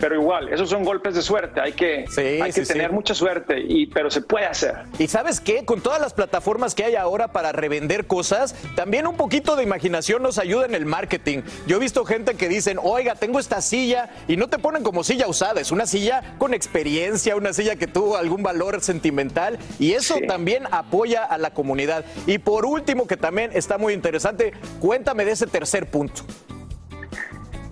pero 0.04 0.16
igual, 0.16 0.50
esos 0.52 0.70
son 0.70 0.84
golpes 0.84 1.16
de 1.16 1.22
suerte, 1.22 1.62
hay 1.62 1.72
que, 1.72 2.04
hay 2.18 2.52
que 2.52 2.66
tener 2.66 2.92
mucha 2.92 3.16
suerte, 3.16 3.64
y, 3.66 3.86
pero 3.86 4.12
se 4.12 4.20
puede 4.20 4.46
hacer. 4.46 4.76
Y 5.00 5.08
sabes 5.08 5.40
qué, 5.40 5.64
con 5.64 5.80
todas 5.80 6.02
las 6.02 6.14
plataformas 6.14 6.76
que 6.76 6.84
hay 6.84 6.96
ahora 6.96 7.30
para 7.30 7.54
revender 7.54 8.06
cosas, 8.06 8.54
también 8.76 9.08
un 9.08 9.16
poquito 9.16 9.56
de 9.56 9.64
imaginación 9.64 10.22
nos 10.22 10.40
ayuda 10.40 10.66
en 10.66 10.76
el 10.76 10.86
marketing. 10.86 11.44
Yo 11.68 11.78
he 11.78 11.80
visto 11.80 12.04
gente 12.04 12.36
que 12.36 12.50
dicen, 12.50 12.80
oiga, 12.84 13.16
tengo 13.16 13.40
esta 13.40 13.62
silla, 13.62 14.10
y 14.28 14.36
no 14.36 14.50
te 14.50 14.60
ponen 14.60 14.84
como 14.84 15.06
silla 15.06 15.26
usada, 15.30 15.62
es 15.62 15.72
una 15.72 15.86
silla 15.86 16.36
con 16.38 16.54
experiencia, 16.54 17.38
una 17.38 17.54
silla 17.54 17.78
que 17.78 17.88
tuvo 17.88 18.18
algún 18.18 18.44
valor 18.44 18.82
sentimental, 18.82 19.58
y 19.80 19.94
eso 19.94 20.16
también 20.28 20.66
apoya 20.72 21.24
a 21.24 21.38
la 21.38 21.52
comunidad. 21.52 22.04
Y 22.28 22.40
por 22.40 22.66
último, 22.66 23.08
que 23.08 23.16
también 23.16 23.52
está 23.54 23.78
muy 23.78 23.94
interesante, 23.94 24.52
cuéntame 24.82 25.24
de 25.24 25.32
ese 25.32 25.48
tercer 25.48 25.90
punto. 25.90 26.24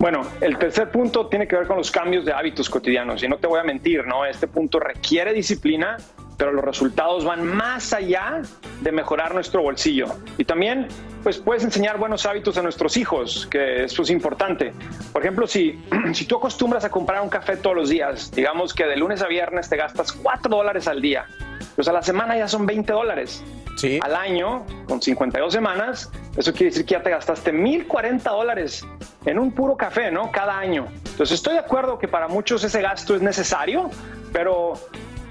Bueno, 0.02 0.22
el 0.41 0.58
tercer 0.58 0.89
punto 0.89 1.28
tiene 1.28 1.47
que 1.47 1.56
ver 1.56 1.68
con 1.68 1.78
los 1.78 1.91
cambios 1.91 2.26
de 2.26 2.34
hábitos 2.34 2.72
cotidianos 2.72 3.22
y 3.22 3.28
no 3.28 3.38
te 3.38 3.45
voy 3.45 3.60
a 3.60 3.64
mentir, 3.64 4.08
¿no? 4.08 4.26
Este 4.26 4.47
punto 4.47 4.80
requiere 4.80 5.32
disciplina, 5.32 5.97
pero 6.38 6.52
los 6.52 6.66
resultados 6.66 7.24
van 7.24 7.45
más 7.45 7.93
allá 7.93 8.41
de 8.82 8.91
mejorar 8.91 9.36
nuestro 9.36 9.62
bolsillo. 9.62 10.08
Y 10.39 10.45
también, 10.45 10.88
pues 11.22 11.38
puedes 11.38 11.64
enseñar 11.64 11.99
buenos 11.99 12.26
hábitos 12.26 12.58
a 12.58 12.64
nuestros 12.64 12.97
hijos, 12.97 13.45
que 13.45 13.84
eso 13.84 14.02
es 14.02 14.10
importante. 14.10 14.74
Por 15.14 15.22
ejemplo, 15.22 15.45
si, 15.45 15.80
si 16.14 16.26
tú 16.26 16.38
acostumbras 16.38 16.84
a 16.84 16.89
comprar 16.89 17.22
un 17.22 17.30
café 17.30 17.56
todos 17.56 17.76
los 17.76 17.89
días, 17.89 18.32
digamos 18.32 18.74
que 18.74 18.88
de 18.88 18.97
lunes 18.97 19.22
a 19.22 19.28
viernes 19.28 19.70
te 19.70 19.78
gastas 19.78 20.14
4 20.14 20.49
dólares 20.49 20.88
al 20.88 20.99
día, 20.99 21.28
pues 21.76 21.88
a 21.88 21.93
la 21.93 22.02
semana 22.02 22.36
ya 22.36 22.47
son 22.47 22.66
20 22.66 22.91
dólares. 22.91 23.43
Sí. 23.82 24.00
Al 24.04 24.16
año, 24.16 24.64
con 24.88 25.02
52 25.02 25.52
semanas, 25.52 26.12
eso 26.38 26.52
quiere 26.54 26.66
decir 26.66 26.86
que 26.86 26.92
ya 26.92 27.02
te 27.02 27.10
gastaste 27.10 27.52
1.040 27.52 28.22
dólares 28.22 28.86
en 29.26 29.40
un 29.40 29.52
puro 29.52 29.76
café, 29.76 30.12
¿no? 30.12 30.32
Cada 30.32 30.56
año. 30.56 30.86
Entonces 30.98 31.32
estoy 31.32 31.54
de 31.54 31.62
acuerdo 31.62 31.98
que 31.98 32.08
para 32.08 32.28
muchos 32.28 32.64
ese 32.64 32.80
gasto 32.80 33.16
es 33.16 33.24
necesario, 33.24 33.90
pero 34.32 34.74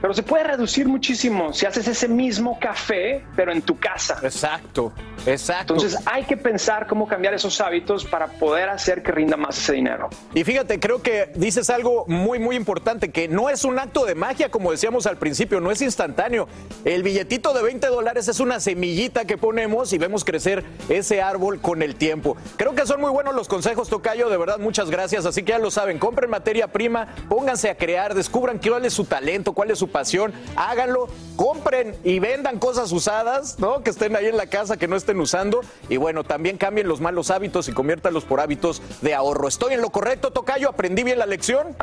pero 0.01 0.15
se 0.15 0.23
puede 0.23 0.45
reducir 0.45 0.89
muchísimo 0.89 1.53
si 1.53 1.67
haces 1.67 1.87
ese 1.87 2.09
mismo 2.09 2.59
café, 2.59 3.25
pero 3.37 3.53
en 3.53 3.63
tu 3.63 3.79
casa. 3.79 4.19
Exacto, 4.23 4.93
exacto. 5.27 5.75
Entonces 5.75 6.01
hay 6.07 6.25
que 6.25 6.37
pensar 6.37 6.87
cómo 6.87 7.07
cambiar 7.07 7.35
esos 7.35 7.61
hábitos 7.61 8.05
para 8.05 8.27
poder 8.27 8.69
hacer 8.69 9.03
que 9.03 9.13
rinda 9.13 9.37
más 9.37 9.59
ese 9.59 9.75
dinero. 9.75 10.09
Y 10.35 10.45
fíjate, 10.45 10.81
creo 10.81 11.03
que 11.03 11.31
dices 11.35 11.71
algo 11.71 12.05
muy, 12.09 12.39
muy 12.39 12.57
importante, 12.57 13.11
que 13.11 13.29
no 13.29 13.49
es 13.51 13.65
un 13.65 13.79
acto 13.79 14.05
de 14.05 14.15
magia, 14.15 14.51
como 14.51 14.71
decíamos 14.71 15.07
al 15.07 15.19
principio, 15.19 15.61
no 15.61 15.71
es 15.71 15.83
instantáneo. 15.83 16.49
El 16.85 17.03
billetito 17.03 17.53
de 17.53 17.63
20 17.63 17.87
dólares 17.87 18.29
es 18.29 18.41
una 18.41 18.61
semillita 18.61 19.25
que 19.25 19.39
ponemos 19.39 19.93
y 19.93 19.99
vemos 19.99 20.25
crecer 20.25 20.65
ese 20.89 21.23
árbol 21.23 21.61
con 21.61 21.83
el 21.83 21.95
tiempo. 21.95 22.37
Creo 22.57 22.75
que 22.75 22.87
son 22.87 23.01
muy 23.01 23.11
buenos 23.11 23.35
los 23.35 23.49
consejos, 23.49 23.89
Tocayo, 23.89 24.29
de 24.29 24.37
verdad, 24.37 24.59
muchas 24.59 24.91
gracias. 24.91 25.27
Así 25.27 25.43
que 25.43 25.53
ya 25.53 25.59
lo 25.59 25.71
saben, 25.71 25.99
compren 25.99 26.31
materia 26.31 26.69
prima, 26.69 27.09
pónganse 27.29 27.71
a 27.71 27.77
crear, 27.77 28.15
descubran 28.15 28.59
cuál 28.59 28.87
es 28.87 28.95
su 28.95 29.05
talento, 29.05 29.53
cuál 29.53 29.71
es 29.71 29.79
su 29.79 29.90
pasión, 29.91 30.33
háganlo, 30.57 31.09
compren 31.37 31.97
y 32.05 32.19
vendan 32.19 32.59
cosas 32.59 32.93
usadas, 32.93 33.59
¿no? 33.59 33.83
Que 33.83 33.91
estén 33.91 34.17
ahí 34.17 34.27
en 34.27 34.37
la 34.37 34.47
casa, 34.47 34.77
que 34.77 34.89
no 34.89 34.97
estén 34.97 35.21
usando. 35.21 35.61
Y 35.89 35.97
bueno, 35.97 36.25
también 36.25 36.59
cambien 36.59 36.89
los 36.89 37.01
malos 37.01 37.31
hábitos 37.31 37.69
y 37.69 37.73
conviértanlos 37.73 38.25
por 38.25 38.41
hábitos 38.41 38.83
de 39.03 39.15
ahorro. 39.15 39.49
¿Estoy 39.49 39.75
en 39.75 39.81
lo 39.81 39.91
correcto, 39.91 40.31
Tocayo? 40.31 40.69
¿Aprendí 40.69 41.03
bien 41.03 41.19
la 41.19 41.27
lección? 41.27 41.77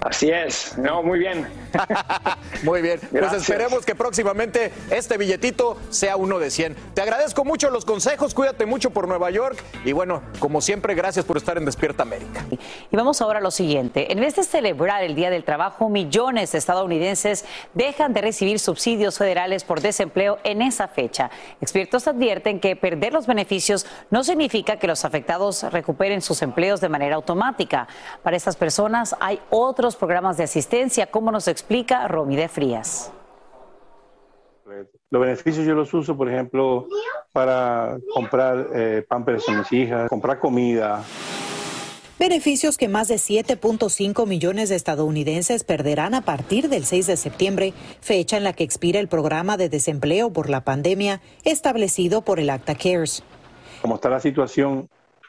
Así 0.00 0.30
es, 0.30 0.78
no, 0.78 1.02
muy 1.02 1.18
bien. 1.18 1.48
muy 2.62 2.82
bien, 2.82 3.00
pues 3.10 3.32
esperemos 3.32 3.84
que 3.84 3.94
próximamente 3.94 4.72
este 4.90 5.16
billetito 5.18 5.76
sea 5.90 6.16
uno 6.16 6.38
de 6.38 6.50
100. 6.50 6.76
Te 6.94 7.02
agradezco 7.02 7.44
mucho 7.44 7.70
los 7.70 7.84
consejos, 7.84 8.32
cuídate 8.32 8.64
mucho 8.64 8.90
por 8.90 9.08
Nueva 9.08 9.30
York 9.30 9.62
y 9.84 9.92
bueno, 9.92 10.22
como 10.38 10.60
siempre, 10.60 10.94
gracias 10.94 11.24
por 11.24 11.36
estar 11.36 11.58
en 11.58 11.64
Despierta 11.64 12.04
América. 12.04 12.44
Y 12.50 12.96
vamos 12.96 13.20
ahora 13.20 13.40
a 13.40 13.42
lo 13.42 13.50
siguiente. 13.50 14.12
En 14.12 14.20
vez 14.20 14.36
de 14.36 14.44
celebrar 14.44 15.02
el 15.02 15.14
Día 15.14 15.30
del 15.30 15.44
Trabajo, 15.44 15.88
millones 15.88 16.52
de 16.52 16.58
estadounidenses 16.58 17.44
dejan 17.74 18.12
de 18.14 18.22
recibir 18.22 18.58
subsidios 18.60 19.18
federales 19.18 19.64
por 19.64 19.80
desempleo 19.80 20.38
en 20.44 20.62
esa 20.62 20.88
fecha. 20.88 21.30
Expertos 21.60 22.06
advierten 22.08 22.60
que 22.60 22.76
perder 22.76 23.12
los 23.12 23.26
beneficios 23.26 23.86
no 24.10 24.24
significa 24.24 24.78
que 24.78 24.86
los 24.86 25.04
afectados 25.04 25.64
recuperen 25.72 26.22
sus 26.22 26.42
empleos 26.42 26.80
de 26.80 26.88
manera 26.88 27.16
automática. 27.16 27.88
Para 28.22 28.36
estas 28.36 28.56
personas 28.56 29.16
hay 29.20 29.40
otros 29.50 29.87
programas 29.96 30.36
de 30.36 30.44
asistencia, 30.44 31.06
como 31.06 31.30
nos 31.30 31.48
explica 31.48 32.06
Romy 32.08 32.36
de 32.36 32.48
Frías. 32.48 33.12
Los 35.10 35.22
beneficios 35.22 35.66
yo 35.66 35.74
los 35.74 35.92
uso, 35.94 36.16
por 36.16 36.28
ejemplo, 36.28 36.86
para 37.32 37.98
comprar 38.14 38.68
eh, 38.74 39.04
pampers 39.08 39.48
a 39.48 39.58
mis 39.58 39.72
hijas, 39.72 40.08
comprar 40.08 40.38
comida. 40.38 41.02
Beneficios 42.18 42.76
que 42.76 42.88
más 42.88 43.08
de 43.08 43.14
7.5 43.14 44.26
millones 44.26 44.68
de 44.68 44.74
estadounidenses 44.74 45.62
perderán 45.62 46.14
a 46.14 46.22
partir 46.22 46.68
del 46.68 46.84
6 46.84 47.06
de 47.06 47.16
septiembre, 47.16 47.72
fecha 48.00 48.36
en 48.36 48.44
la 48.44 48.52
que 48.52 48.64
expira 48.64 48.98
el 48.98 49.08
programa 49.08 49.56
de 49.56 49.68
desempleo 49.68 50.32
por 50.32 50.50
la 50.50 50.64
pandemia 50.64 51.20
establecido 51.44 52.22
por 52.22 52.40
el 52.40 52.50
Acta 52.50 52.74
CARES. 52.74 53.22
Como 53.80 53.94
está 53.94 54.10
la 54.10 54.20
situación, 54.20 54.88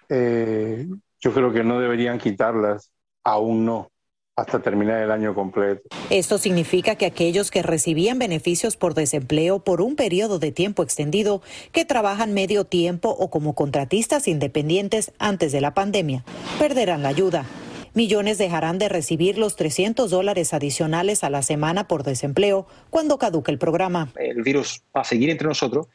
eh, 0.10 0.88
yo 1.20 1.34
creo 1.34 1.53
que 1.53 1.64
no 1.64 1.80
deberían 1.80 2.18
quitarlas, 2.18 2.91
aún 3.24 3.66
no 3.66 3.91
hasta 4.40 4.60
terminar 4.62 5.02
el 5.02 5.12
año 5.12 5.34
completo. 5.34 5.82
Esto 6.10 6.38
significa 6.38 6.96
que 6.96 7.06
aquellos 7.06 7.52
que 7.52 7.62
recibían 7.62 8.20
beneficios 8.20 8.78
por 8.78 8.94
desempleo 8.94 9.60
por 9.60 9.82
un 9.82 9.96
periodo 9.96 10.40
de 10.40 10.52
tiempo 10.52 10.84
extendido, 10.84 11.42
que 11.72 11.86
trabajan 11.86 12.34
medio 12.34 12.66
tiempo 12.66 13.10
o 13.10 13.30
como 13.30 13.56
contratistas 13.56 14.28
independientes 14.28 15.12
antes 15.20 15.52
de 15.52 15.62
la 15.62 15.74
pandemia, 15.74 16.24
perderán 16.58 17.04
la 17.04 17.10
ayuda. 17.10 17.46
Millones 17.94 18.38
dejarán 18.38 18.78
de 18.78 18.88
recibir 18.88 19.38
los 19.38 19.56
300 19.56 20.12
dólares 20.12 20.54
adicionales 20.54 21.24
a 21.24 21.30
la 21.30 21.42
semana 21.42 21.88
por 21.88 22.04
desempleo 22.04 22.68
cuando 22.90 23.18
caduque 23.18 23.52
el 23.52 23.58
programa. 23.58 24.12
El 24.16 24.44
virus 24.44 24.84
va 24.96 25.02
a 25.02 25.04
seguir 25.04 25.30
entre 25.32 25.48
nosotros, 25.48 25.88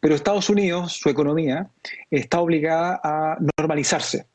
pero 0.00 0.14
Estados 0.14 0.48
Unidos, 0.48 0.94
su 0.94 1.10
economía, 1.10 1.68
está 2.10 2.40
obligada 2.40 2.98
a 3.04 3.36
normalizarse 3.58 4.26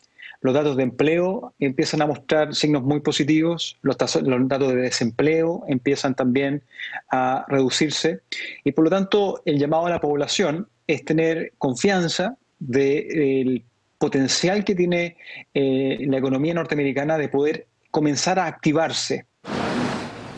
los 0.41 0.53
datos 0.53 0.77
de 0.77 0.83
empleo 0.83 1.53
empiezan 1.59 2.01
a 2.01 2.07
mostrar 2.07 2.55
signos 2.55 2.83
muy 2.83 3.01
positivos, 3.01 3.77
los, 3.81 3.97
datos 3.97 4.69
de 4.69 4.75
desempleo 4.75 5.63
empiezan 5.67 6.15
también 6.15 6.63
a 7.11 7.45
reducirse 7.47 8.21
y 8.63 8.71
por 8.71 8.85
lo 8.85 8.89
tanto 8.89 9.41
el 9.45 9.59
llamado 9.59 9.87
a 9.87 9.89
la 9.89 9.99
población 9.99 10.67
es 10.87 11.03
tener 11.03 11.53
confianza 11.57 12.37
del 12.57 13.65
potencial 13.97 14.63
que 14.63 14.75
tiene 14.75 15.17
eh, 15.53 15.97
la 16.07 16.17
economía 16.17 16.53
norteamericana 16.53 17.17
de 17.17 17.27
poder 17.27 17.67
comenzar 17.91 18.39
a 18.39 18.45
activarse 18.45 19.25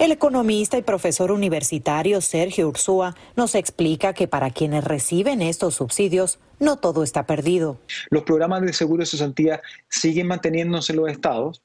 el 0.02 0.12
economista 0.12 0.80
y 0.80 0.82
profesor 0.82 1.32
universitario 1.32 2.22
Sergio 2.22 2.68
Ursúa 2.68 3.16
nos 3.36 3.54
explica 3.54 4.14
que 4.14 4.28
para 4.28 4.50
quienes 4.50 4.84
reciben 4.84 5.44
estos 5.44 5.76
subsidios, 5.76 6.40
no 6.60 6.78
todo 6.78 7.04
está 7.04 7.28
perdido. 7.28 7.78
Los 8.10 8.24
programas 8.24 8.64
de 8.64 8.74
seguro 8.74 9.02
de 9.02 9.06
cesantía 9.06 9.62
siguen 9.90 10.26
manteniéndose 10.26 10.94
en 10.94 10.98
los 10.98 11.12
estados. 11.12 11.62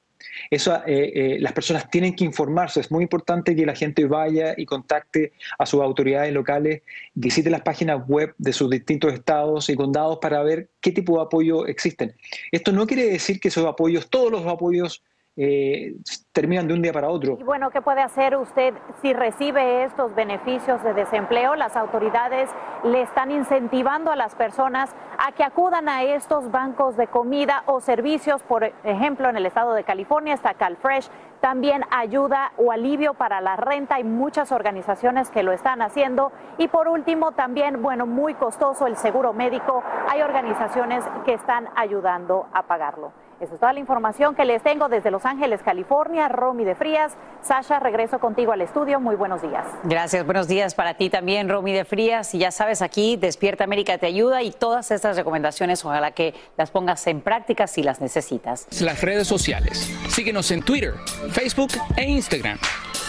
Eh, 0.51 0.57
eh, 0.85 1.37
las 1.39 1.53
personas 1.53 1.89
tienen 1.89 2.15
que 2.15 2.25
informarse. 2.25 2.79
Es 2.79 2.91
muy 2.91 3.01
importante 3.01 3.55
que 3.55 3.65
la 3.65 3.73
gente 3.73 4.05
vaya 4.05 4.53
y 4.55 4.67
contacte 4.67 5.33
a 5.57 5.65
sus 5.65 5.81
autoridades 5.81 6.31
locales, 6.31 6.83
visite 7.15 7.49
las 7.49 7.61
páginas 7.61 8.07
web 8.07 8.35
de 8.37 8.53
sus 8.53 8.69
distintos 8.69 9.13
estados 9.13 9.67
y 9.69 9.75
condados 9.75 10.19
para 10.21 10.43
ver 10.43 10.69
qué 10.79 10.91
tipo 10.91 11.17
de 11.17 11.23
apoyo 11.23 11.65
existen. 11.65 12.15
Esto 12.51 12.71
no 12.71 12.85
quiere 12.85 13.09
decir 13.09 13.39
que 13.39 13.47
esos 13.47 13.65
apoyos, 13.65 14.11
todos 14.11 14.31
los 14.31 14.45
apoyos 14.45 15.01
eh, 15.39 15.93
terminan 16.31 16.67
de 16.67 16.73
un 16.73 16.81
día 16.81 16.91
para 16.91 17.09
otro. 17.09 17.37
Y 17.39 17.43
bueno, 17.43 17.69
¿qué 17.69 17.79
puede 17.81 18.01
hacer 18.01 18.35
usted 18.35 18.73
si 19.01 19.13
recibe 19.13 19.83
estos 19.83 20.15
beneficios 20.15 20.83
de 20.83 20.95
desempleo? 20.95 21.55
Las 21.55 21.75
autoridades 21.75 22.49
le 22.83 23.03
están 23.03 23.29
incentivando 23.29 24.11
a 24.11 24.15
las 24.15 24.33
personas 24.33 24.95
a 25.19 25.31
que 25.33 25.43
acudan 25.43 25.89
a 25.89 26.03
estos 26.03 26.49
bancos 26.49 26.97
de 26.97 27.07
comida 27.07 27.63
o 27.67 27.81
servicios, 27.81 28.41
por 28.43 28.63
ejemplo, 28.83 29.29
en 29.29 29.37
el 29.37 29.45
estado 29.45 29.73
de 29.73 29.83
California 29.83 30.33
está 30.33 30.55
CalFresh, 30.55 31.09
también 31.39 31.83
ayuda 31.91 32.51
o 32.57 32.71
alivio 32.71 33.13
para 33.13 33.39
la 33.39 33.55
renta, 33.55 33.95
hay 33.95 34.03
muchas 34.03 34.51
organizaciones 34.51 35.29
que 35.29 35.43
lo 35.43 35.51
están 35.51 35.83
haciendo 35.83 36.31
y 36.57 36.67
por 36.67 36.87
último 36.87 37.33
también, 37.33 37.83
bueno, 37.83 38.07
muy 38.07 38.33
costoso 38.33 38.87
el 38.87 38.97
seguro 38.97 39.33
médico, 39.33 39.83
hay 40.09 40.21
organizaciones 40.23 41.03
que 41.25 41.33
están 41.33 41.69
ayudando 41.75 42.47
a 42.53 42.63
pagarlo. 42.63 43.11
Esa 43.39 43.53
es 43.53 43.59
toda 43.59 43.73
la 43.73 43.79
información 43.79 44.33
que 44.33 44.45
les 44.45 44.63
tengo 44.63 44.89
desde 44.89 45.11
Los 45.11 45.23
Ángeles, 45.25 45.61
California. 45.63 46.27
Romy 46.27 46.65
de 46.65 46.73
Frías. 46.73 47.13
Sasha, 47.41 47.79
regreso 47.79 48.19
contigo 48.19 48.51
al 48.51 48.61
estudio. 48.61 48.99
Muy 48.99 49.15
buenos 49.15 49.43
días. 49.43 49.63
Gracias, 49.83 50.25
buenos 50.25 50.47
días 50.47 50.73
para 50.73 50.95
ti 50.95 51.11
también, 51.11 51.47
Romy 51.47 51.71
de 51.71 51.85
Frías. 51.85 52.33
Y 52.33 52.39
ya 52.39 52.51
sabes, 52.51 52.81
aquí 52.81 53.15
Despierta 53.15 53.63
América 53.63 53.99
te 53.99 54.07
ayuda 54.07 54.41
y 54.41 54.51
todas 54.51 54.89
estas 54.89 55.17
recomendaciones, 55.17 55.85
ojalá 55.85 56.11
que 56.11 56.33
las 56.57 56.71
pongas 56.71 57.05
en 57.05 57.21
práctica 57.21 57.67
si 57.67 57.83
las 57.83 58.01
necesitas. 58.01 58.67
Las 58.81 59.01
redes 59.01 59.27
sociales. 59.27 59.87
Síguenos 60.09 60.49
en 60.49 60.63
Twitter, 60.63 60.95
Facebook 61.29 61.73
e 61.95 62.05
Instagram. 62.05 62.57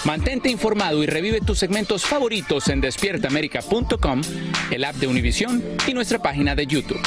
Mantente 0.04 0.50
informado 0.50 1.02
y 1.02 1.06
revive 1.06 1.40
tus 1.40 1.58
segmentos 1.58 2.04
favoritos 2.04 2.68
en 2.68 2.80
despiertaamerica.com, 2.80 4.20
el 4.70 4.84
app 4.84 4.94
de 4.96 5.06
Univision 5.06 5.62
y 5.86 5.94
nuestra 5.94 6.18
página 6.18 6.54
de 6.54 6.66
YouTube. 6.66 7.00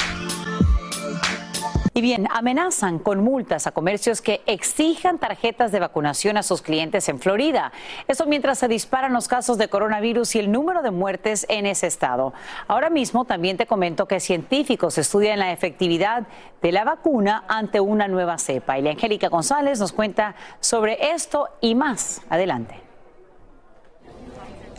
Y 1.94 2.00
bien, 2.00 2.26
amenazan 2.30 2.98
con 2.98 3.22
multas 3.22 3.66
a 3.66 3.72
comercios 3.72 4.22
que 4.22 4.40
exijan 4.46 5.18
tarjetas 5.18 5.72
de 5.72 5.80
vacunación 5.80 6.38
a 6.38 6.42
sus 6.42 6.62
clientes 6.62 7.06
en 7.10 7.20
Florida. 7.20 7.70
Eso 8.08 8.24
mientras 8.24 8.58
se 8.58 8.68
disparan 8.68 9.12
los 9.12 9.28
casos 9.28 9.58
de 9.58 9.68
coronavirus 9.68 10.36
y 10.36 10.38
el 10.38 10.50
número 10.50 10.80
de 10.80 10.90
muertes 10.90 11.44
en 11.50 11.66
ese 11.66 11.86
estado. 11.86 12.32
Ahora 12.66 12.88
mismo 12.88 13.26
también 13.26 13.58
te 13.58 13.66
comento 13.66 14.08
que 14.08 14.20
científicos 14.20 14.96
estudian 14.96 15.38
la 15.38 15.52
efectividad 15.52 16.26
de 16.62 16.72
la 16.72 16.84
vacuna 16.84 17.44
ante 17.46 17.78
una 17.78 18.08
nueva 18.08 18.38
cepa. 18.38 18.78
Y 18.78 18.82
la 18.82 18.90
Angélica 18.92 19.28
González 19.28 19.78
nos 19.78 19.92
cuenta 19.92 20.34
sobre 20.60 21.12
esto 21.12 21.50
y 21.60 21.74
más. 21.74 22.22
Adelante. 22.30 22.81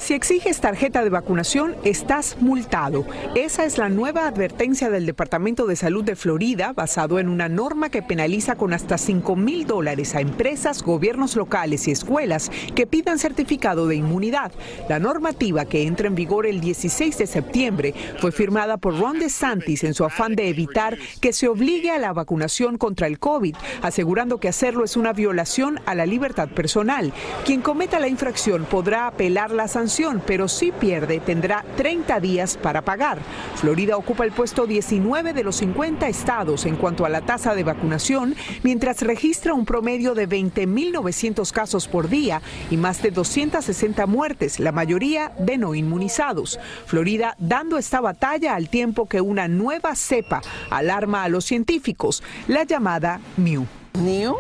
Si 0.04 0.14
exiges 0.14 0.60
tarjeta 0.60 1.02
de 1.02 1.10
vacunación, 1.10 1.78
estás 1.86 2.36
multado. 2.42 3.06
Esa 3.36 3.64
es 3.64 3.78
la 3.78 3.88
nueva 3.88 4.28
advertencia 4.28 4.90
del 4.90 5.06
Departamento 5.06 5.66
de 5.66 5.78
Salud 5.78 6.04
de 6.04 6.18
Florida, 6.18 6.74
basado 6.74 7.20
en 7.20 7.30
una 7.30 7.48
norma 7.48 7.88
que 7.88 8.02
penaliza 8.02 8.58
con 8.58 8.74
hasta 8.74 8.98
5 8.98 9.38
mil 9.38 9.66
dólares 9.66 10.14
a 10.14 10.20
empresas, 10.20 10.84
gobiernos 10.84 11.38
locales 11.38 11.88
y 11.88 11.92
escuelas 11.92 12.52
que 12.76 12.86
pidan 12.86 13.18
certificado 13.18 13.88
de 13.88 13.96
inmunidad. 13.96 14.52
La 14.90 15.00
normativa 15.00 15.64
que 15.64 15.84
entra 15.84 16.08
en 16.08 16.16
vigor 16.16 16.48
el 16.48 16.60
16 16.60 17.18
de 17.20 17.26
septiembre 17.26 17.94
fue 18.20 18.34
firmada 18.34 18.76
por 18.76 19.00
Ron 19.00 19.20
DeSantis 19.20 19.86
en 19.86 19.94
su 19.94 20.04
afán 20.04 20.36
de 20.36 20.50
evitar 20.50 20.98
que 21.22 21.32
se 21.32 21.48
obligue 21.48 21.92
a 21.92 21.98
la 21.98 22.12
vacunación 22.12 22.78
contra 22.78 23.08
el 23.08 23.20
COVID, 23.20 23.56
asegurando 23.82 24.42
que 24.42 24.50
hacerlo 24.50 24.84
es 24.84 24.98
una 24.98 25.14
violación 25.14 25.80
a 25.86 25.96
la 25.96 26.06
libertad 26.06 26.50
personal. 26.50 27.14
Quien 27.46 27.62
cometa 27.62 28.02
la 28.02 28.10
infracción 28.10 28.66
podrá 28.66 29.08
apelar 29.08 29.52
la 29.52 29.70
sanción 29.70 29.93
pero 30.26 30.48
si 30.48 30.72
pierde 30.72 31.20
tendrá 31.20 31.64
30 31.78 32.20
días 32.20 32.58
para 32.58 32.82
pagar. 32.82 33.20
Florida 33.56 33.96
ocupa 33.96 34.24
el 34.24 34.32
puesto 34.32 34.66
19 34.66 35.34
de 35.34 35.44
los 35.44 35.58
50 35.58 36.08
estados 36.08 36.66
en 36.66 36.78
cuanto 36.78 37.06
a 37.06 37.10
la 37.10 37.22
tasa 37.22 37.54
de 37.54 37.64
vacunación, 37.64 38.36
mientras 38.64 39.02
registra 39.02 39.54
un 39.54 39.66
promedio 39.66 40.16
de 40.16 40.28
20.900 40.28 41.52
casos 41.52 41.88
por 41.88 42.10
día 42.10 42.42
y 42.72 42.78
más 42.78 43.04
de 43.04 43.12
260 43.12 44.08
muertes, 44.08 44.60
la 44.60 44.72
mayoría 44.72 45.32
de 45.38 45.58
no 45.58 45.76
inmunizados. 45.76 46.60
Florida 46.88 47.36
dando 47.38 47.78
esta 47.78 48.02
batalla 48.02 48.56
al 48.56 48.70
tiempo 48.70 49.08
que 49.08 49.22
una 49.22 49.48
nueva 49.48 49.96
cepa 49.96 50.42
alarma 50.72 51.24
a 51.24 51.30
los 51.30 51.46
científicos, 51.46 52.24
la 52.48 52.64
llamada 52.64 53.22
Mu. 53.38 53.66
New, 54.00 54.36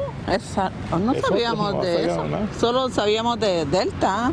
no 0.99 1.13
sabíamos 1.13 1.79
de 1.83 2.05
eso, 2.05 2.25
solo 2.59 2.89
sabíamos 2.89 3.39
de 3.39 3.65
Delta. 3.65 4.31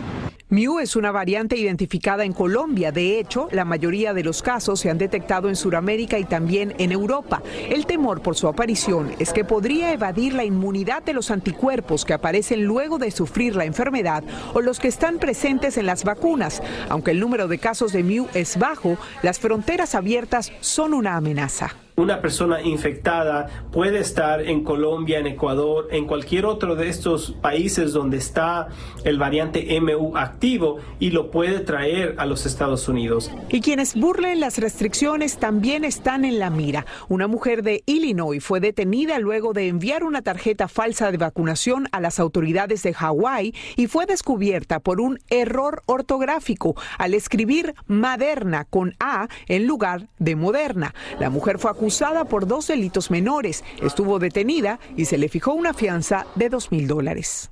Mu 0.51 0.81
es 0.81 0.97
una 0.97 1.13
variante 1.13 1.57
identificada 1.57 2.25
en 2.25 2.33
Colombia. 2.33 2.91
De 2.91 3.21
hecho, 3.21 3.47
la 3.53 3.65
mayoría 3.65 4.13
de 4.13 4.25
los 4.25 4.43
casos 4.43 4.81
se 4.81 4.91
han 4.91 4.99
detectado 4.99 5.49
en 5.49 5.55
Sudamérica 5.55 6.19
y 6.19 6.25
también 6.25 6.75
en 6.79 6.91
Europa. 6.91 7.41
El 7.69 7.87
temor 7.87 8.21
por 8.21 8.35
su 8.35 8.49
aparición 8.49 9.13
es 9.21 9.33
que 9.33 9.45
podría 9.45 9.93
evadir 9.93 10.35
la 10.35 10.43
inmunidad 10.45 11.05
de 11.05 11.13
los 11.13 11.31
anticuerpos 11.31 12.05
que 12.05 12.15
aparecen 12.15 12.65
luego 12.65 12.99
de 12.99 13.13
sufrir 13.13 13.55
la 13.55 13.65
enfermedad 13.65 14.25
o 14.53 14.61
los 14.61 14.81
que 14.81 14.89
están 14.89 15.21
presentes 15.21 15.77
en 15.77 15.87
las 15.87 16.03
vacunas. 16.03 16.61
Aunque 16.89 17.13
el 17.13 17.21
número 17.21 17.47
de 17.47 17.59
casos 17.59 17.93
de 17.93 18.03
Mu 18.03 18.27
es 18.35 18.59
bajo, 18.59 18.99
las 19.23 19.39
fronteras 19.39 19.95
abiertas 19.95 20.53
son 20.61 20.95
una 20.95 21.15
amenaza 21.15 21.77
una 22.01 22.21
persona 22.21 22.63
infectada 22.63 23.47
puede 23.71 23.99
estar 23.99 24.41
en 24.41 24.65
Colombia, 24.65 25.19
en 25.19 25.27
Ecuador, 25.27 25.89
en 25.91 26.07
cualquier 26.07 26.47
otro 26.47 26.75
de 26.75 26.89
estos 26.89 27.33
países 27.33 27.93
donde 27.93 28.17
está 28.17 28.69
el 29.05 29.19
variante 29.19 29.79
MU 29.81 30.17
activo 30.17 30.79
y 30.99 31.11
lo 31.11 31.31
puede 31.31 31.61
traer 31.61 32.15
a 32.19 32.25
los 32.25 32.47
Estados 32.47 32.89
Unidos. 32.89 33.31
Y 33.51 33.61
quienes 33.61 33.95
burlen 33.95 34.41
las 34.41 34.59
restricciones 34.59 35.39
también 35.39 35.85
están 35.85 36.25
en 36.25 36.39
la 36.39 36.49
mira. 36.49 36.87
Una 37.09 37.27
mujer 37.27 37.63
de 37.63 37.83
Illinois 37.87 38.43
fue 38.43 38.61
detenida 38.61 39.19
luego 39.19 39.53
de 39.53 39.69
enviar 39.69 40.03
una 40.03 40.23
tarjeta 40.23 40.69
falsa 40.69 41.11
de 41.11 41.19
vacunación 41.19 41.87
a 41.93 42.01
las 42.01 42.19
autoridades 42.19 42.83
de 42.83 42.95
Hawái 42.95 43.55
y 43.77 43.87
fue 43.89 44.07
descubierta 44.07 44.81
por 44.81 45.01
un 45.01 45.19
error 45.29 45.83
ortográfico 45.87 46.75
al 46.99 47.13
escribir 47.13 47.75
Maderna 47.87 48.65
con 48.65 48.95
A 49.01 49.29
en 49.49 49.67
lugar 49.67 50.09
de 50.19 50.37
Moderna. 50.37 50.95
La 51.19 51.29
mujer 51.29 51.59
fue 51.59 51.71
acusada 51.71 51.90
por 52.29 52.47
dos 52.47 52.67
delitos 52.67 53.11
menores. 53.11 53.65
Estuvo 53.83 54.19
detenida 54.19 54.79
y 54.97 55.05
se 55.07 55.19
le 55.19 55.29
fijó 55.29 55.53
una 55.53 55.75
fianza 55.75 56.27
de 56.35 56.49
dos 56.49 56.71
mil 56.71 56.87
dólares. 56.87 57.51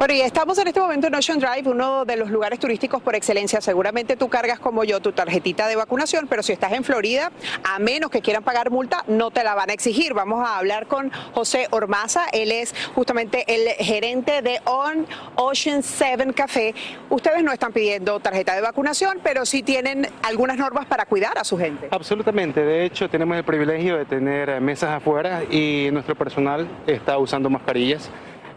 Bueno, 0.00 0.14
y 0.14 0.22
estamos 0.22 0.56
en 0.56 0.66
este 0.66 0.80
momento 0.80 1.08
en 1.08 1.14
Ocean 1.14 1.38
Drive, 1.38 1.68
uno 1.68 2.06
de 2.06 2.16
los 2.16 2.30
lugares 2.30 2.58
turísticos 2.58 3.02
por 3.02 3.14
excelencia. 3.14 3.60
Seguramente 3.60 4.16
tú 4.16 4.30
cargas 4.30 4.58
como 4.58 4.82
yo 4.82 5.00
tu 5.00 5.12
tarjetita 5.12 5.68
de 5.68 5.76
vacunación, 5.76 6.26
pero 6.26 6.42
si 6.42 6.54
estás 6.54 6.72
en 6.72 6.84
Florida, 6.84 7.30
a 7.64 7.78
menos 7.78 8.10
que 8.10 8.22
quieran 8.22 8.42
pagar 8.42 8.70
multa, 8.70 9.04
no 9.08 9.30
te 9.30 9.44
la 9.44 9.54
van 9.54 9.68
a 9.68 9.74
exigir. 9.74 10.14
Vamos 10.14 10.42
a 10.42 10.56
hablar 10.56 10.86
con 10.86 11.12
José 11.34 11.66
Ormaza, 11.68 12.22
él 12.32 12.50
es 12.50 12.74
justamente 12.94 13.44
el 13.46 13.68
gerente 13.84 14.40
de 14.40 14.62
On 14.64 15.06
Ocean 15.34 15.82
7 15.82 16.32
Café. 16.32 16.74
Ustedes 17.10 17.44
no 17.44 17.52
están 17.52 17.74
pidiendo 17.74 18.20
tarjeta 18.20 18.54
de 18.54 18.62
vacunación, 18.62 19.18
pero 19.22 19.44
sí 19.44 19.62
tienen 19.62 20.08
algunas 20.22 20.56
normas 20.56 20.86
para 20.86 21.04
cuidar 21.04 21.36
a 21.36 21.44
su 21.44 21.58
gente. 21.58 21.88
Absolutamente, 21.90 22.64
de 22.64 22.86
hecho 22.86 23.10
tenemos 23.10 23.36
el 23.36 23.44
privilegio 23.44 23.98
de 23.98 24.06
tener 24.06 24.62
mesas 24.62 24.92
afuera 24.92 25.44
y 25.44 25.90
nuestro 25.92 26.14
personal 26.14 26.66
está 26.86 27.18
usando 27.18 27.50
mascarillas. 27.50 28.10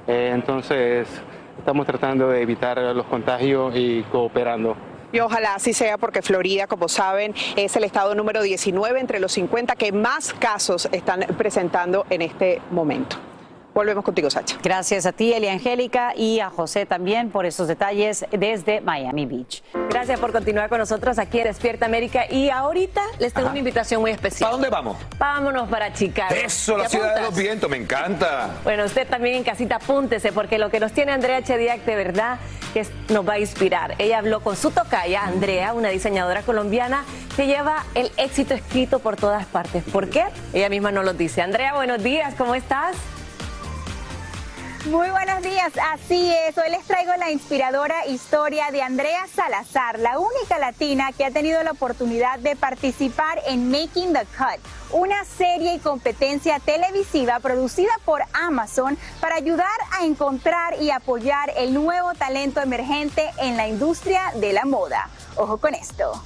Eh, 0.07 0.31
entonces, 0.33 1.07
estamos 1.57 1.85
tratando 1.85 2.29
de 2.29 2.41
evitar 2.41 2.77
los 2.77 3.05
contagios 3.05 3.73
y 3.75 4.03
cooperando. 4.11 4.75
Y 5.11 5.19
ojalá 5.19 5.55
así 5.55 5.73
sea 5.73 5.99
porque 5.99 6.23
Florida, 6.23 6.65
como 6.65 6.89
saben, 6.89 7.35
es 7.55 7.75
el 7.75 7.83
estado 7.83 8.15
número 8.15 8.41
19 8.41 8.99
entre 8.99 9.19
los 9.19 9.31
50 9.33 9.75
que 9.75 9.91
más 9.91 10.33
casos 10.33 10.89
están 10.91 11.21
presentando 11.37 12.05
en 12.09 12.23
este 12.23 12.61
momento. 12.71 13.17
Volvemos 13.73 14.03
contigo, 14.03 14.29
Sacha. 14.29 14.57
Gracias 14.61 15.07
a 15.07 15.13
ti, 15.13 15.33
Elia 15.33 15.51
Angélica, 15.51 16.13
y 16.15 16.39
a 16.39 16.49
José 16.49 16.85
también 16.85 17.31
por 17.31 17.45
esos 17.45 17.67
detalles 17.67 18.25
desde 18.31 18.81
Miami 18.81 19.25
Beach. 19.25 19.63
Gracias 19.89 20.19
por 20.19 20.31
continuar 20.31 20.69
con 20.69 20.77
nosotros 20.77 21.17
aquí 21.17 21.39
en 21.39 21.45
Despierta 21.45 21.87
América. 21.87 22.25
Y 22.29 22.49
ahorita 22.49 23.01
les 23.19 23.33
tengo 23.33 23.49
una 23.49 23.57
invitación 23.57 24.01
muy 24.01 24.11
especial. 24.11 24.47
¿Para 24.47 24.51
dónde 24.53 24.69
vamos? 24.69 24.97
Vámonos 25.17 25.69
para 25.69 25.91
Chicago. 25.91 26.35
Eso, 26.35 26.77
la 26.77 26.87
ciudad 26.87 27.15
de 27.15 27.21
los 27.21 27.35
vientos, 27.35 27.69
me 27.69 27.77
encanta. 27.77 28.49
Bueno, 28.63 28.85
usted 28.85 29.07
también 29.07 29.37
en 29.37 29.43
casita 29.43 29.77
apúntese, 29.77 30.31
porque 30.31 30.59
lo 30.59 30.69
que 30.69 30.79
nos 30.79 30.91
tiene 30.91 31.11
Andrea 31.11 31.41
Chediak 31.41 31.83
de 31.85 31.95
verdad 31.95 32.37
que 32.73 32.85
nos 33.09 33.27
va 33.27 33.33
a 33.33 33.39
inspirar. 33.39 33.95
Ella 33.97 34.19
habló 34.19 34.41
con 34.41 34.55
su 34.55 34.69
tocaya, 34.69 35.23
Andrea, 35.23 35.73
una 35.73 35.89
diseñadora 35.89 36.43
colombiana 36.43 37.05
que 37.35 37.47
lleva 37.47 37.85
el 37.95 38.11
éxito 38.17 38.53
escrito 38.53 38.99
por 38.99 39.15
todas 39.15 39.45
partes. 39.45 39.83
¿Por 39.83 40.09
qué? 40.09 40.25
Ella 40.53 40.69
misma 40.69 40.91
nos 40.91 41.05
lo 41.05 41.13
dice. 41.13 41.41
Andrea, 41.41 41.73
buenos 41.73 42.03
días, 42.03 42.35
¿cómo 42.35 42.53
estás? 42.53 42.95
Muy 44.85 45.09
buenos 45.11 45.41
días, 45.41 45.71
así 45.93 46.33
es. 46.45 46.57
Hoy 46.57 46.69
les 46.69 46.85
traigo 46.85 47.13
la 47.17 47.31
inspiradora 47.31 48.05
historia 48.05 48.69
de 48.69 48.81
Andrea 48.81 49.25
Salazar, 49.33 49.97
la 49.97 50.19
única 50.19 50.59
latina 50.59 51.13
que 51.13 51.23
ha 51.23 51.31
tenido 51.31 51.63
la 51.63 51.71
oportunidad 51.71 52.37
de 52.39 52.57
participar 52.57 53.41
en 53.47 53.71
Making 53.71 54.11
the 54.11 54.25
Cut, 54.37 54.59
una 54.91 55.23
serie 55.23 55.75
y 55.75 55.79
competencia 55.79 56.59
televisiva 56.59 57.39
producida 57.39 57.93
por 58.03 58.23
Amazon 58.33 58.97
para 59.21 59.35
ayudar 59.35 59.67
a 59.97 60.05
encontrar 60.05 60.75
y 60.81 60.91
apoyar 60.91 61.53
el 61.55 61.73
nuevo 61.73 62.13
talento 62.15 62.59
emergente 62.59 63.31
en 63.37 63.55
la 63.55 63.69
industria 63.69 64.33
de 64.35 64.51
la 64.51 64.65
moda. 64.65 65.09
Ojo 65.37 65.59
con 65.59 65.75
esto. 65.75 66.21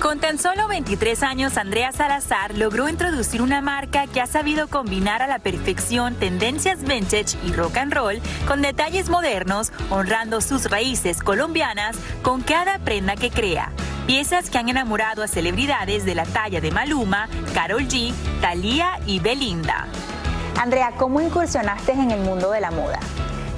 Con 0.00 0.18
tan 0.18 0.38
solo 0.38 0.66
23 0.66 1.22
años, 1.22 1.58
Andrea 1.58 1.92
Salazar 1.92 2.56
logró 2.56 2.88
introducir 2.88 3.42
una 3.42 3.60
marca 3.60 4.06
que 4.06 4.22
ha 4.22 4.26
sabido 4.26 4.66
combinar 4.66 5.20
a 5.20 5.26
la 5.26 5.40
perfección 5.40 6.14
tendencias 6.14 6.82
vintage 6.82 7.36
y 7.44 7.52
rock 7.52 7.76
and 7.76 7.92
roll 7.92 8.18
con 8.46 8.62
detalles 8.62 9.10
modernos, 9.10 9.72
honrando 9.90 10.40
sus 10.40 10.70
raíces 10.70 11.22
colombianas 11.22 11.98
con 12.22 12.40
cada 12.40 12.78
prenda 12.78 13.14
que 13.14 13.28
crea. 13.28 13.72
Piezas 14.06 14.48
que 14.48 14.56
han 14.56 14.70
enamorado 14.70 15.22
a 15.22 15.28
celebridades 15.28 16.06
de 16.06 16.14
la 16.14 16.24
talla 16.24 16.62
de 16.62 16.70
Maluma, 16.70 17.28
Carol 17.52 17.86
G, 17.86 18.14
Thalía 18.40 18.98
y 19.04 19.20
Belinda. 19.20 19.86
Andrea, 20.58 20.92
¿cómo 20.96 21.20
incursionaste 21.20 21.92
en 21.92 22.10
el 22.10 22.20
mundo 22.20 22.50
de 22.52 22.62
la 22.62 22.70
moda? 22.70 23.00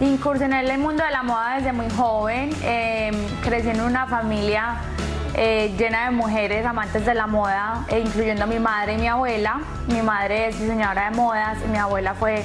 Incursioné 0.01 0.59
en 0.59 0.71
el 0.73 0.79
mundo 0.81 1.05
de 1.05 1.11
la 1.13 1.23
moda 1.23 1.55
desde 1.55 1.73
muy 1.73 1.89
joven. 1.91 2.51
Eh, 2.63 3.13
crecí 3.45 3.69
en 3.69 3.81
una 3.81 4.09
familia 4.09 4.81
eh, 5.35 5.75
llena 5.79 6.07
de 6.07 6.11
mujeres 6.11 6.65
amantes 6.67 7.07
de 7.07 7.15
la 7.15 7.27
moda, 7.27 7.87
e 7.89 8.01
incluyendo 8.01 8.45
a 8.45 8.47
mi 8.47 8.59
madre 8.59 8.95
y 8.95 8.99
mi 8.99 9.09
abuela. 9.09 9.61
Mi 9.89 10.03
madre 10.03 10.49
es 10.49 10.61
diseñadora 10.61 11.11
de 11.11 11.17
modas 11.17 11.59
y 11.65 11.69
mi 11.69 11.79
abuela 11.79 12.15
fue 12.15 12.43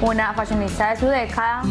una 0.00 0.32
fashionista 0.34 0.90
de 0.90 0.96
su 0.96 1.06
década. 1.06 1.62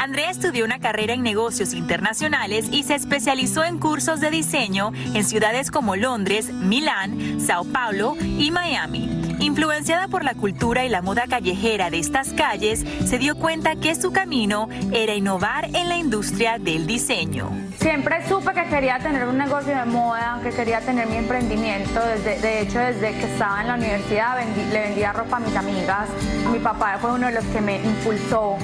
Andrea 0.00 0.30
estudió 0.30 0.64
una 0.64 0.78
carrera 0.78 1.12
en 1.12 1.22
negocios 1.22 1.74
internacionales 1.74 2.68
y 2.70 2.84
se 2.84 2.94
especializó 2.94 3.64
en 3.64 3.78
cursos 3.78 4.20
de 4.20 4.30
diseño 4.30 4.92
en 5.14 5.24
ciudades 5.24 5.70
como 5.70 5.96
Londres, 5.96 6.52
Milán, 6.52 7.40
Sao 7.40 7.64
Paulo 7.64 8.16
y 8.20 8.50
Miami. 8.50 9.27
Influenciada 9.40 10.08
por 10.08 10.24
la 10.24 10.34
cultura 10.34 10.84
y 10.84 10.88
la 10.88 11.00
moda 11.00 11.24
callejera 11.28 11.90
de 11.90 11.98
estas 11.98 12.32
calles, 12.32 12.84
se 13.04 13.18
dio 13.18 13.36
cuenta 13.36 13.76
que 13.76 13.94
su 13.94 14.10
camino 14.10 14.68
era 14.92 15.14
innovar 15.14 15.66
en 15.66 15.88
la 15.88 15.96
industria 15.96 16.58
del 16.58 16.86
diseño. 16.86 17.50
Siempre 17.78 18.26
supe 18.28 18.52
que 18.52 18.64
quería 18.64 18.98
tener 18.98 19.28
un 19.28 19.38
negocio 19.38 19.76
de 19.76 19.84
moda, 19.84 20.40
que 20.42 20.50
quería 20.50 20.80
tener 20.80 21.06
mi 21.06 21.16
emprendimiento. 21.16 22.00
Desde, 22.00 22.40
de 22.40 22.62
hecho, 22.62 22.78
desde 22.80 23.12
que 23.12 23.32
estaba 23.32 23.60
en 23.60 23.68
la 23.68 23.74
universidad 23.74 24.38
le 24.72 24.80
vendía 24.80 25.12
ropa 25.12 25.36
a 25.36 25.40
mis 25.40 25.54
amigas. 25.54 26.08
Mi 26.52 26.58
papá 26.58 26.98
fue 27.00 27.12
uno 27.12 27.28
de 27.28 27.34
los 27.34 27.44
que 27.44 27.60
me 27.60 27.76
impulsó 27.76 28.56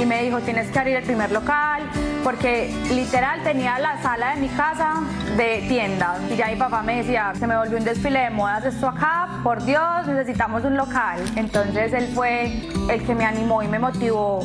y 0.00 0.06
me 0.06 0.22
dijo, 0.22 0.40
tienes 0.40 0.70
que 0.70 0.78
abrir 0.78 0.96
el 0.96 1.04
primer 1.04 1.30
local, 1.30 1.82
porque 2.22 2.74
literal 2.90 3.42
tenía 3.42 3.78
la 3.78 4.00
sala 4.02 4.34
de 4.34 4.40
mi 4.40 4.48
casa 4.48 5.00
de 5.36 5.64
tiendas. 5.68 6.18
Y 6.30 6.36
ya 6.36 6.48
mi 6.48 6.56
papá 6.56 6.82
me 6.82 6.98
decía, 6.98 7.32
se 7.38 7.46
me 7.46 7.56
volvió 7.56 7.78
un 7.78 7.84
desfile 7.84 8.20
de 8.20 8.30
modas 8.30 8.64
esto 8.64 8.88
acá, 8.88 9.28
por 9.42 9.64
Dios, 9.64 10.06
necesitamos 10.06 10.64
un 10.64 10.76
local. 10.76 11.20
Entonces 11.36 11.92
él 11.92 12.10
fue 12.14 12.62
el 12.90 13.04
que 13.04 13.14
me 13.14 13.24
animó 13.24 13.62
y 13.62 13.68
me 13.68 13.78
motivó 13.78 14.40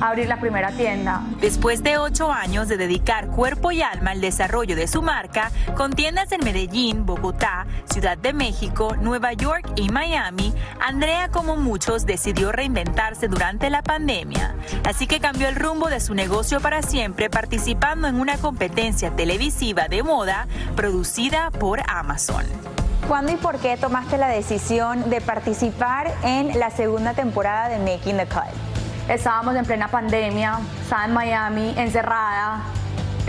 abrir 0.00 0.28
la 0.28 0.40
primera 0.40 0.72
tienda. 0.72 1.22
Después 1.40 1.82
de 1.82 1.98
ocho 1.98 2.32
años 2.32 2.68
de 2.68 2.76
dedicar 2.76 3.28
cuerpo 3.28 3.72
y 3.72 3.82
alma 3.82 4.12
al 4.12 4.20
desarrollo 4.20 4.76
de 4.76 4.88
su 4.88 5.02
marca, 5.02 5.50
con 5.76 5.92
tiendas 5.92 6.32
en 6.32 6.44
Medellín, 6.44 7.06
Bogotá, 7.06 7.66
Ciudad 7.90 8.18
de 8.18 8.32
México, 8.32 8.96
Nueva 9.00 9.32
York 9.32 9.72
y 9.76 9.88
Miami, 9.90 10.54
Andrea, 10.80 11.28
como 11.28 11.56
muchos, 11.56 12.06
decidió 12.06 12.52
reinventarse 12.52 13.28
durante 13.28 13.70
la 13.70 13.82
pandemia. 13.82 14.54
Así 14.84 15.06
que 15.06 15.20
cambió 15.20 15.48
el 15.48 15.56
rumbo 15.56 15.88
de 15.88 16.00
su 16.00 16.14
negocio 16.14 16.60
para 16.60 16.82
siempre 16.82 17.30
participando 17.30 18.08
en 18.08 18.18
una 18.18 18.38
competencia 18.38 19.10
televisiva 19.10 19.88
de 19.88 20.02
moda 20.02 20.46
producida 20.76 21.50
por 21.50 21.80
Amazon. 21.88 22.44
¿Cuándo 23.08 23.32
y 23.32 23.36
por 23.36 23.58
qué 23.58 23.76
tomaste 23.76 24.18
la 24.18 24.28
decisión 24.28 25.10
de 25.10 25.20
participar 25.20 26.12
en 26.22 26.58
la 26.58 26.70
segunda 26.70 27.14
temporada 27.14 27.68
de 27.68 27.78
Making 27.78 28.18
the 28.18 28.26
Cut? 28.26 28.69
Estábamos 29.10 29.56
en 29.56 29.64
plena 29.64 29.88
pandemia, 29.88 30.60
estaba 30.80 31.04
en 31.04 31.12
Miami, 31.12 31.74
encerrada, 31.76 32.60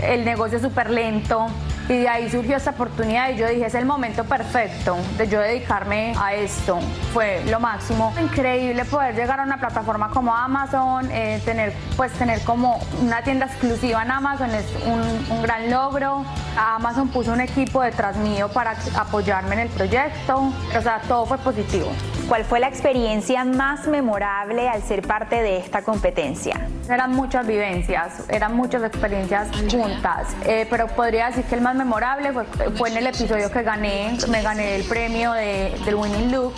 el 0.00 0.24
negocio 0.24 0.60
súper 0.60 0.88
lento. 0.90 1.48
Y 1.88 1.98
de 1.98 2.08
ahí 2.08 2.30
surgió 2.30 2.56
esta 2.56 2.70
oportunidad 2.70 3.30
y 3.30 3.36
yo 3.36 3.48
dije, 3.48 3.66
es 3.66 3.74
el 3.74 3.84
momento 3.84 4.24
perfecto 4.24 4.96
de 5.18 5.28
yo 5.28 5.40
dedicarme 5.40 6.14
a 6.18 6.34
esto. 6.34 6.78
Fue 7.12 7.42
lo 7.50 7.60
máximo. 7.60 8.12
Increíble 8.20 8.84
poder 8.84 9.14
llegar 9.14 9.40
a 9.40 9.42
una 9.42 9.58
plataforma 9.58 10.10
como 10.10 10.34
Amazon, 10.34 11.10
eh, 11.10 11.40
tener, 11.44 11.72
pues, 11.96 12.12
tener 12.12 12.40
como 12.42 12.80
una 13.00 13.22
tienda 13.22 13.46
exclusiva 13.46 14.02
en 14.02 14.10
Amazon 14.10 14.50
es 14.50 14.66
un, 14.86 15.36
un 15.36 15.42
gran 15.42 15.70
logro. 15.70 16.24
Amazon 16.56 17.08
puso 17.08 17.32
un 17.32 17.40
equipo 17.40 17.82
detrás 17.82 18.16
mío 18.16 18.48
para 18.52 18.76
apoyarme 18.96 19.54
en 19.54 19.60
el 19.60 19.68
proyecto. 19.68 20.52
O 20.76 20.82
sea, 20.82 21.00
todo 21.08 21.26
fue 21.26 21.38
positivo. 21.38 21.90
¿Cuál 22.28 22.44
fue 22.44 22.60
la 22.60 22.68
experiencia 22.68 23.44
más 23.44 23.86
memorable 23.88 24.68
al 24.68 24.82
ser 24.82 25.02
parte 25.02 25.42
de 25.42 25.58
esta 25.58 25.82
competencia? 25.82 26.68
Eran 26.88 27.12
muchas 27.12 27.46
vivencias, 27.46 28.24
eran 28.28 28.54
muchas 28.54 28.82
experiencias 28.82 29.48
juntas, 29.70 30.28
eh, 30.44 30.66
pero 30.70 30.86
podría 30.88 31.26
decir 31.26 31.44
que 31.44 31.56
el 31.56 31.60
más 31.60 31.71
memorable 31.74 32.32
fue, 32.32 32.44
fue, 32.76 32.90
en 32.90 32.96
el 32.98 33.06
episodio 33.06 33.50
que 33.50 33.62
gané, 33.62 34.16
me 34.28 34.42
gané 34.42 34.76
el 34.76 34.84
premio 34.84 35.32
de, 35.32 35.74
del 35.84 35.94
Winning 35.94 36.32
Look. 36.32 36.54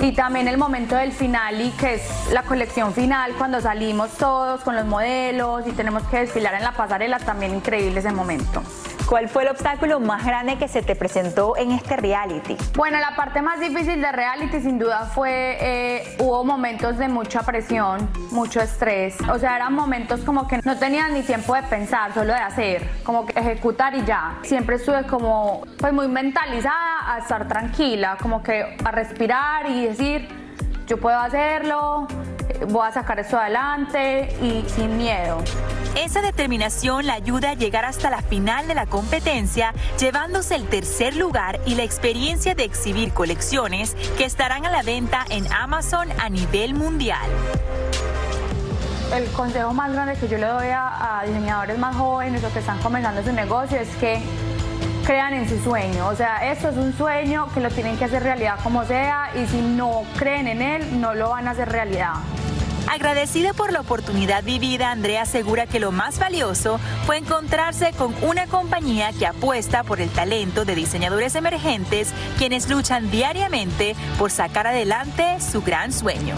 Y 0.00 0.12
también 0.12 0.46
el 0.46 0.58
momento 0.58 0.94
del 0.94 1.12
final 1.12 1.60
y 1.60 1.70
que 1.70 1.94
es 1.94 2.32
la 2.32 2.44
colección 2.44 2.94
final, 2.94 3.32
cuando 3.36 3.60
salimos 3.60 4.12
todos 4.12 4.60
con 4.60 4.76
los 4.76 4.86
modelos 4.86 5.66
y 5.66 5.72
tenemos 5.72 6.04
que 6.04 6.18
desfilar 6.18 6.54
en 6.54 6.62
la 6.62 6.72
pasarela, 6.72 7.18
también 7.18 7.54
increíble 7.54 7.98
ese 7.98 8.12
momento. 8.12 8.62
¿Cuál 9.08 9.30
fue 9.30 9.44
el 9.44 9.48
obstáculo 9.48 10.00
más 10.00 10.26
grande 10.26 10.58
que 10.58 10.68
se 10.68 10.82
te 10.82 10.94
presentó 10.94 11.56
en 11.56 11.70
este 11.70 11.96
reality? 11.96 12.58
Bueno, 12.76 12.98
la 13.00 13.16
parte 13.16 13.40
más 13.40 13.58
difícil 13.58 14.02
de 14.02 14.12
reality 14.12 14.60
sin 14.60 14.78
duda 14.78 15.06
fue, 15.06 15.56
eh, 15.62 16.16
hubo 16.18 16.44
momentos 16.44 16.98
de 16.98 17.08
mucha 17.08 17.40
presión, 17.40 18.10
mucho 18.32 18.60
estrés. 18.60 19.16
O 19.32 19.38
sea, 19.38 19.56
eran 19.56 19.72
momentos 19.72 20.20
como 20.20 20.46
que 20.46 20.60
no 20.62 20.76
tenía 20.76 21.08
ni 21.08 21.22
tiempo 21.22 21.54
de 21.54 21.62
pensar, 21.62 22.12
solo 22.12 22.34
de 22.34 22.38
hacer, 22.38 22.86
como 23.02 23.24
que 23.24 23.40
ejecutar 23.40 23.94
y 23.94 24.04
ya. 24.04 24.40
Siempre 24.42 24.76
estuve 24.76 25.04
como, 25.04 25.62
pues 25.78 25.94
muy 25.94 26.08
mentalizada 26.08 27.14
a 27.14 27.18
estar 27.20 27.48
tranquila, 27.48 28.18
como 28.20 28.42
que 28.42 28.76
a 28.84 28.90
respirar 28.90 29.70
y 29.70 29.86
decir, 29.86 30.28
yo 30.86 30.98
puedo 30.98 31.18
hacerlo, 31.18 32.08
voy 32.66 32.88
a 32.88 32.92
sacar 32.92 33.18
esto 33.20 33.38
adelante 33.38 34.34
y 34.42 34.64
sin 34.68 34.96
miedo. 34.96 35.42
Esa 35.96 36.20
determinación 36.20 37.06
la 37.06 37.14
ayuda 37.14 37.50
a 37.50 37.54
llegar 37.54 37.84
hasta 37.84 38.10
la 38.10 38.22
final 38.22 38.68
de 38.68 38.74
la 38.74 38.86
competencia, 38.86 39.74
llevándose 39.98 40.54
el 40.54 40.68
tercer 40.68 41.16
lugar 41.16 41.60
y 41.66 41.74
la 41.74 41.82
experiencia 41.82 42.54
de 42.54 42.64
exhibir 42.64 43.12
colecciones 43.12 43.94
que 44.16 44.24
estarán 44.24 44.64
a 44.64 44.70
la 44.70 44.82
venta 44.82 45.24
en 45.30 45.50
Amazon 45.52 46.08
a 46.20 46.28
nivel 46.28 46.74
mundial. 46.74 47.28
El 49.14 49.24
consejo 49.32 49.72
más 49.72 49.92
grande 49.92 50.14
que 50.16 50.28
yo 50.28 50.36
le 50.38 50.46
doy 50.46 50.68
a, 50.68 51.20
a 51.20 51.24
diseñadores 51.24 51.78
más 51.78 51.96
jóvenes 51.96 52.44
o 52.44 52.52
que 52.52 52.58
están 52.58 52.78
comenzando 52.78 53.22
su 53.22 53.32
negocio 53.32 53.78
es 53.80 53.88
que 53.96 54.20
crean 55.08 55.32
en 55.32 55.48
su 55.48 55.58
sueño. 55.64 56.06
O 56.08 56.14
sea, 56.14 56.52
esto 56.52 56.68
es 56.68 56.76
un 56.76 56.92
sueño 56.92 57.48
que 57.54 57.60
lo 57.60 57.70
tienen 57.70 57.96
que 57.96 58.04
hacer 58.04 58.22
realidad 58.22 58.58
como 58.62 58.84
sea 58.84 59.30
y 59.34 59.46
si 59.46 59.60
no 59.62 60.02
creen 60.18 60.46
en 60.46 60.60
él, 60.60 61.00
no 61.00 61.14
lo 61.14 61.30
van 61.30 61.48
a 61.48 61.52
hacer 61.52 61.70
realidad. 61.70 62.12
Agradecida 62.90 63.52
por 63.52 63.70
la 63.70 63.80
oportunidad 63.80 64.42
vivida, 64.42 64.90
Andrea 64.90 65.22
asegura 65.22 65.66
que 65.66 65.78
lo 65.78 65.92
más 65.92 66.18
valioso 66.18 66.80
fue 67.04 67.18
encontrarse 67.18 67.92
con 67.92 68.14
una 68.22 68.46
compañía 68.46 69.12
que 69.12 69.26
apuesta 69.26 69.84
por 69.84 70.00
el 70.00 70.08
talento 70.08 70.64
de 70.64 70.74
diseñadores 70.74 71.34
emergentes, 71.34 72.14
quienes 72.38 72.70
luchan 72.70 73.10
diariamente 73.10 73.94
por 74.18 74.30
sacar 74.30 74.66
adelante 74.66 75.38
su 75.40 75.60
gran 75.60 75.92
sueño. 75.92 76.34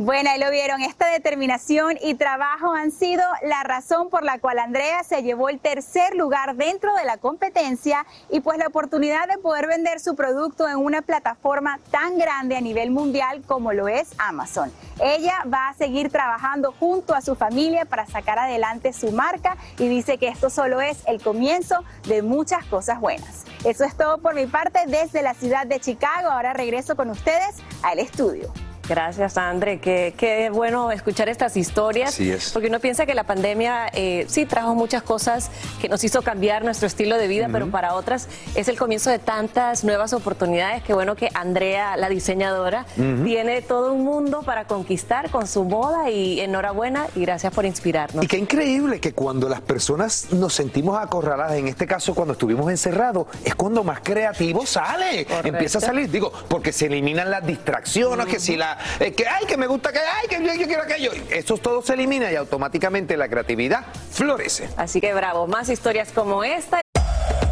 Bueno, 0.00 0.30
ahí 0.30 0.38
lo 0.38 0.48
vieron, 0.52 0.80
esta 0.80 1.08
determinación 1.08 1.98
y 2.00 2.14
trabajo 2.14 2.72
han 2.72 2.92
sido 2.92 3.24
la 3.42 3.64
razón 3.64 4.10
por 4.10 4.22
la 4.22 4.38
cual 4.38 4.60
Andrea 4.60 5.02
se 5.02 5.24
llevó 5.24 5.48
el 5.48 5.58
tercer 5.58 6.14
lugar 6.14 6.54
dentro 6.54 6.94
de 6.94 7.04
la 7.04 7.16
competencia 7.16 8.06
y 8.30 8.38
pues 8.38 8.58
la 8.58 8.68
oportunidad 8.68 9.26
de 9.26 9.38
poder 9.38 9.66
vender 9.66 9.98
su 9.98 10.14
producto 10.14 10.68
en 10.68 10.76
una 10.76 11.02
plataforma 11.02 11.80
tan 11.90 12.16
grande 12.16 12.56
a 12.56 12.60
nivel 12.60 12.92
mundial 12.92 13.42
como 13.44 13.72
lo 13.72 13.88
es 13.88 14.10
Amazon. 14.18 14.70
Ella 15.00 15.42
va 15.52 15.70
a 15.70 15.74
seguir 15.74 16.12
trabajando 16.12 16.72
junto 16.78 17.12
a 17.12 17.20
su 17.20 17.34
familia 17.34 17.84
para 17.84 18.06
sacar 18.06 18.38
adelante 18.38 18.92
su 18.92 19.10
marca 19.10 19.56
y 19.80 19.88
dice 19.88 20.16
que 20.16 20.28
esto 20.28 20.48
solo 20.48 20.80
es 20.80 20.98
el 21.08 21.20
comienzo 21.20 21.82
de 22.06 22.22
muchas 22.22 22.64
cosas 22.66 23.00
buenas. 23.00 23.46
Eso 23.64 23.82
es 23.82 23.96
todo 23.96 24.18
por 24.18 24.36
mi 24.36 24.46
parte 24.46 24.78
desde 24.86 25.22
la 25.22 25.34
ciudad 25.34 25.66
de 25.66 25.80
Chicago. 25.80 26.30
Ahora 26.30 26.52
regreso 26.52 26.94
con 26.94 27.10
ustedes 27.10 27.56
al 27.82 27.98
estudio. 27.98 28.52
Gracias, 28.88 29.36
André. 29.36 29.80
Qué, 29.80 30.14
qué, 30.16 30.48
bueno 30.48 30.90
escuchar 30.90 31.28
estas 31.28 31.56
historias. 31.58 32.08
Así 32.08 32.30
es. 32.30 32.52
Porque 32.52 32.68
uno 32.68 32.80
piensa 32.80 33.04
que 33.04 33.14
la 33.14 33.24
pandemia 33.24 33.88
eh, 33.92 34.24
sí 34.28 34.46
trajo 34.46 34.74
muchas 34.74 35.02
cosas 35.02 35.50
que 35.80 35.90
nos 35.90 36.02
hizo 36.04 36.22
cambiar 36.22 36.64
nuestro 36.64 36.86
estilo 36.86 37.18
de 37.18 37.28
vida, 37.28 37.46
uh 37.46 37.48
-huh. 37.48 37.52
pero 37.52 37.70
para 37.70 37.94
otras 37.94 38.28
es 38.54 38.66
el 38.68 38.78
comienzo 38.78 39.10
de 39.10 39.18
tantas 39.18 39.84
nuevas 39.84 40.14
oportunidades. 40.14 40.82
Qué 40.82 40.94
bueno 40.94 41.16
que 41.16 41.28
Andrea, 41.34 41.98
la 41.98 42.08
diseñadora, 42.08 42.86
uh 42.96 43.00
-huh. 43.00 43.24
tiene 43.24 43.60
todo 43.60 43.92
un 43.92 44.04
mundo 44.04 44.42
para 44.42 44.64
conquistar 44.64 45.30
con 45.30 45.46
su 45.46 45.64
moda 45.64 46.10
y 46.10 46.40
enhorabuena 46.40 47.06
y 47.14 47.20
gracias 47.20 47.52
por 47.52 47.66
inspirarnos. 47.66 48.24
Y 48.24 48.26
qué 48.26 48.38
increíble 48.38 49.00
que 49.00 49.12
cuando 49.12 49.50
las 49.50 49.60
personas 49.60 50.32
nos 50.32 50.54
sentimos 50.54 50.98
acorraladas, 50.98 51.58
en 51.58 51.68
este 51.68 51.86
caso 51.86 52.14
cuando 52.14 52.32
estuvimos 52.32 52.70
encerrados, 52.70 53.26
es 53.44 53.54
cuando 53.54 53.84
más 53.84 54.00
creativo 54.00 54.64
sale. 54.64 55.26
Correcto. 55.26 55.48
Empieza 55.48 55.78
a 55.78 55.80
salir, 55.82 56.10
digo, 56.10 56.32
porque 56.48 56.72
se 56.72 56.86
eliminan 56.86 57.30
las 57.30 57.46
distracciones, 57.46 58.24
uh 58.24 58.28
-huh. 58.28 58.32
que 58.32 58.40
si 58.40 58.56
la 58.56 58.77
eh, 59.00 59.12
que 59.12 59.26
ay, 59.26 59.46
que 59.46 59.56
me 59.56 59.66
gusta 59.66 59.92
que 59.92 59.98
ay, 59.98 60.28
que 60.28 60.44
yo, 60.44 60.54
yo 60.54 60.66
quiero 60.66 60.82
aquello. 60.82 61.12
Eso 61.30 61.58
todo 61.58 61.82
se 61.82 61.94
elimina 61.94 62.30
y 62.30 62.36
automáticamente 62.36 63.16
la 63.16 63.28
creatividad 63.28 63.84
florece. 64.10 64.68
Así 64.76 65.00
que 65.00 65.12
bravo, 65.14 65.46
más 65.46 65.68
historias 65.68 66.10
como 66.12 66.44
esta. 66.44 66.80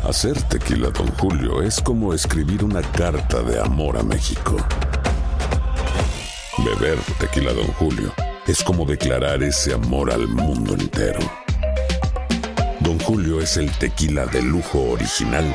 Hacer 0.09 0.41
tequila, 0.43 0.91
Don 0.91 1.09
Julio, 1.17 1.63
es 1.63 1.81
como 1.81 2.15
escribir 2.15 2.63
una 2.63 2.81
carta 2.81 3.43
de 3.43 3.61
amor 3.61 3.99
a 3.99 4.03
México. 4.05 4.57
Beber 6.59 6.99
tequila, 7.19 7.53
Don 7.53 7.67
Julio, 7.73 8.13
es 8.47 8.63
como 8.63 8.85
declarar 8.85 9.43
ese 9.43 9.75
amor 9.75 10.13
al 10.13 10.29
mundo 10.29 10.75
entero. 10.75 11.19
Don 12.81 13.01
Julio 13.01 13.41
es 13.41 13.57
el 13.57 13.71
tequila 13.79 14.27
de 14.27 14.43
lujo 14.43 14.81
original, 14.93 15.53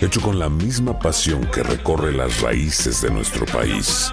hecho 0.00 0.20
con 0.20 0.40
la 0.40 0.48
misma 0.48 0.98
pasión 0.98 1.48
que 1.52 1.62
recorre 1.62 2.12
las 2.12 2.40
raíces 2.40 3.00
de 3.00 3.10
nuestro 3.10 3.46
país. 3.46 4.12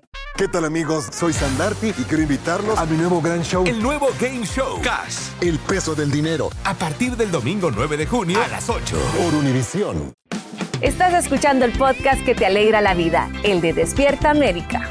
¿Qué 0.37 0.47
tal 0.47 0.65
amigos? 0.65 1.07
Soy 1.11 1.33
Sandarti 1.33 1.89
y 1.89 2.03
quiero 2.03 2.23
invitarlos 2.23 2.77
a 2.79 2.85
mi 2.85 2.97
nuevo 2.97 3.21
gran 3.21 3.43
show. 3.43 3.63
El 3.67 3.81
nuevo 3.81 4.07
Game 4.19 4.45
Show. 4.45 4.81
Cash. 4.81 5.29
El 5.41 5.59
peso 5.59 5.93
del 5.93 6.09
dinero. 6.09 6.49
A 6.63 6.73
partir 6.73 7.15
del 7.15 7.29
domingo 7.31 7.69
9 7.69 7.97
de 7.97 8.07
junio 8.07 8.41
a 8.41 8.47
las 8.47 8.69
8. 8.69 8.97
Por 9.17 9.35
Univisión. 9.35 10.13
Estás 10.81 11.13
escuchando 11.13 11.65
el 11.65 11.71
podcast 11.73 12.23
que 12.25 12.33
te 12.33 12.45
alegra 12.47 12.81
la 12.81 12.95
vida, 12.95 13.29
el 13.43 13.61
de 13.61 13.73
Despierta 13.73 14.31
América. 14.31 14.89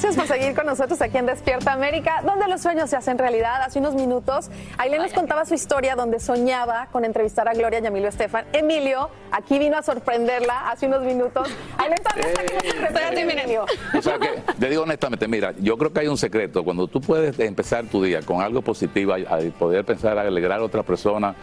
Gracias 0.00 0.14
por 0.14 0.28
seguir 0.28 0.54
con 0.54 0.64
nosotros 0.64 1.02
aquí 1.02 1.18
en 1.18 1.26
Despierta 1.26 1.72
América, 1.72 2.22
donde 2.24 2.46
los 2.46 2.60
sueños 2.60 2.88
se 2.88 2.94
hacen 2.94 3.18
realidad. 3.18 3.62
Hace 3.62 3.80
unos 3.80 3.96
minutos, 3.96 4.48
Ailén 4.76 5.02
nos 5.02 5.12
contaba 5.12 5.44
su 5.44 5.54
historia 5.54 5.96
donde 5.96 6.20
soñaba 6.20 6.86
con 6.92 7.04
entrevistar 7.04 7.48
a 7.48 7.52
Gloria 7.52 7.80
y 7.80 7.84
a 7.84 7.88
Emilio 7.88 8.08
Estefan. 8.08 8.44
Emilio, 8.52 9.10
aquí 9.32 9.58
vino 9.58 9.76
a 9.76 9.82
sorprenderla 9.82 10.70
hace 10.70 10.86
unos 10.86 11.02
minutos. 11.02 11.48
Ailén 11.78 11.98
también 12.04 12.28
está 12.28 12.42
aquí 12.42 12.52
para 12.52 12.70
sorprenderte, 12.70 13.24
mi 13.24 13.34
niño. 13.34 13.64
O 13.98 14.00
sea 14.00 14.20
que, 14.20 14.40
te 14.56 14.70
digo 14.70 14.84
honestamente, 14.84 15.26
mira, 15.26 15.52
yo 15.58 15.76
creo 15.76 15.92
que 15.92 15.98
hay 15.98 16.06
un 16.06 16.16
secreto. 16.16 16.62
Cuando 16.62 16.86
tú 16.86 17.00
puedes 17.00 17.36
empezar 17.40 17.84
tu 17.86 18.00
día 18.00 18.22
con 18.22 18.40
algo 18.40 18.62
positivo, 18.62 19.14
a, 19.14 19.16
a 19.16 19.40
poder 19.58 19.84
pensar, 19.84 20.16
a 20.16 20.20
alegrar 20.20 20.60
a 20.60 20.62
otra 20.62 20.84
persona, 20.84 21.34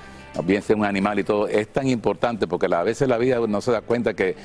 bien 0.43 0.61
sea 0.61 0.75
un 0.75 0.85
animal 0.85 1.19
y 1.19 1.23
todo, 1.23 1.47
es 1.47 1.67
tan 1.71 1.87
importante 1.87 2.47
porque 2.47 2.67
a 2.73 2.83
veces 2.83 3.07
la 3.07 3.17
vida 3.17 3.39
no 3.47 3.61
se 3.61 3.71
da 3.71 3.81
cuenta 3.81 4.13
que 4.13 4.35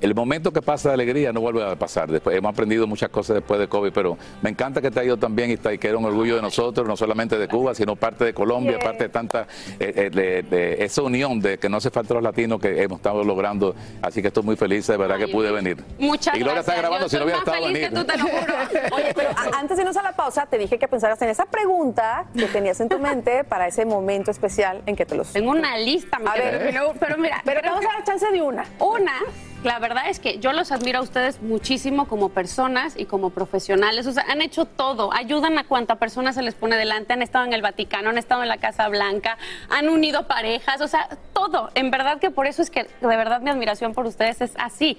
el 0.00 0.14
momento 0.14 0.52
que 0.52 0.62
pasa 0.62 0.90
de 0.90 0.94
alegría 0.94 1.32
no 1.32 1.40
vuelve 1.40 1.64
a 1.64 1.76
pasar. 1.76 2.10
Después 2.10 2.36
hemos 2.36 2.52
aprendido 2.52 2.86
muchas 2.86 3.10
cosas 3.10 3.34
después 3.36 3.60
de 3.60 3.68
COVID, 3.68 3.92
pero 3.92 4.16
me 4.42 4.50
encanta 4.50 4.80
que 4.80 4.90
te 4.90 5.00
ha 5.00 5.04
ido 5.04 5.16
también 5.16 5.50
y, 5.50 5.54
está, 5.54 5.72
y 5.72 5.78
que 5.78 5.88
era 5.88 5.98
un 5.98 6.04
orgullo 6.04 6.36
de 6.36 6.42
nosotros, 6.42 6.86
no 6.86 6.96
solamente 6.96 7.38
de 7.38 7.48
Cuba, 7.48 7.74
sino 7.74 7.96
parte 7.96 8.24
de 8.24 8.34
Colombia, 8.34 8.78
parte 8.78 9.04
de 9.04 9.08
tanta, 9.10 9.46
eh, 9.78 9.92
eh, 9.96 10.10
de, 10.10 10.42
de 10.42 10.84
esa 10.84 11.02
unión 11.02 11.40
de 11.40 11.58
que 11.58 11.68
no 11.68 11.76
hace 11.78 11.90
falta 11.90 12.14
los 12.14 12.22
latinos 12.22 12.60
que 12.60 12.82
hemos 12.82 12.98
estado 12.98 13.24
logrando. 13.24 13.74
Así 14.02 14.22
que 14.22 14.28
estoy 14.28 14.42
muy 14.42 14.56
feliz 14.56 14.86
de 14.86 14.96
verdad 14.96 15.18
que 15.18 15.28
pude 15.28 15.50
venir. 15.50 15.82
Muchas 15.98 16.34
y 16.34 16.38
Gloria 16.38 16.62
gracias. 16.62 16.76
está 16.76 16.80
grabando, 16.80 17.06
Yo 17.06 17.10
si 17.10 17.16
no 17.16 17.24
hubiera 17.24 17.38
estado 17.38 17.56
feliz 17.58 17.72
venir. 17.72 17.90
que 17.90 17.96
tú, 17.96 18.04
te 18.04 18.18
lo 18.18 18.24
juro. 18.24 18.54
Oye, 18.96 19.12
pero 19.14 19.30
antes 19.56 19.76
de 19.76 19.82
irnos 19.82 19.96
a 19.96 20.02
la 20.02 20.12
pausa, 20.12 20.46
te 20.46 20.58
dije 20.58 20.78
que 20.78 20.88
pensaras 20.88 21.20
en 21.22 21.28
esa 21.28 21.46
pregunta 21.46 22.26
que 22.34 22.46
tenías 22.46 22.80
en 22.80 22.88
tu 22.88 22.98
mente 22.98 23.44
para 23.44 23.66
ese 23.66 23.84
momento 23.84 24.30
especial 24.30 24.82
en 24.86 24.96
que 24.96 25.06
te 25.06 25.14
los... 25.14 25.33
Tengo 25.34 25.50
una 25.50 25.76
lista, 25.76 26.18
A 26.24 26.34
ver, 26.34 26.60
pero, 26.64 26.94
pero 26.98 27.18
mira, 27.18 27.42
pero 27.44 27.60
te 27.60 27.68
vamos 27.68 27.84
a 27.84 27.94
dar 27.94 28.04
chance 28.04 28.30
de 28.30 28.40
una. 28.40 28.64
Una, 28.78 29.18
la 29.64 29.80
verdad 29.80 30.08
es 30.08 30.20
que 30.20 30.38
yo 30.38 30.52
los 30.52 30.70
admiro 30.70 31.00
a 31.00 31.02
ustedes 31.02 31.42
muchísimo 31.42 32.06
como 32.06 32.28
personas 32.28 32.94
y 32.96 33.06
como 33.06 33.30
profesionales. 33.30 34.06
O 34.06 34.12
sea, 34.12 34.24
han 34.28 34.42
hecho 34.42 34.64
todo, 34.64 35.12
ayudan 35.12 35.58
a 35.58 35.64
cuanta 35.64 35.96
persona 35.96 36.32
se 36.32 36.42
les 36.42 36.54
pone 36.54 36.76
delante, 36.76 37.14
han 37.14 37.22
estado 37.22 37.46
en 37.46 37.52
el 37.52 37.62
Vaticano, 37.62 38.10
han 38.10 38.18
estado 38.18 38.42
en 38.42 38.48
la 38.48 38.58
Casa 38.58 38.88
Blanca, 38.88 39.36
han 39.70 39.88
unido 39.88 40.28
parejas, 40.28 40.80
o 40.80 40.86
sea, 40.86 41.08
todo. 41.32 41.70
En 41.74 41.90
verdad 41.90 42.20
que 42.20 42.30
por 42.30 42.46
eso 42.46 42.62
es 42.62 42.70
que 42.70 42.84
de 42.84 43.06
verdad 43.08 43.40
mi 43.40 43.50
admiración 43.50 43.92
por 43.92 44.06
ustedes 44.06 44.40
es 44.40 44.52
así. 44.56 44.98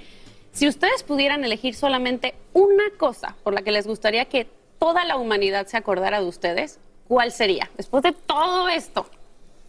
Si 0.52 0.68
ustedes 0.68 1.04
pudieran 1.04 1.46
elegir 1.46 1.76
solamente 1.76 2.36
una 2.52 2.84
cosa 2.98 3.38
por 3.42 3.54
la 3.54 3.62
que 3.62 3.72
les 3.72 3.88
gustaría 3.88 4.26
que 4.26 4.50
toda 4.80 5.06
la 5.06 5.16
humanidad 5.16 5.68
se 5.68 5.78
acordara 5.78 6.20
de 6.20 6.28
ustedes, 6.28 6.80
¿cuál 7.08 7.32
sería? 7.32 7.70
Después 7.78 8.04
de 8.04 8.12
todo 8.12 8.68
esto. 8.68 9.06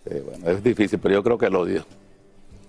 Bueno, 0.09 0.51
es 0.51 0.63
difícil, 0.63 0.99
pero 0.99 1.15
yo 1.15 1.23
creo 1.23 1.39
que 1.39 1.47
el 1.47 1.57
odio. 1.57 1.85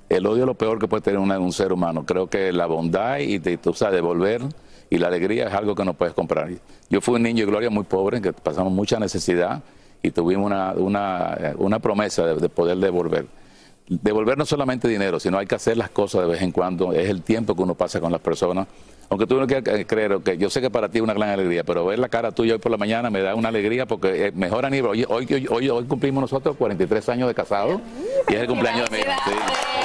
El 0.09 0.25
odio 0.25 0.43
es 0.43 0.47
lo 0.47 0.55
peor 0.55 0.79
que 0.79 0.87
puede 0.87 1.01
tener 1.01 1.19
un 1.19 1.53
ser 1.53 1.71
humano. 1.73 2.05
Creo 2.05 2.27
que 2.27 2.51
la 2.51 2.65
bondad 2.65 3.19
y, 3.19 3.39
te- 3.39 3.57
tú 3.57 3.73
sabes, 3.73 3.95
devolver 3.95 4.41
y 4.89 4.97
la 4.97 5.07
alegría 5.07 5.47
es 5.47 5.53
algo 5.53 5.75
que 5.75 5.83
no 5.85 5.93
puedes 5.93 6.13
comprar. 6.13 6.49
Yo 6.89 7.01
fui 7.01 7.15
un 7.15 7.23
niño 7.23 7.45
de 7.45 7.51
gloria 7.51 7.69
muy 7.69 7.83
pobre, 7.83 8.21
que 8.21 8.31
pasamos 8.33 8.71
mucha 8.71 8.99
necesidad 8.99 9.61
y 10.01 10.11
tuvimos 10.11 10.45
una, 10.45 10.71
una, 10.73 11.53
una 11.57 11.79
promesa 11.79 12.25
de, 12.25 12.35
de 12.35 12.49
poder 12.49 12.77
devolver. 12.77 13.27
Devolver 13.89 14.37
no 14.37 14.45
solamente 14.45 14.87
dinero, 14.87 15.19
sino 15.19 15.37
hay 15.37 15.45
que 15.45 15.55
hacer 15.55 15.77
las 15.77 15.89
cosas 15.89 16.21
de 16.21 16.27
vez 16.27 16.41
en 16.41 16.51
cuando. 16.51 16.93
Es 16.93 17.09
el 17.09 17.21
tiempo 17.21 17.55
que 17.55 17.61
uno 17.61 17.75
pasa 17.75 17.99
con 17.99 18.11
las 18.11 18.21
personas. 18.21 18.67
Aunque 19.09 19.25
tú 19.25 19.39
no 19.39 19.47
quieras 19.47 19.85
creer, 19.87 20.19
que 20.23 20.37
yo 20.37 20.49
sé 20.49 20.59
que 20.59 20.69
para 20.69 20.89
ti 20.89 20.97
es 20.97 21.03
una 21.03 21.13
gran 21.13 21.29
alegría, 21.29 21.63
pero 21.63 21.85
ver 21.85 21.97
la 21.97 22.09
cara 22.09 22.31
tuya 22.31 22.53
hoy 22.53 22.59
por 22.59 22.71
la 22.71 22.77
mañana 22.77 23.09
me 23.09 23.21
da 23.21 23.35
una 23.35 23.49
alegría 23.49 23.85
porque 23.85 24.27
es 24.27 24.35
mejor 24.35 24.65
aniversario. 24.65 25.07
Hoy, 25.09 25.25
hoy, 25.29 25.47
hoy, 25.49 25.69
hoy 25.69 25.85
cumplimos 25.85 26.21
nosotros 26.21 26.57
43 26.57 27.09
años 27.09 27.27
de 27.29 27.33
casado 27.33 27.79
y 28.27 28.35
es 28.35 28.41
el 28.41 28.47
cumpleaños 28.47 28.89
de 28.89 28.97
mi 28.97 29.03
hija. 29.03 29.76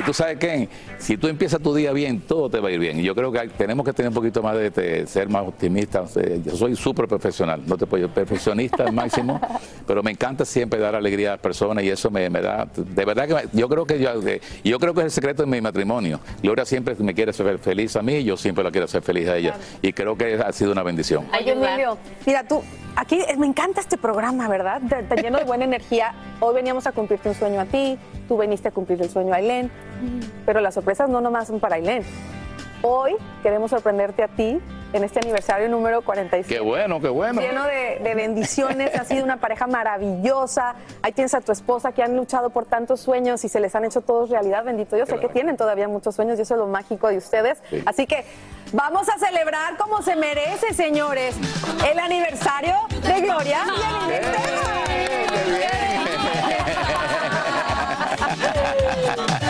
Y 0.00 0.02
tú 0.02 0.14
sabes 0.14 0.38
qué, 0.38 0.68
si 0.98 1.18
tú 1.18 1.28
empiezas 1.28 1.60
tu 1.60 1.74
día 1.74 1.92
bien, 1.92 2.20
todo 2.20 2.48
te 2.48 2.58
va 2.58 2.68
a 2.68 2.72
ir 2.72 2.78
bien. 2.80 2.98
Y 3.00 3.02
yo 3.02 3.14
creo 3.14 3.30
que 3.30 3.38
hay- 3.38 3.48
tenemos 3.48 3.84
que 3.84 3.92
tener 3.92 4.08
un 4.08 4.14
poquito 4.14 4.42
más 4.42 4.56
de, 4.56 4.70
de 4.70 5.06
ser 5.06 5.28
más 5.28 5.46
optimistas. 5.46 6.14
Yo 6.44 6.56
soy 6.56 6.74
súper 6.74 7.06
profesional, 7.06 7.62
no 7.66 7.76
te 7.76 7.86
puedo 7.86 8.08
perfeccionista 8.08 8.84
al 8.84 8.92
máximo, 8.92 9.38
pero 9.86 10.02
me 10.02 10.10
encanta 10.10 10.44
siempre 10.46 10.80
dar 10.80 10.94
alegría 10.94 11.28
a 11.28 11.32
las 11.32 11.40
personas 11.40 11.84
y 11.84 11.90
eso 11.90 12.10
me, 12.10 12.30
me 12.30 12.40
da, 12.40 12.66
de 12.74 13.04
verdad 13.04 13.28
que 13.28 13.34
me- 13.34 13.42
yo 13.52 13.68
creo 13.68 13.84
que 13.84 13.98
yo, 13.98 14.10
eh, 14.26 14.40
yo 14.64 14.78
creo 14.78 14.94
que 14.94 15.00
es 15.00 15.04
el 15.06 15.10
secreto 15.10 15.42
de 15.42 15.48
mi 15.50 15.60
matrimonio. 15.60 16.18
Gloria 16.42 16.64
siempre 16.64 16.94
me 16.98 17.12
quiere 17.14 17.30
hacer 17.32 17.58
feliz 17.58 17.94
a 17.96 18.02
mí 18.02 18.14
y 18.14 18.24
yo 18.24 18.36
siempre 18.38 18.64
la 18.64 18.70
quiero 18.70 18.86
hacer 18.86 19.02
feliz 19.02 19.28
a 19.28 19.36
ella. 19.36 19.54
Y 19.82 19.92
creo 19.92 20.16
que 20.16 20.34
ha 20.36 20.52
sido 20.52 20.72
una 20.72 20.82
bendición. 20.82 21.26
Oye, 21.38 21.52
Emilio, 21.52 21.98
mira, 22.26 22.42
tú, 22.44 22.62
aquí 22.96 23.18
me 23.38 23.46
encanta 23.46 23.80
este 23.80 23.98
programa, 23.98 24.48
¿verdad? 24.48 24.80
Te, 24.88 25.02
te 25.02 25.20
lleno 25.22 25.36
de 25.38 25.44
buena 25.44 25.64
energía. 25.64 26.14
Hoy 26.40 26.54
veníamos 26.54 26.86
a 26.86 26.92
cumplirte 26.92 27.28
un 27.28 27.34
sueño 27.34 27.60
a 27.60 27.66
ti, 27.66 27.98
tú 28.28 28.36
veniste 28.38 28.68
a 28.68 28.70
cumplir 28.70 29.02
el 29.02 29.10
sueño 29.10 29.32
a 29.34 29.36
Ailén, 29.36 29.70
pero 30.46 30.60
las 30.60 30.74
sorpresas 30.74 31.08
no 31.08 31.20
nomás 31.20 31.48
son 31.48 31.60
para 31.60 31.76
Ailén. 31.76 32.04
Hoy 32.82 33.14
queremos 33.42 33.70
sorprenderte 33.70 34.22
a 34.22 34.28
ti 34.28 34.58
en 34.92 35.04
este 35.04 35.20
aniversario 35.20 35.68
número 35.68 36.02
47. 36.02 36.52
Qué 36.52 36.60
bueno, 36.60 37.00
qué 37.00 37.08
bueno. 37.08 37.40
Lleno 37.40 37.64
de, 37.64 38.00
de 38.02 38.14
bendiciones, 38.14 38.94
ha 38.98 39.04
sido 39.04 39.22
una 39.24 39.36
pareja 39.36 39.66
maravillosa. 39.66 40.74
Ahí 41.02 41.12
tienes 41.12 41.34
a 41.34 41.40
tu 41.40 41.52
esposa 41.52 41.92
que 41.92 42.02
han 42.02 42.16
luchado 42.16 42.50
por 42.50 42.64
tantos 42.66 43.00
sueños 43.00 43.44
y 43.44 43.48
se 43.48 43.60
les 43.60 43.74
han 43.74 43.84
hecho 43.84 44.00
todos 44.00 44.30
realidad. 44.30 44.64
Bendito 44.64 44.96
Dios, 44.96 45.08
sé 45.08 45.18
que 45.18 45.28
tienen 45.28 45.56
todavía 45.56 45.88
muchos 45.88 46.14
sueños 46.14 46.38
y 46.38 46.42
eso 46.42 46.54
es 46.54 46.58
lo 46.60 46.66
mágico 46.66 47.08
de 47.08 47.18
ustedes. 47.18 47.62
Así 47.86 48.06
que 48.06 48.24
vamos 48.72 49.08
a 49.08 49.18
celebrar 49.18 49.76
como 49.76 50.02
se 50.02 50.16
merece, 50.16 50.72
señores, 50.74 51.36
el 51.90 51.98
aniversario 51.98 52.74
de 53.02 53.20
Gloria 53.20 53.58
y 53.66 54.10
Qué 54.10 54.40
bueno, 59.20 59.40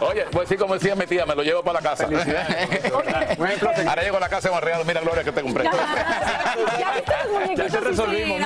Oye, 0.00 0.26
pues 0.30 0.48
sí, 0.48 0.56
como 0.56 0.74
decía 0.74 0.94
mi 0.94 1.06
tía, 1.06 1.24
me 1.26 1.34
lo 1.34 1.42
llevo 1.42 1.62
para 1.62 1.80
la 1.80 1.90
casa. 1.90 2.08
Ahora 3.86 4.02
llego 4.02 4.16
a 4.16 4.20
la 4.20 4.28
casa 4.28 4.50
regalo. 4.60 4.84
Mira, 4.84 5.00
Gloria, 5.00 5.24
que 5.24 5.32
te 5.32 5.42
compré. 5.42 5.64
Ya 7.56 7.68
se 7.68 7.80
resolvimos. 7.80 8.40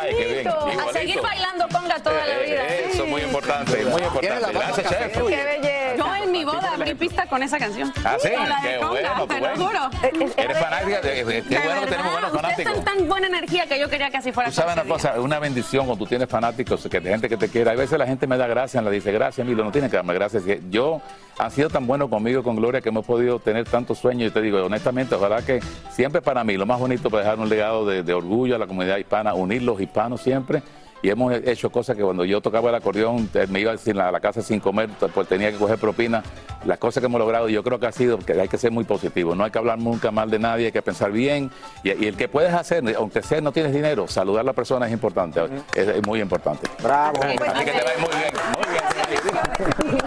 Ay, 0.00 0.14
qué 0.16 0.24
bien. 0.26 0.48
A 0.48 0.92
seguir 0.92 1.20
bailando 1.20 1.66
conga 1.68 1.98
toda 1.98 2.24
la 2.26 2.38
vida. 2.38 2.66
Eso, 2.66 3.06
muy 3.06 3.22
importante, 3.22 3.84
muy 3.84 4.02
importante. 4.02 4.52
Gracias, 4.52 4.88
chef. 4.88 5.12
Qué 5.12 5.22
belleza. 5.22 5.96
Yo 5.96 6.14
en 6.24 6.32
mi 6.32 6.44
boda 6.44 6.72
abrí 6.74 6.94
pista 6.94 7.26
con 7.26 7.42
esa 7.42 7.58
canción. 7.58 7.92
Ah, 8.04 8.16
sí, 8.20 8.28
qué 8.62 8.78
bueno, 8.78 9.26
te 9.26 9.40
lo 9.40 9.56
juro. 9.56 9.90
Eres 10.36 10.58
fanática, 10.58 11.00
qué 11.00 11.24
bueno 11.24 11.80
que 11.80 11.86
tenemos 11.86 12.12
buenos 12.12 12.32
ustedes 12.32 12.42
fanáticos. 12.42 12.74
son 12.74 12.84
tan 12.84 13.08
buena 13.08 13.26
energía 13.28 13.66
que 13.66 13.78
yo 13.78 13.88
quería 13.88 14.10
que 14.10 14.16
así 14.16 14.32
fuera. 14.32 14.50
Tú 14.50 14.56
sabes 14.56 14.74
una 14.74 14.84
cosa, 14.84 15.20
una 15.20 15.38
bendición 15.38 15.86
cuando 15.86 16.04
tú 16.04 16.08
tienes 16.08 16.28
fanáticos, 16.28 16.86
que 16.90 17.00
de 17.00 17.10
gente 17.10 17.28
que 17.28 17.36
te 17.36 17.48
quiere. 17.48 17.70
A 17.70 17.74
veces 17.74 17.98
la 17.98 18.06
gente 18.06 18.26
me 18.26 18.36
da 18.36 18.46
gracias, 18.46 18.82
me 18.82 18.90
dice 18.90 19.12
gracias, 19.12 19.46
Milo, 19.46 19.64
no 19.64 19.72
tiene 19.72 19.88
que 19.88 19.96
darme 19.96 20.14
gracias. 20.14 20.42
Que 20.42 20.60
Yo 20.94 21.44
han 21.44 21.50
sido 21.50 21.68
tan 21.68 21.86
buenos 21.86 22.08
conmigo, 22.08 22.42
con 22.42 22.56
Gloria, 22.56 22.80
que 22.80 22.90
hemos 22.90 23.04
podido 23.04 23.38
tener 23.40 23.64
tantos 23.68 23.98
sueños. 23.98 24.30
Y 24.30 24.30
te 24.32 24.40
digo, 24.40 24.64
honestamente, 24.64 25.14
ojalá 25.14 25.42
que 25.42 25.60
siempre 25.90 26.22
para 26.22 26.44
mí 26.44 26.56
lo 26.56 26.66
más 26.66 26.78
bonito 26.78 27.10
para 27.10 27.24
dejar 27.24 27.38
un 27.38 27.48
legado 27.48 27.84
de, 27.86 28.02
de 28.02 28.14
orgullo 28.14 28.54
a 28.54 28.58
la 28.58 28.66
comunidad 28.66 28.98
hispana, 28.98 29.34
unir 29.34 29.62
los 29.62 29.80
hispanos 29.80 30.20
siempre. 30.20 30.62
Y 31.02 31.10
hemos 31.10 31.34
hecho 31.34 31.70
cosas 31.70 31.98
que 31.98 32.02
cuando 32.02 32.24
yo 32.24 32.40
tocaba 32.40 32.70
el 32.70 32.76
acordeón, 32.76 33.28
me 33.50 33.60
iba 33.60 33.72
a 33.72 34.10
la 34.10 34.20
casa 34.20 34.40
sin 34.40 34.58
comer, 34.58 34.88
pues 35.12 35.28
tenía 35.28 35.52
que 35.52 35.58
coger 35.58 35.78
propina. 35.78 36.22
Las 36.64 36.78
cosas 36.78 37.02
que 37.02 37.06
hemos 37.08 37.18
logrado, 37.18 37.46
yo 37.50 37.62
creo 37.62 37.78
que 37.78 37.86
ha 37.86 37.92
sido 37.92 38.16
que 38.16 38.32
hay 38.40 38.48
que 38.48 38.56
ser 38.56 38.70
muy 38.70 38.84
positivo. 38.84 39.34
No 39.34 39.44
hay 39.44 39.50
que 39.50 39.58
hablar 39.58 39.78
nunca 39.78 40.10
mal 40.10 40.30
de 40.30 40.38
nadie, 40.38 40.66
hay 40.66 40.72
que 40.72 40.80
pensar 40.80 41.12
bien. 41.12 41.50
Y, 41.82 41.90
y 41.90 42.06
el 42.06 42.16
que 42.16 42.26
puedes 42.26 42.54
hacer, 42.54 42.82
aunque 42.96 43.22
sea 43.22 43.42
no 43.42 43.52
tienes 43.52 43.74
dinero, 43.74 44.08
saludar 44.08 44.40
a 44.40 44.44
la 44.44 44.52
persona 44.54 44.86
es 44.86 44.94
importante. 44.94 45.42
Es, 45.74 45.88
es 45.88 46.06
muy 46.06 46.22
importante. 46.22 46.66
Bravo. 46.82 47.22
Así 47.22 47.36
que 47.36 47.72
te 47.72 47.84
va 47.84 47.90
muy 48.00 48.08
bien. 48.16 48.32
Muy 48.56 48.72
bien. 48.72 49.33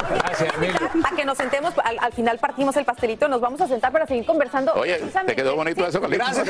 Gracias, 0.10 0.54
Emilio. 0.56 0.78
A 1.04 1.16
que 1.16 1.26
nos 1.26 1.38
sentemos, 1.38 1.74
al, 1.84 1.98
al 2.00 2.14
final 2.14 2.38
partimos 2.40 2.76
el 2.78 2.86
pastelito, 2.86 3.28
nos 3.28 3.42
vamos 3.42 3.62
a 3.62 3.68
sentar 3.68 3.92
para 3.92 4.06
seguir 4.08 4.26
conversando. 4.26 4.74
Oye, 4.74 4.96
precisamente. 4.96 5.34
te 5.36 5.42
quedó 5.42 5.56
bonito 5.56 5.86
eso, 5.86 6.00
Carlito. 6.02 6.24
Gracias, 6.24 6.46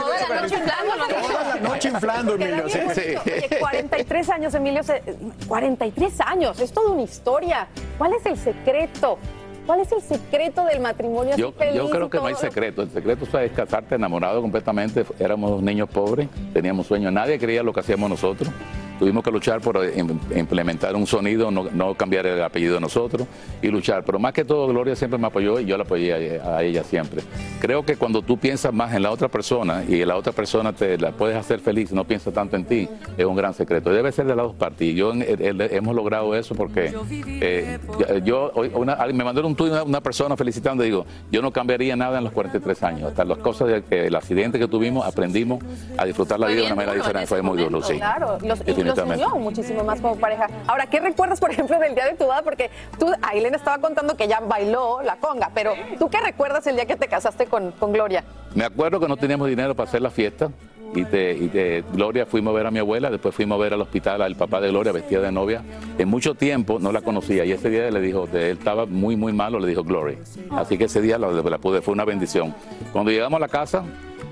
Toda 0.00 0.28
la 0.28 0.40
noche 0.42 0.54
inflándolo. 0.56 1.04
Toda 1.08 1.44
la 1.54 1.60
noche 1.60 1.88
inflando, 1.88 2.34
Emilio. 2.34 2.68
sí. 2.68 2.78
Oye, 3.24 3.48
43 3.58 4.30
años, 4.30 4.54
Emilio. 4.54 4.82
se- 4.82 5.02
43 5.48 6.20
años, 6.20 6.60
es 6.60 6.72
toda 6.72 6.90
una 6.92 7.02
historia. 7.02 7.68
¿Cuál 7.98 8.14
es 8.14 8.26
el 8.26 8.36
secreto? 8.36 9.18
¿Cuál 9.66 9.80
es 9.80 9.90
el 9.92 10.02
secreto 10.02 10.64
del 10.66 10.80
matrimonio 10.80 11.32
así 11.32 11.40
Yo, 11.40 11.52
feliz 11.52 11.74
yo 11.74 11.88
creo 11.88 12.10
que 12.10 12.18
no 12.18 12.26
hay 12.26 12.34
secreto. 12.34 12.82
El 12.82 12.90
secreto 12.90 13.38
es 13.38 13.52
casarte 13.52 13.94
enamorado 13.94 14.42
completamente. 14.42 15.06
Éramos 15.18 15.62
niños 15.62 15.88
pobres, 15.88 16.28
teníamos 16.52 16.86
sueños. 16.86 17.10
Nadie 17.12 17.38
quería 17.38 17.62
lo 17.62 17.72
que 17.72 17.80
hacíamos 17.80 18.10
nosotros. 18.10 18.50
Tuvimos 18.98 19.24
que 19.24 19.30
luchar 19.30 19.60
por 19.60 19.76
eh, 19.84 19.94
im- 19.96 20.18
implementar 20.36 20.94
un 20.96 21.06
sonido, 21.06 21.50
no, 21.50 21.64
no 21.72 21.94
cambiar 21.94 22.26
el 22.26 22.42
apellido 22.42 22.74
de 22.74 22.80
nosotros 22.80 23.26
y 23.62 23.68
luchar. 23.68 24.04
Pero 24.04 24.18
más 24.18 24.32
que 24.32 24.44
todo, 24.44 24.66
Gloria 24.68 24.94
siempre 24.96 25.18
me 25.18 25.26
apoyó 25.26 25.58
y 25.60 25.64
yo 25.66 25.76
la 25.76 25.84
apoyé 25.84 26.40
a, 26.40 26.56
a 26.58 26.62
ella 26.62 26.84
siempre. 26.84 27.22
Creo 27.60 27.84
que 27.84 27.96
cuando 27.96 28.22
tú 28.22 28.38
piensas 28.38 28.72
más 28.72 28.94
en 28.94 29.02
la 29.02 29.10
otra 29.10 29.28
persona 29.28 29.84
y 29.88 30.04
la 30.04 30.16
otra 30.16 30.32
persona 30.32 30.72
te 30.72 30.96
la 30.98 31.12
puedes 31.12 31.36
hacer 31.36 31.60
feliz, 31.60 31.92
no 31.92 32.04
piensas 32.04 32.32
tanto 32.34 32.56
en 32.56 32.64
ti, 32.64 32.88
es 33.18 33.24
un 33.24 33.34
gran 33.36 33.54
secreto. 33.54 33.90
Debe 33.90 34.12
ser 34.12 34.26
de 34.26 34.36
las 34.36 34.46
dos 34.46 34.54
partes. 34.54 34.86
Y 34.88 34.94
yo 34.94 35.12
hemos 35.14 35.94
logrado 35.94 36.34
eso 36.34 36.54
porque 36.54 36.92
eh, 37.40 37.78
yo- 38.24 38.52
una- 38.74 38.96
me 39.12 39.24
mandó 39.24 39.46
un 39.46 39.54
tuit 39.54 39.72
una, 39.72 39.82
una 39.82 40.00
persona 40.00 40.36
felicitando, 40.36 40.82
digo, 40.82 41.04
yo 41.30 41.42
no 41.42 41.52
cambiaría 41.52 41.96
nada 41.96 42.18
en 42.18 42.24
los 42.24 42.32
43 42.32 42.82
años. 42.82 43.08
Hasta 43.10 43.24
las 43.24 43.38
cosas, 43.38 43.68
de 43.68 43.82
que, 43.82 44.06
el 44.06 44.14
accidente 44.14 44.58
que 44.58 44.68
tuvimos, 44.68 45.06
aprendimos 45.06 45.62
a 45.96 46.04
disfrutar 46.04 46.38
la 46.40 46.46
vida 46.46 46.60
de 46.60 46.66
una 46.66 46.74
manera 46.76 46.94
diferente. 46.94 47.26
Fue 47.26 47.42
muy 47.42 47.58
duro, 47.58 47.82
sí. 47.82 47.94
Claro, 47.96 48.38
los, 48.42 48.60
Definitivamente. 48.90 49.24
unió 49.26 49.38
muchísimo 49.42 49.84
más 49.84 50.00
como 50.00 50.16
pareja. 50.16 50.46
Ahora, 50.66 50.86
¿qué 50.86 51.00
recuerdas, 51.00 51.40
por 51.40 51.50
ejemplo, 51.50 51.78
del 51.78 51.94
día 51.94 52.06
de 52.06 52.14
tu 52.14 52.24
boda? 52.24 52.42
Porque 52.42 52.70
tú, 52.98 53.10
Aileen 53.22 53.54
estaba 53.54 53.78
contando 53.78 54.16
que 54.16 54.28
ya 54.28 54.40
bailó 54.40 55.02
la 55.02 55.16
conga, 55.16 55.50
pero 55.54 55.72
¿tú 55.98 56.08
qué 56.08 56.18
recuerdas 56.20 56.66
el 56.66 56.76
día 56.76 56.86
que 56.86 56.96
te 56.96 57.08
casaste 57.08 57.46
con, 57.46 57.72
con 57.72 57.92
Gloria? 57.92 58.24
Me 58.54 58.64
acuerdo 58.64 59.00
que 59.00 59.08
no 59.08 59.16
teníamos 59.16 59.48
dinero 59.48 59.74
para 59.74 59.88
hacer 59.88 60.00
la 60.02 60.10
fiesta 60.10 60.50
y 60.94 61.02
de, 61.02 61.32
y 61.32 61.48
de 61.48 61.82
Gloria 61.92 62.24
fuimos 62.24 62.52
a 62.52 62.56
ver 62.56 62.66
a 62.66 62.70
mi 62.70 62.78
abuela, 62.78 63.10
después 63.10 63.34
fuimos 63.34 63.58
a 63.58 63.62
ver 63.62 63.74
al 63.74 63.80
hospital 63.80 64.22
al 64.22 64.36
papá 64.36 64.60
de 64.60 64.68
Gloria 64.68 64.92
vestida 64.92 65.20
de 65.20 65.32
novia. 65.32 65.62
En 65.98 66.08
mucho 66.08 66.34
tiempo 66.36 66.78
no 66.78 66.92
la 66.92 67.00
conocía 67.00 67.44
y 67.44 67.50
ese 67.50 67.68
día 67.68 67.90
le 67.90 68.00
dijo, 68.00 68.28
de- 68.28 68.50
él 68.50 68.58
estaba 68.58 68.86
muy, 68.86 69.16
muy 69.16 69.32
malo, 69.32 69.58
le 69.58 69.66
dijo 69.66 69.82
Gloria. 69.82 70.18
Así 70.52 70.78
que 70.78 70.84
ese 70.84 71.00
día 71.00 71.18
la, 71.18 71.28
la 71.32 71.58
pude, 71.58 71.82
fue 71.82 71.92
una 71.94 72.04
bendición. 72.04 72.54
Cuando 72.92 73.10
llegamos 73.10 73.38
a 73.38 73.40
la 73.40 73.48
casa, 73.48 73.82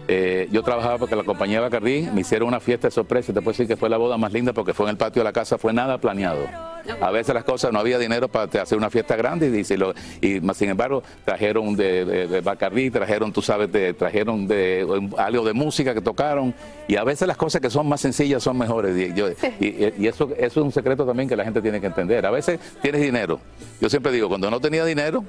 eh, 0.09 0.49
yo 0.51 0.63
trabajaba 0.63 0.99
porque 0.99 1.15
la 1.17 1.23
compañía 1.25 1.61
Bacardí 1.61 2.09
me 2.13 2.23
hicieron 2.23 2.49
una 2.49 2.61
fiesta 2.61 2.89
de 2.89 2.91
sorpresa 2.93 3.33
te 3.33 3.41
puedo 3.41 3.53
decir 3.53 3.69
que 3.69 3.77
fue 3.77 3.89
la 3.89 3.97
boda 3.97 4.17
más 4.19 4.33
linda 4.33 4.53
porque 4.53 4.75
fue 4.75 4.87
en 4.87 4.91
el 4.91 4.97
patio 4.97 5.21
de 5.21 5.25
la 5.25 5.33
casa, 5.33 5.59
fue 5.59 5.73
nada 5.73 5.99
planeado. 5.99 6.41
A 7.01 7.13
veces 7.13 7.33
las 7.33 7.45
cosas 7.45 7.73
no 7.73 7.79
había 7.79 7.97
dinero 7.99 8.27
para 8.29 8.63
hacer 8.63 8.77
una 8.77 8.91
fiesta 8.91 9.15
grande 9.15 9.47
y, 9.47 9.77
lo- 9.77 9.95
y 10.21 10.41
sin 10.55 10.69
embargo 10.71 11.03
trajeron 11.25 11.77
de, 11.77 12.05
de, 12.27 12.41
Bacardí, 12.41 12.91
trajeron, 12.91 13.33
tú 13.33 13.41
sabes, 13.43 13.71
trajeron 13.97 14.49
de, 14.49 14.85
algo 15.17 15.45
de 15.45 15.53
música 15.53 15.95
que 15.95 16.01
tocaron 16.01 16.53
y 16.89 16.97
a 16.97 17.05
veces 17.05 17.29
las 17.29 17.37
cosas 17.37 17.61
que 17.61 17.71
son 17.71 17.89
más 17.89 18.01
sencillas 18.01 18.43
son 18.43 18.59
mejores 18.59 18.97
y, 18.99 19.15
yo- 19.15 19.29
y 19.61 20.07
eso, 20.09 20.31
eso 20.37 20.61
es 20.61 20.65
un 20.67 20.73
secreto 20.73 21.07
también 21.07 21.29
que 21.29 21.37
la 21.37 21.45
gente 21.45 21.63
tiene 21.63 21.81
que 21.81 21.87
entender. 21.87 22.27
A 22.27 22.31
veces 22.33 22.59
tienes 22.81 23.01
dinero. 23.01 23.39
Yo 23.81 23.89
siempre 23.89 24.11
digo, 24.11 24.29
cuando 24.29 24.51
no 24.51 24.59
tenía 24.61 24.85
dinero, 24.85 25.25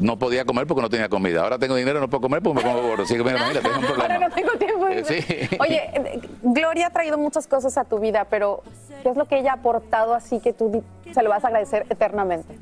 no 0.00 0.18
podía 0.18 0.44
comer 0.44 0.66
porque 0.66 0.82
no 0.82 0.88
tenía 0.90 1.08
comida. 1.08 1.42
Ahora 1.42 1.58
tengo 1.58 1.76
dinero, 1.76 2.00
no 2.00 2.08
puedo 2.08 2.22
comer 2.22 2.42
porque 2.42 2.64
me 2.64 2.70
pongo 2.70 2.82
gordo. 2.88 3.02
Así 3.04 3.14
que 3.16 3.22
mira, 3.22 3.46
mira, 3.48 3.60
tengo 3.60 3.78
un 3.78 3.84
Ahora 3.84 3.94
problema. 3.96 4.28
no 4.28 4.34
tengo 4.34 4.50
tiempo. 4.52 4.88
Eh, 4.88 5.04
sí. 5.04 5.56
Oye, 5.60 5.82
eh, 5.94 6.20
Gloria 6.42 6.88
ha 6.88 6.90
traído 6.90 7.16
muchas 7.18 7.46
cosas 7.46 7.78
a 7.78 7.84
tu 7.84 7.98
vida, 8.00 8.26
pero 8.28 8.62
¿qué 9.02 9.10
es 9.10 9.16
lo 9.16 9.26
que 9.26 9.38
ella 9.38 9.52
ha 9.52 9.54
aportado 9.54 10.14
así 10.14 10.40
que 10.40 10.52
tú 10.52 10.82
se 11.12 11.22
lo 11.22 11.30
vas 11.30 11.44
a 11.44 11.48
agradecer 11.48 11.86
eternamente? 11.90 12.58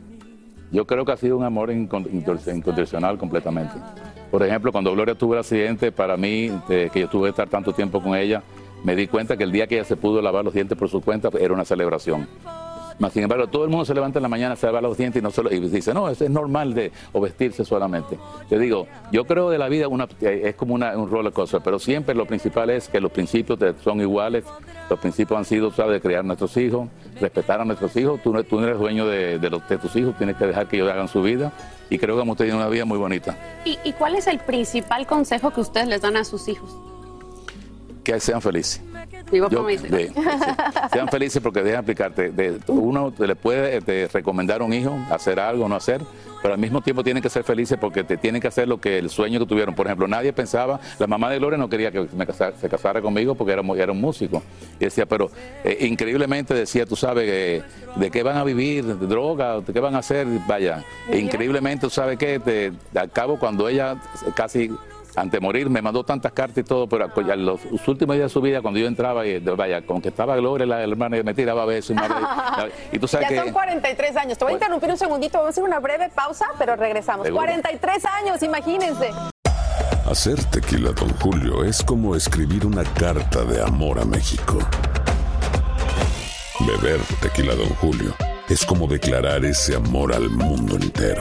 Yo 0.70 0.86
creo 0.86 1.04
que 1.06 1.12
ha 1.12 1.16
sido 1.16 1.38
un 1.38 1.44
amor 1.44 1.70
incon- 1.70 2.12
incondicional 2.12 2.58
incondicional 2.58 3.16
completamente. 3.18 3.74
Por 4.30 4.42
ejemplo, 4.42 4.70
cuando 4.72 4.92
Gloria 4.92 5.14
tuvo 5.14 5.32
el 5.32 5.40
accidente, 5.40 5.90
para 5.92 6.18
mí, 6.18 6.50
de 6.68 6.90
que 6.90 7.00
yo 7.00 7.08
tuve 7.08 7.28
que 7.28 7.30
estar 7.30 7.48
tanto 7.48 7.72
tiempo 7.72 8.02
con 8.02 8.14
ella, 8.14 8.42
me 8.84 8.94
di 8.94 9.06
cuenta 9.06 9.36
que 9.38 9.44
el 9.44 9.52
día 9.52 9.66
que 9.66 9.76
ella 9.76 9.84
se 9.84 9.96
pudo 9.96 10.20
lavar 10.20 10.44
los 10.44 10.52
dientes 10.52 10.76
por 10.76 10.90
su 10.90 11.00
cuenta 11.00 11.30
era 11.40 11.54
una 11.54 11.64
celebración. 11.64 12.28
Mas, 12.98 13.12
sin 13.12 13.22
embargo, 13.22 13.46
todo 13.46 13.62
el 13.62 13.70
mundo 13.70 13.84
se 13.84 13.94
levanta 13.94 14.18
en 14.18 14.24
la 14.24 14.28
mañana, 14.28 14.56
se 14.56 14.66
lava 14.66 14.80
los 14.80 14.96
dientes 14.96 15.20
y, 15.20 15.22
no 15.22 15.30
solo, 15.30 15.52
y 15.54 15.60
dice, 15.60 15.94
no, 15.94 16.08
eso 16.08 16.24
es 16.24 16.30
normal 16.30 16.74
de 16.74 16.90
o 17.12 17.20
vestirse 17.20 17.64
solamente. 17.64 18.18
Te 18.48 18.58
digo, 18.58 18.88
yo 19.12 19.24
creo 19.24 19.50
de 19.50 19.58
la 19.58 19.68
vida 19.68 19.86
una, 19.86 20.08
eh, 20.20 20.42
es 20.46 20.54
como 20.56 20.74
una, 20.74 20.96
un 20.98 21.08
roller 21.08 21.32
coaster, 21.32 21.60
pero 21.62 21.78
siempre 21.78 22.14
lo 22.16 22.26
principal 22.26 22.70
es 22.70 22.88
que 22.88 23.00
los 23.00 23.12
principios 23.12 23.58
son 23.84 24.00
iguales. 24.00 24.44
Los 24.90 24.98
principios 24.98 25.38
han 25.38 25.44
sido, 25.44 25.70
¿sabes?, 25.70 25.92
de 25.92 26.00
criar 26.00 26.20
a 26.20 26.22
nuestros 26.24 26.56
hijos, 26.56 26.88
respetar 27.20 27.60
a 27.60 27.64
nuestros 27.64 27.94
hijos. 27.96 28.20
Tú, 28.22 28.32
no- 28.32 28.42
tú 28.42 28.58
no 28.58 28.66
eres 28.66 28.78
dueño 28.80 29.06
de, 29.06 29.38
de 29.38 29.50
los, 29.50 29.68
de 29.68 29.78
tus 29.78 29.94
hijos, 29.94 30.16
tienes 30.16 30.36
que 30.36 30.46
dejar 30.46 30.66
que 30.66 30.76
ellos 30.76 30.90
hagan 30.90 31.06
su 31.08 31.22
vida. 31.22 31.52
Y 31.90 31.98
creo 31.98 32.16
que 32.16 32.22
hemos 32.22 32.36
tenido 32.36 32.56
una 32.56 32.68
vida 32.68 32.84
muy 32.84 32.98
bonita. 32.98 33.36
¿Y, 33.64 33.78
y 33.84 33.92
cuál 33.92 34.16
es 34.16 34.26
el 34.26 34.38
principal 34.40 35.06
consejo 35.06 35.50
que 35.52 35.60
ustedes 35.60 35.86
les 35.88 36.00
dan 36.00 36.16
a 36.16 36.24
sus 36.24 36.48
hijos? 36.48 36.76
Que 38.02 38.18
sean 38.18 38.40
felices. 38.40 38.80
Papá 39.30 39.50
Yo- 39.50 39.62
de- 39.88 40.12
sean 40.92 41.08
felices 41.08 41.42
porque 41.42 41.62
dejan 41.62 41.80
explicarte. 41.80 42.30
De, 42.30 42.58
uno 42.68 43.12
le 43.18 43.36
puede 43.36 43.76
este, 43.76 44.08
recomendar 44.12 44.60
a 44.60 44.64
un 44.64 44.72
hijo 44.72 44.96
hacer 45.10 45.38
algo 45.40 45.64
o 45.66 45.68
no 45.68 45.76
hacer, 45.76 46.00
pero 46.42 46.54
al 46.54 46.60
mismo 46.60 46.80
tiempo 46.80 47.02
tienen 47.04 47.22
que 47.22 47.28
ser 47.28 47.44
felices 47.44 47.76
porque 47.80 48.04
te 48.04 48.16
tienen 48.16 48.40
que 48.40 48.48
hacer 48.48 48.68
lo 48.68 48.80
que 48.80 48.98
el 48.98 49.10
sueño 49.10 49.38
que 49.40 49.46
tuvieron. 49.46 49.74
Por 49.74 49.86
ejemplo, 49.86 50.06
nadie 50.08 50.32
pensaba, 50.32 50.80
la 50.98 51.06
mamá 51.06 51.30
de 51.30 51.38
Gloria 51.38 51.58
no 51.58 51.68
quería 51.68 51.90
que 51.90 52.06
me 52.16 52.26
casara- 52.26 52.54
se 52.58 52.68
casara 52.68 53.02
conmigo 53.02 53.34
porque 53.34 53.52
era, 53.52 53.62
era 53.76 53.92
un 53.92 54.00
músico. 54.00 54.42
Y 54.80 54.84
decía, 54.84 55.04
pero 55.06 55.30
eh, 55.64 55.78
increíblemente 55.86 56.54
decía, 56.54 56.86
tú 56.86 56.96
sabes, 56.96 57.24
eh, 57.28 57.62
de 57.96 58.10
qué 58.10 58.22
van 58.22 58.36
a 58.36 58.44
vivir, 58.44 58.84
de 58.84 59.06
droga, 59.06 59.60
de 59.60 59.72
qué 59.72 59.80
van 59.80 59.94
a 59.94 59.98
hacer, 59.98 60.26
vaya. 60.46 60.84
Increíblemente, 61.12 61.86
tú 61.86 61.90
sabes 61.90 62.18
que 62.18 62.38
te, 62.38 62.72
al 62.98 63.10
cabo 63.10 63.38
cuando 63.38 63.68
ella 63.68 63.96
casi 64.34 64.70
ante 65.20 65.40
morir 65.40 65.68
me 65.68 65.82
mandó 65.82 66.04
tantas 66.04 66.32
cartas 66.32 66.58
y 66.58 66.62
todo, 66.64 66.88
pero 66.88 67.08
pues, 67.12 67.28
a 67.28 67.36
los, 67.36 67.64
los 67.64 67.88
últimos 67.88 68.16
días 68.16 68.26
de 68.26 68.32
su 68.32 68.40
vida, 68.40 68.62
cuando 68.62 68.78
yo 68.80 68.86
entraba, 68.86 69.26
y 69.26 69.38
vaya, 69.40 69.82
como 69.82 70.00
que 70.00 70.08
estaba 70.08 70.36
Gloria, 70.36 70.66
la 70.66 70.82
hermana, 70.82 71.18
y 71.18 71.22
me 71.22 71.34
tiraba 71.34 71.64
besos. 71.64 71.90
Y, 71.90 71.94
me 71.94 72.02
abra- 72.02 72.68
y 72.92 72.98
tú 72.98 73.08
sabes 73.08 73.28
ya 73.28 73.36
que... 73.36 73.42
son 73.44 73.52
43 73.52 74.16
años. 74.16 74.38
Te 74.38 74.44
voy 74.44 74.52
a 74.52 74.56
interrumpir 74.56 74.90
un 74.90 74.96
segundito, 74.96 75.38
vamos 75.38 75.48
a 75.48 75.50
hacer 75.50 75.64
una 75.64 75.80
breve 75.80 76.08
pausa, 76.14 76.46
pero 76.58 76.76
regresamos. 76.76 77.26
Seguro. 77.26 77.44
43 77.44 78.04
años, 78.04 78.42
imagínense. 78.42 79.10
Hacer 80.08 80.42
tequila, 80.44 80.92
Don 80.92 81.10
Julio, 81.20 81.64
es 81.64 81.82
como 81.82 82.14
escribir 82.16 82.64
una 82.64 82.84
carta 82.84 83.44
de 83.44 83.60
amor 83.62 83.98
a 83.98 84.04
México. 84.04 84.58
Beber 86.60 87.00
tequila, 87.20 87.54
Don 87.54 87.68
Julio, 87.76 88.14
es 88.48 88.64
como 88.64 88.86
declarar 88.86 89.44
ese 89.44 89.76
amor 89.76 90.14
al 90.14 90.28
mundo 90.30 90.76
entero. 90.76 91.20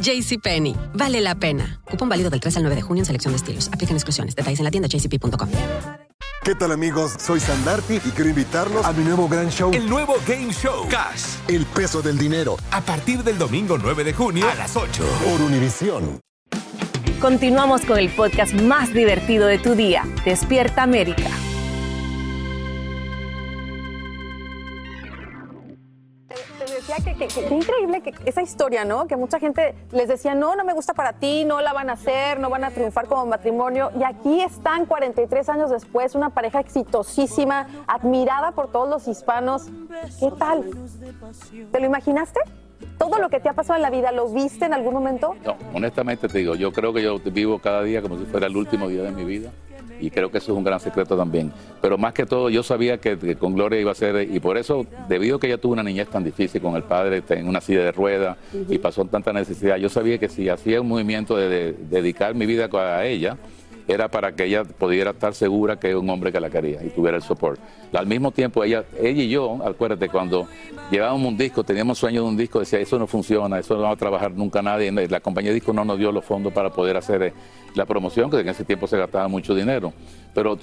JCPenney, 0.00 0.76
vale 0.94 1.20
la 1.20 1.34
pena. 1.34 1.80
Cupón 1.84 2.08
válido 2.08 2.30
del 2.30 2.40
3 2.40 2.56
al 2.56 2.62
9 2.64 2.76
de 2.76 2.82
junio 2.82 3.02
en 3.02 3.06
selección 3.06 3.32
de 3.32 3.36
estilos. 3.36 3.68
Aplican 3.72 3.96
exclusiones. 3.96 4.34
Detalles 4.34 4.60
en 4.60 4.64
la 4.64 4.70
tienda 4.70 4.88
jcp.com. 4.88 5.48
¿Qué 6.44 6.54
tal 6.54 6.72
amigos? 6.72 7.12
Soy 7.18 7.40
Sandarti 7.40 7.96
y 7.96 8.10
quiero 8.10 8.30
invitarlos 8.30 8.84
a 8.86 8.92
mi 8.92 9.04
nuevo 9.04 9.28
gran 9.28 9.50
show. 9.50 9.70
El 9.74 9.86
nuevo 9.86 10.14
Game 10.26 10.50
Show. 10.52 10.88
Cash. 10.88 11.36
El 11.46 11.66
peso 11.66 12.00
del 12.00 12.16
dinero. 12.16 12.56
A 12.70 12.80
partir 12.80 13.22
del 13.22 13.36
domingo 13.36 13.76
9 13.76 14.02
de 14.04 14.14
junio 14.14 14.48
a 14.48 14.54
las 14.54 14.74
8. 14.74 15.04
Por 15.24 15.42
Univisión. 15.42 16.20
Continuamos 17.20 17.82
con 17.82 17.98
el 17.98 18.08
podcast 18.10 18.54
más 18.54 18.94
divertido 18.94 19.46
de 19.46 19.58
tu 19.58 19.74
día, 19.74 20.06
Despierta 20.24 20.84
América. 20.84 21.28
Que, 27.04 27.14
que- 27.14 27.28
que- 27.28 27.54
increíble 27.54 28.00
que 28.02 28.14
esa 28.24 28.42
historia, 28.42 28.84
¿no? 28.84 29.06
Que 29.06 29.16
mucha 29.16 29.38
gente 29.38 29.74
les 29.92 30.08
decía, 30.08 30.34
no, 30.34 30.56
no 30.56 30.64
me 30.64 30.72
gusta 30.72 30.94
para 30.94 31.14
ti, 31.14 31.44
no 31.44 31.60
la 31.60 31.72
van 31.72 31.90
a 31.90 31.94
hacer, 31.94 32.40
no 32.40 32.50
van 32.50 32.64
a 32.64 32.70
triunfar 32.70 33.06
como 33.06 33.26
matrimonio. 33.26 33.90
Y 33.98 34.04
aquí 34.04 34.40
están 34.40 34.86
43 34.86 35.48
años 35.48 35.70
después, 35.70 36.14
una 36.14 36.30
pareja 36.30 36.60
exitosísima, 36.60 37.66
admirada 37.86 38.52
por 38.52 38.70
todos 38.70 38.88
los 38.88 39.08
hispanos. 39.08 39.66
¿Qué 40.20 40.30
tal? 40.38 40.64
¿Te 41.72 41.80
lo 41.80 41.86
imaginaste? 41.86 42.40
¿Todo 42.96 43.18
lo 43.18 43.28
que 43.28 43.40
te 43.40 43.48
ha 43.48 43.52
pasado 43.54 43.76
en 43.76 43.82
la 43.82 43.90
vida 43.90 44.12
lo 44.12 44.28
viste 44.28 44.64
en 44.64 44.74
algún 44.74 44.92
momento? 44.94 45.34
No, 45.44 45.56
honestamente 45.74 46.28
te 46.28 46.38
digo, 46.38 46.54
yo 46.54 46.72
creo 46.72 46.92
que 46.92 47.02
yo 47.02 47.18
vivo 47.18 47.58
cada 47.60 47.82
día 47.82 48.02
como 48.02 48.18
si 48.18 48.24
fuera 48.24 48.46
el 48.46 48.56
último 48.56 48.88
día 48.88 49.02
de 49.02 49.10
mi 49.12 49.24
vida 49.24 49.50
y 50.00 50.10
creo 50.10 50.30
que 50.30 50.38
eso 50.38 50.52
es 50.52 50.58
un 50.58 50.64
gran 50.64 50.80
secreto 50.80 51.16
también. 51.16 51.52
Pero 51.80 51.98
más 51.98 52.12
que 52.14 52.26
todo, 52.26 52.50
yo 52.50 52.62
sabía 52.62 52.98
que, 52.98 53.18
que 53.18 53.36
con 53.36 53.54
Gloria 53.54 53.80
iba 53.80 53.92
a 53.92 53.94
ser, 53.94 54.28
y 54.30 54.40
por 54.40 54.56
eso, 54.56 54.86
debido 55.08 55.36
a 55.36 55.40
que 55.40 55.46
ella 55.46 55.58
tuvo 55.58 55.72
una 55.72 55.82
niñez 55.82 56.08
tan 56.08 56.24
difícil 56.24 56.60
con 56.60 56.76
el 56.76 56.82
padre, 56.82 57.22
en 57.28 57.48
una 57.48 57.60
silla 57.60 57.82
de 57.82 57.92
ruedas 57.92 58.36
y 58.68 58.78
pasó 58.78 59.04
tanta 59.04 59.32
necesidad, 59.32 59.76
yo 59.76 59.88
sabía 59.88 60.18
que 60.18 60.28
si 60.28 60.48
hacía 60.48 60.80
un 60.80 60.88
movimiento 60.88 61.36
de, 61.36 61.48
de 61.48 61.72
dedicar 61.88 62.34
mi 62.34 62.46
vida 62.46 62.68
a 62.72 63.06
ella, 63.06 63.36
era 63.88 64.08
para 64.08 64.32
que 64.32 64.44
ella 64.44 64.64
pudiera 64.64 65.10
estar 65.12 65.34
segura 65.34 65.80
que 65.80 65.88
era 65.88 65.98
un 65.98 66.08
hombre 66.10 66.30
que 66.30 66.38
la 66.38 66.50
quería 66.50 66.84
y 66.84 66.90
tuviera 66.90 67.16
el 67.16 67.22
soporte. 67.22 67.60
Al 67.92 68.06
mismo 68.06 68.30
tiempo, 68.30 68.62
ella, 68.62 68.84
ella 69.00 69.22
y 69.22 69.28
yo, 69.30 69.58
acuérdate, 69.64 70.10
cuando 70.10 70.46
llevábamos 70.90 71.26
un 71.26 71.38
disco, 71.38 71.64
teníamos 71.64 71.98
sueño 71.98 72.22
de 72.22 72.28
un 72.28 72.36
disco, 72.36 72.60
decía, 72.60 72.78
eso 72.78 72.98
no 72.98 73.06
funciona, 73.06 73.58
eso 73.58 73.74
no 73.76 73.82
va 73.82 73.92
a 73.92 73.96
trabajar 73.96 74.30
nunca 74.32 74.60
nadie. 74.60 74.92
La 75.08 75.20
compañía 75.20 75.50
de 75.50 75.54
disco 75.54 75.72
no 75.72 75.84
nos 75.84 75.98
dio 75.98 76.12
los 76.12 76.24
fondos 76.24 76.52
para 76.52 76.70
poder 76.70 76.98
hacer 76.98 77.22
eh, 77.22 77.32
la 77.74 77.86
promoción, 77.86 78.30
que 78.30 78.40
en 78.40 78.48
ese 78.48 78.64
tiempo 78.64 78.86
se 78.86 78.98
gastaba 78.98 79.26
mucho 79.26 79.54
dinero. 79.54 79.92
Pero 80.34 80.58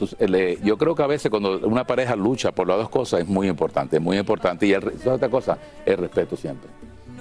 yo 0.64 0.78
creo 0.78 0.94
que 0.96 1.04
a 1.04 1.08
veces 1.08 1.32
cuando 1.32 1.60
una 1.68 1.84
pareja 1.84 2.16
lucha 2.16 2.52
por 2.52 2.68
las 2.68 2.78
dos 2.78 2.90
cosas 2.90 3.22
es 3.22 3.28
muy 3.28 3.48
importante, 3.48 3.98
es 3.98 4.02
muy 4.02 4.18
importante. 4.18 4.68
Y 4.68 4.74
el, 4.74 4.82
re- 4.84 4.92
¿sabes 5.00 5.18
otra 5.18 5.30
cosa, 5.30 5.58
el 5.86 5.98
respeto 5.98 6.38
siempre. 6.38 6.70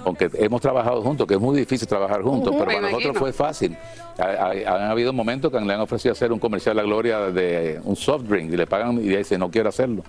Aunque 0.05 0.29
hemos 0.35 0.61
trabajado 0.61 1.01
juntos, 1.01 1.25
que 1.27 1.33
es 1.33 1.39
muy 1.39 1.57
difícil 1.57 1.87
trabajar 1.87 2.21
juntos, 2.21 2.53
pero 2.53 2.65
para 2.65 2.79
nosotros 2.91 3.17
fue 3.19 3.33
fácil. 3.33 3.75
Ha- 4.19 4.23
ha- 4.23 4.75
Han 4.85 4.91
habido 4.91 5.11
momentos 5.11 5.51
que 5.51 5.59
le 5.59 5.73
han 5.73 5.81
ofrecido 5.81 6.11
hacer 6.13 6.31
un 6.31 6.39
comercial 6.39 6.77
a 6.79 6.83
Gloria 6.83 7.19
de 7.31 7.79
un 7.83 7.95
soft 7.95 8.23
drink 8.25 8.53
y 8.53 8.57
le 8.57 8.67
pagan 8.67 9.03
y 9.03 9.09
ella 9.09 9.17
dice, 9.17 9.37
no 9.37 9.49
quiero 9.49 9.69
hacerlo. 9.69 10.03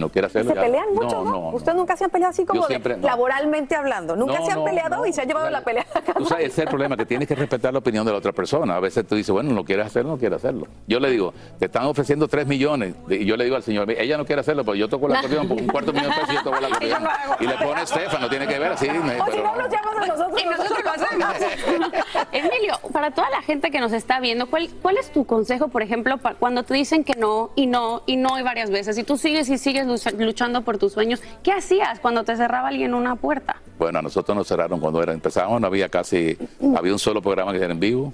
No 0.00 0.08
quiere 0.10 0.26
¿Y 0.26 0.30
hacerlo, 0.30 0.50
se 0.50 0.56
ya- 0.56 0.62
pelean 0.62 0.94
mucho, 0.94 1.16
no, 1.22 1.24
no? 1.24 1.30
no. 1.30 1.48
Ustedes 1.50 1.76
nunca 1.76 1.96
se 1.96 2.04
han 2.04 2.10
peleado 2.10 2.30
así 2.30 2.44
como 2.44 2.60
Yo 2.62 2.66
de- 2.68 2.72
siempre- 2.74 2.96
no. 2.96 3.06
laboralmente 3.06 3.74
hablando. 3.74 4.16
Nunca 4.16 4.38
No, 4.40 4.46
se 4.46 4.52
han 4.52 4.58
no, 4.58 4.64
peleado 4.64 4.96
no. 4.96 5.06
y 5.06 5.12
se 5.12 5.22
ha 5.22 5.24
llevado 5.24 5.50
la 5.50 5.60
pelea 5.62 5.86
a 5.94 6.00
cabo. 6.02 6.18
Tú 6.20 6.26
sabes, 6.26 6.46
ese 6.46 6.52
es 6.52 6.58
el 6.60 6.68
problema, 6.68 6.96
que 6.96 7.06
tienes 7.06 7.26
que 7.28 7.34
respetar 7.34 7.72
la 7.72 7.78
opinión 7.78 8.04
de 8.06 8.12
la 8.12 8.18
otra 8.18 8.32
persona. 8.32 8.76
A 8.76 8.80
veces 8.80 9.06
tú 9.06 9.14
dices, 9.14 9.30
bueno, 9.32 9.52
no 9.52 9.64
quieres 9.64 9.86
hacerlo, 9.86 10.12
no 10.12 10.18
quieres 10.18 10.36
hacerlo. 10.36 10.66
Yo 10.86 11.00
le 11.00 11.10
digo, 11.10 11.32
te 11.58 11.66
están 11.66 11.84
ofreciendo 11.86 12.28
3 12.28 12.46
millones. 12.46 12.94
Y 13.08 13.24
yo 13.24 13.36
le 13.36 13.44
digo 13.44 13.56
al 13.56 13.62
señor, 13.62 13.90
ella 13.90 14.16
no 14.18 14.24
quiere 14.24 14.40
hacerlo, 14.40 14.64
pero 14.64 14.74
yo 14.74 14.88
toco 14.88 15.08
la 15.08 15.18
acordeón 15.18 15.48
por 15.48 15.60
un 15.60 15.66
cuarto 15.66 15.92
millón 15.92 16.10
de 16.10 16.16
pesos 16.16 16.30
y 16.32 16.34
yo 16.36 16.42
toco 16.42 16.60
la 16.60 16.66
acordeón. 16.76 17.02
Y 17.40 17.46
le 17.46 17.54
pone 17.56 17.82
Estefan, 17.82 18.20
no 18.20 18.28
tiene 18.28 18.46
que 18.46 18.58
ver 18.58 18.72
así. 18.72 18.88
me- 18.88 19.20
O 19.20 19.24
si 19.26 19.30
pero 19.32 19.42
no, 19.44 19.56
no. 19.56 19.62
nos 19.62 19.70
llamas 19.70 19.96
a 19.96 20.06
nosotros. 20.06 20.42
Y 20.42 20.46
nosotros 20.46 20.84
lo 20.84 20.90
hacemos. 20.90 21.36
Emilio, 22.32 22.74
para 22.92 23.10
toda 23.12 23.30
la 23.30 23.42
gente 23.42 23.70
que 23.70 23.80
nos 23.80 23.92
está 23.92 24.20
viendo, 24.20 24.46
¿cuál, 24.48 24.68
cuál 24.82 24.96
es 24.98 25.10
tu 25.12 25.24
consejo, 25.24 25.68
por 25.68 25.82
ejemplo, 25.82 26.18
pa- 26.18 26.34
cuando 26.34 26.62
te 26.62 26.74
dicen 26.74 27.04
que 27.04 27.14
no 27.14 27.50
y 27.54 27.66
no 27.66 28.02
y 28.06 28.16
no 28.16 28.38
y 28.38 28.42
varias 28.42 28.70
veces 28.70 28.98
y 28.98 29.04
tú 29.04 29.16
sigues 29.16 29.48
y 29.48 29.58
sigues 29.58 29.85
lucha- 29.86 30.10
luchando 30.12 30.62
por 30.62 30.78
tus 30.78 30.92
sueños? 30.92 31.22
¿Qué 31.42 31.52
hacías 31.52 32.00
cuando 32.00 32.24
te 32.24 32.36
cerraba 32.36 32.68
alguien 32.68 32.94
una 32.94 33.16
puerta? 33.16 33.56
Bueno, 33.78 33.98
a 33.98 34.02
nosotros 34.02 34.36
nos 34.36 34.46
cerraron 34.46 34.80
cuando 34.80 35.02
era, 35.02 35.12
empezamos, 35.12 35.60
no 35.60 35.66
había 35.66 35.88
casi, 35.88 36.36
había 36.76 36.92
un 36.92 36.98
solo 36.98 37.22
programa 37.22 37.52
que 37.52 37.58
era 37.58 37.72
en 37.72 37.80
vivo, 37.80 38.12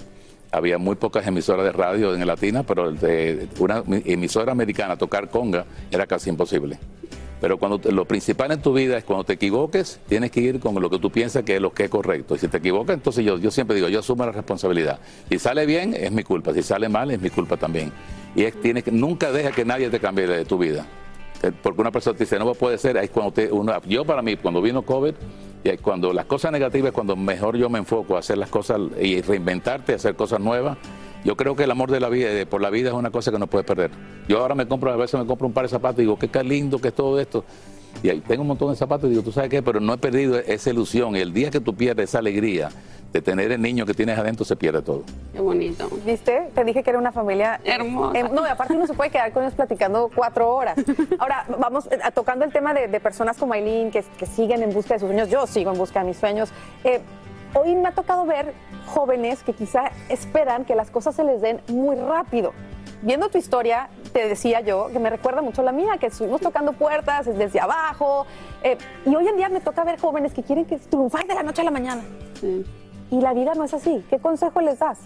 había 0.51 0.77
muy 0.79 0.97
pocas 0.97 1.27
emisoras 1.27 1.65
de 1.65 1.73
radio 1.73 2.15
en 2.15 2.27
Latina, 2.27 2.63
pero 2.63 2.93
una 3.59 3.83
emisora 4.05 4.53
americana 4.53 4.97
tocar 4.97 5.31
conga 5.31 5.65
era 5.91 6.07
casi 6.07 6.31
imposible. 6.31 6.79
Pero 7.41 7.59
cuando 7.59 7.81
te- 7.81 7.91
lo 7.91 8.05
principal 8.05 8.53
en 8.53 8.63
tu 8.63 8.73
vida 8.73 8.97
es 8.97 9.03
cuando 9.03 9.25
te 9.25 9.33
equivoques, 9.33 9.99
tienes 10.09 10.31
que 10.31 10.41
ir 10.41 10.61
con 10.61 10.81
lo 10.81 10.89
que 10.89 11.01
tú 11.01 11.11
piensas 11.11 11.43
que 11.43 11.57
es 11.57 11.61
lo 11.61 11.73
que 11.73 11.85
es 11.85 11.91
correcto. 11.91 12.37
Y 12.37 12.39
si 12.39 12.47
te 12.47 12.59
equivocas, 12.59 12.95
entonces 12.95 13.25
yo, 13.25 13.37
yo 13.37 13.51
siempre 13.51 13.75
digo, 13.75 13.89
yo 13.89 13.99
asumo 13.99 14.25
la 14.25 14.31
responsabilidad. 14.31 15.01
Si 15.29 15.41
sale 15.41 15.67
bien, 15.67 15.93
es 15.99 16.13
mi 16.13 16.23
culpa. 16.23 16.53
Si 16.55 16.63
sale 16.63 16.89
mal, 16.89 17.11
es 17.11 17.21
mi 17.21 17.31
culpa 17.31 17.57
también. 17.57 17.91
Y 18.37 18.45
es, 18.45 18.61
tienes 18.61 18.85
que, 18.85 18.93
nunca 18.93 19.33
deja 19.33 19.51
que 19.51 19.65
nadie 19.65 19.91
te 19.91 19.99
cambie 19.99 20.29
de 20.29 20.45
tu 20.45 20.57
vida. 20.57 20.87
Eh, 21.43 21.53
Porque 21.63 21.81
una 21.81 21.91
persona 21.91 22.17
te 22.17 22.25
dice, 22.25 22.39
no 22.39 22.53
puede 22.55 22.79
ser, 22.79 22.97
es 22.97 23.11
cuando 23.11 23.33
te, 23.33 23.51
uno, 23.51 23.73
yo 23.87 24.05
para 24.05 24.23
mí, 24.23 24.37
cuando 24.37 24.63
vino 24.63 24.83
COVID, 24.83 25.15
y 25.65 25.77
cuando 25.79 26.13
las 26.13 26.27
cosas 26.27 26.51
negativas 26.53 26.89
es 26.89 26.93
cuando 26.95 27.15
mejor 27.15 27.57
yo 27.57 27.69
me 27.71 27.79
enfoco 27.79 28.17
a 28.17 28.19
hacer 28.19 28.37
las 28.39 28.49
cosas 28.49 28.81
y 29.01 29.21
reinventarte, 29.21 29.95
hacer 29.95 30.17
cosas 30.17 30.41
nuevas. 30.41 30.77
Yo 31.25 31.37
creo 31.37 31.55
que 31.55 31.63
el 31.65 31.71
amor 31.71 31.89
de 31.91 32.01
la 32.01 32.09
vida, 32.09 32.29
por 32.47 32.61
la 32.61 32.69
vida 32.69 32.89
es 32.89 32.95
una 32.97 33.11
cosa 33.11 33.31
que 33.31 33.39
no 33.39 33.47
puedes 33.47 33.65
perder. 33.65 33.93
Yo 34.29 34.41
ahora 34.41 34.57
me 34.57 34.67
compro, 34.67 34.91
a 34.93 34.97
veces 34.97 35.21
me 35.21 35.27
compro 35.27 35.47
un 35.47 35.53
par 35.53 35.63
de 35.65 35.69
zapatos 35.69 35.99
y 36.01 36.03
digo, 36.03 36.19
qué 36.19 36.27
ca- 36.29 36.43
lindo 36.43 36.81
que 36.81 36.89
es 36.89 36.95
todo 36.95 37.21
esto. 37.21 37.45
Y 38.03 38.09
ahí 38.09 38.21
tengo 38.27 38.43
un 38.43 38.49
montón 38.49 38.71
de 38.71 38.77
zapatos 38.77 39.07
y 39.07 39.11
digo, 39.11 39.23
¿tú 39.23 39.31
sabes 39.31 39.51
qué? 39.51 39.63
Pero 39.63 39.79
no 39.79 39.93
he 39.95 39.99
perdido 39.99 40.37
esa 40.39 40.71
ilusión. 40.71 41.15
El 41.15 41.33
día 41.33 41.51
que 41.51 41.61
tú 41.61 41.75
pierdes 41.77 42.09
esa 42.09 42.19
alegría 42.19 42.71
de 43.13 43.21
tener 43.21 43.53
el 43.53 43.61
niño 43.61 43.85
que 43.85 43.95
tienes 43.95 44.19
adentro, 44.19 44.45
se 44.45 44.57
pierde 44.57 44.81
todo. 44.83 45.03
Qué 45.33 45.41
bonito. 45.41 45.89
¿Viste? 46.05 46.49
Te 46.55 46.65
dije 46.65 46.83
que 46.83 46.91
era 46.91 46.99
una 46.99 47.13
familia 47.13 47.61
Hermosa. 47.65 48.19
Eh, 48.19 48.25
no, 48.33 48.47
y 48.47 48.51
aparte 48.51 48.75
uno 48.75 48.87
se 48.87 48.95
puede 48.95 49.11
quedar 49.11 49.33
con 49.33 49.43
ellos 49.43 49.55
platicando 49.55 50.11
cuatro 50.15 50.55
horas. 50.55 50.77
Ahora, 51.19 51.45
vamos 51.59 51.87
eh, 51.91 51.99
tocando 52.15 52.45
el 52.45 52.53
tema 52.53 52.73
de, 52.73 52.89
de 52.89 53.01
personas 53.01 53.37
como 53.37 53.53
Aileen 53.53 53.91
que, 53.91 54.03
que 54.19 54.27
siguen 54.27 54.63
en 54.63 54.73
busca 54.73 54.95
de 54.95 55.01
sus 55.01 55.09
sueños. 55.09 55.29
Yo 55.29 55.47
sigo 55.47 55.71
en 55.73 55.79
busca 55.79 56.01
de 56.01 56.07
mis 56.07 56.17
sueños. 56.17 56.51
Eh, 56.85 57.01
hoy 57.55 57.75
me 57.75 57.89
ha 57.89 57.93
tocado 57.93 58.25
ver 58.25 58.55
jóvenes 58.87 59.43
que 59.43 59.53
quizá 59.53 59.91
esperan 60.09 60.65
que 60.65 60.75
las 60.75 60.91
cosas 60.91 61.15
se 61.15 61.23
les 61.25 61.41
den 61.43 61.61
muy 61.69 61.97
rápido. 61.97 62.53
Viendo 63.03 63.29
tu 63.29 63.37
historia, 63.37 63.89
te 64.13 64.29
decía 64.29 64.61
yo 64.61 64.89
que 64.93 64.99
me 65.01 65.11
recuerda 65.11 65.43
mucho 65.43 65.61
a 65.63 65.65
la 65.65 65.73
mía, 65.73 65.99
que 65.99 66.07
estuvimos 66.07 66.41
tocando 66.41 66.73
puertas 66.73 67.27
desde 67.27 67.61
abajo. 67.61 68.27
eh, 68.63 68.79
y 69.05 69.15
hoy 69.15 69.27
en 69.29 69.37
día 69.37 69.49
me 69.49 69.61
toca 69.61 69.85
ver 69.85 70.01
jóvenes 70.01 70.33
que 70.33 70.43
quieren 70.43 70.65
que 70.65 70.79
triunfar 70.79 71.27
de 71.27 71.35
la 71.35 71.43
noche 71.43 71.63
a 71.63 71.65
la 71.65 71.71
mañana. 71.73 72.03
Y 73.13 73.21
la 73.21 73.35
vida 73.35 73.53
no 73.55 73.65
es 73.65 73.75
así. 73.75 74.03
¿Qué 74.09 74.19
consejo 74.19 74.63
les 74.63 74.79
das? 74.79 74.99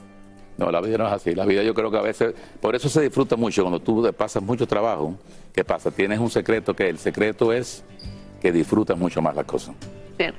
No, 0.56 0.70
la 0.70 0.80
vida 0.80 0.96
no 0.96 1.08
es 1.08 1.12
así. 1.12 1.34
La 1.34 1.44
vida 1.44 1.64
yo 1.64 1.74
creo 1.74 1.90
que 1.90 1.98
a 1.98 2.02
veces, 2.02 2.34
por 2.60 2.76
eso 2.76 2.88
se 2.88 3.02
disfruta 3.02 3.34
mucho 3.34 3.62
cuando 3.62 3.80
tú 3.80 4.08
pasas 4.16 4.40
mucho 4.44 4.64
trabajo. 4.64 5.16
¿Qué 5.52 5.64
pasa? 5.64 5.90
Tienes 5.90 6.20
un 6.20 6.30
secreto 6.30 6.74
que 6.74 6.88
el 6.88 6.98
secreto 6.98 7.52
es 7.52 7.84
que 8.40 8.52
disfrutas 8.52 8.96
mucho 8.96 9.20
más 9.20 9.34
las 9.34 9.44
cosas. 9.44 9.74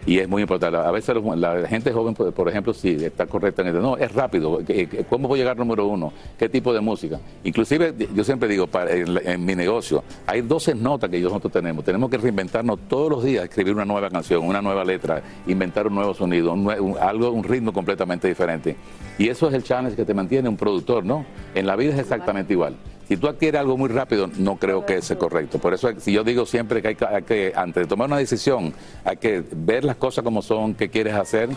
Y 0.05 0.19
es 0.19 0.28
muy 0.28 0.41
importante. 0.41 0.78
A 0.78 0.91
veces 0.91 1.15
la 1.36 1.67
gente 1.67 1.91
joven, 1.91 2.13
por 2.13 2.49
ejemplo, 2.49 2.73
sí, 2.73 2.97
está 2.99 3.25
correcta 3.28 3.61
en 3.61 3.69
el- 3.69 3.82
No, 3.82 3.97
es 3.97 4.11
rápido. 4.13 4.59
¿Qué- 4.65 4.88
qué- 4.88 5.03
¿Cómo 5.03 5.28
voy 5.28 5.39
a 5.39 5.43
llegar 5.43 5.57
número 5.57 5.86
uno? 5.88 6.11
¿Qué 6.38 6.49
tipo 6.49 6.73
de 6.73 6.82
música? 6.82 7.19
Inclusive, 7.43 7.93
yo 8.15 8.23
siempre 8.23 8.47
digo, 8.49 8.67
en, 8.89 9.45
mi 9.45 9.55
negocio, 9.55 10.03
hay 10.25 10.41
12 10.41 10.73
notas 10.75 11.09
que 11.09 11.19
nosotros 11.19 11.51
tenemos. 11.53 11.84
Tenemos 11.84 12.09
que 12.09 12.17
reinventarnos 12.17 12.80
todos 12.88 13.09
los 13.11 13.23
días, 13.23 13.43
escribir 13.43 13.73
una 13.73 13.86
nueva 13.86 14.09
canción, 14.09 14.43
una 14.45 14.61
nueva 14.61 14.84
letra, 14.84 15.21
inventar 15.47 15.88
un 15.88 15.95
nuevo 15.95 16.13
sonido, 16.13 16.53
un 16.53 16.67
un- 16.67 16.97
algo, 16.99 17.32
un 17.32 17.43
ritmo 17.43 17.71
completamente 17.71 18.28
diferente. 18.28 18.75
Y 19.17 19.30
eso 19.30 19.47
es 19.47 19.53
el 19.53 19.63
challenge 19.63 19.95
que 19.95 20.05
te 20.05 20.13
mantiene 20.13 20.49
un 20.49 20.57
productor, 20.57 21.05
¿no? 21.05 21.25
En 21.55 21.65
la 21.65 21.75
vida 21.75 21.93
es 21.93 21.99
exactamente 21.99 22.53
igual. 22.53 22.75
Si 23.08 23.16
tú 23.18 23.28
adquieres 23.28 23.62
algo 23.62 23.78
muy 23.78 23.89
rápido, 23.89 24.30
no 24.38 24.58
creo 24.58 24.86
que 24.86 25.01
sea 25.01 25.18
correcto. 25.18 25.60
Por 25.60 25.74
eso, 25.74 25.89
si 25.99 26.12
yo 26.12 26.24
digo 26.24 26.45
siempre 26.45 26.82
que 26.82 26.89
hay, 26.89 26.95
que- 26.95 27.05
hay 27.05 27.24
que, 27.24 27.53
antes 27.55 27.84
de 27.84 27.88
tomar 27.88 28.08
una 28.08 28.18
decisión, 28.18 28.74
hay 29.05 29.18
que 29.18 29.43
ver 29.51 29.86
las 29.86 29.95
cosas 29.95 30.24
como 30.24 30.41
son, 30.41 30.74
qué 30.76 30.89
quieres 30.89 31.14
hacer, 31.14 31.49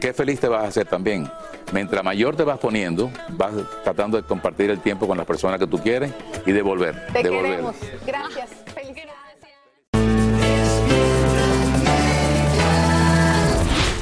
qué 0.00 0.12
feliz 0.12 0.40
te 0.40 0.48
vas 0.48 0.64
a 0.64 0.68
hacer 0.68 0.86
también. 0.86 1.30
Mientras 1.72 2.02
mayor 2.02 2.34
te 2.34 2.42
vas 2.42 2.58
poniendo, 2.58 3.08
vas 3.30 3.52
tratando 3.84 4.16
de 4.16 4.24
compartir 4.24 4.70
el 4.70 4.80
tiempo 4.80 5.06
con 5.06 5.16
las 5.16 5.26
personas 5.26 5.60
que 5.60 5.66
tú 5.68 5.78
quieres 5.78 6.10
y 6.44 6.50
devolver. 6.50 7.06
Te 7.12 7.22
devolver. 7.22 7.50
queremos. 7.52 7.76
Gracias. 8.04 8.50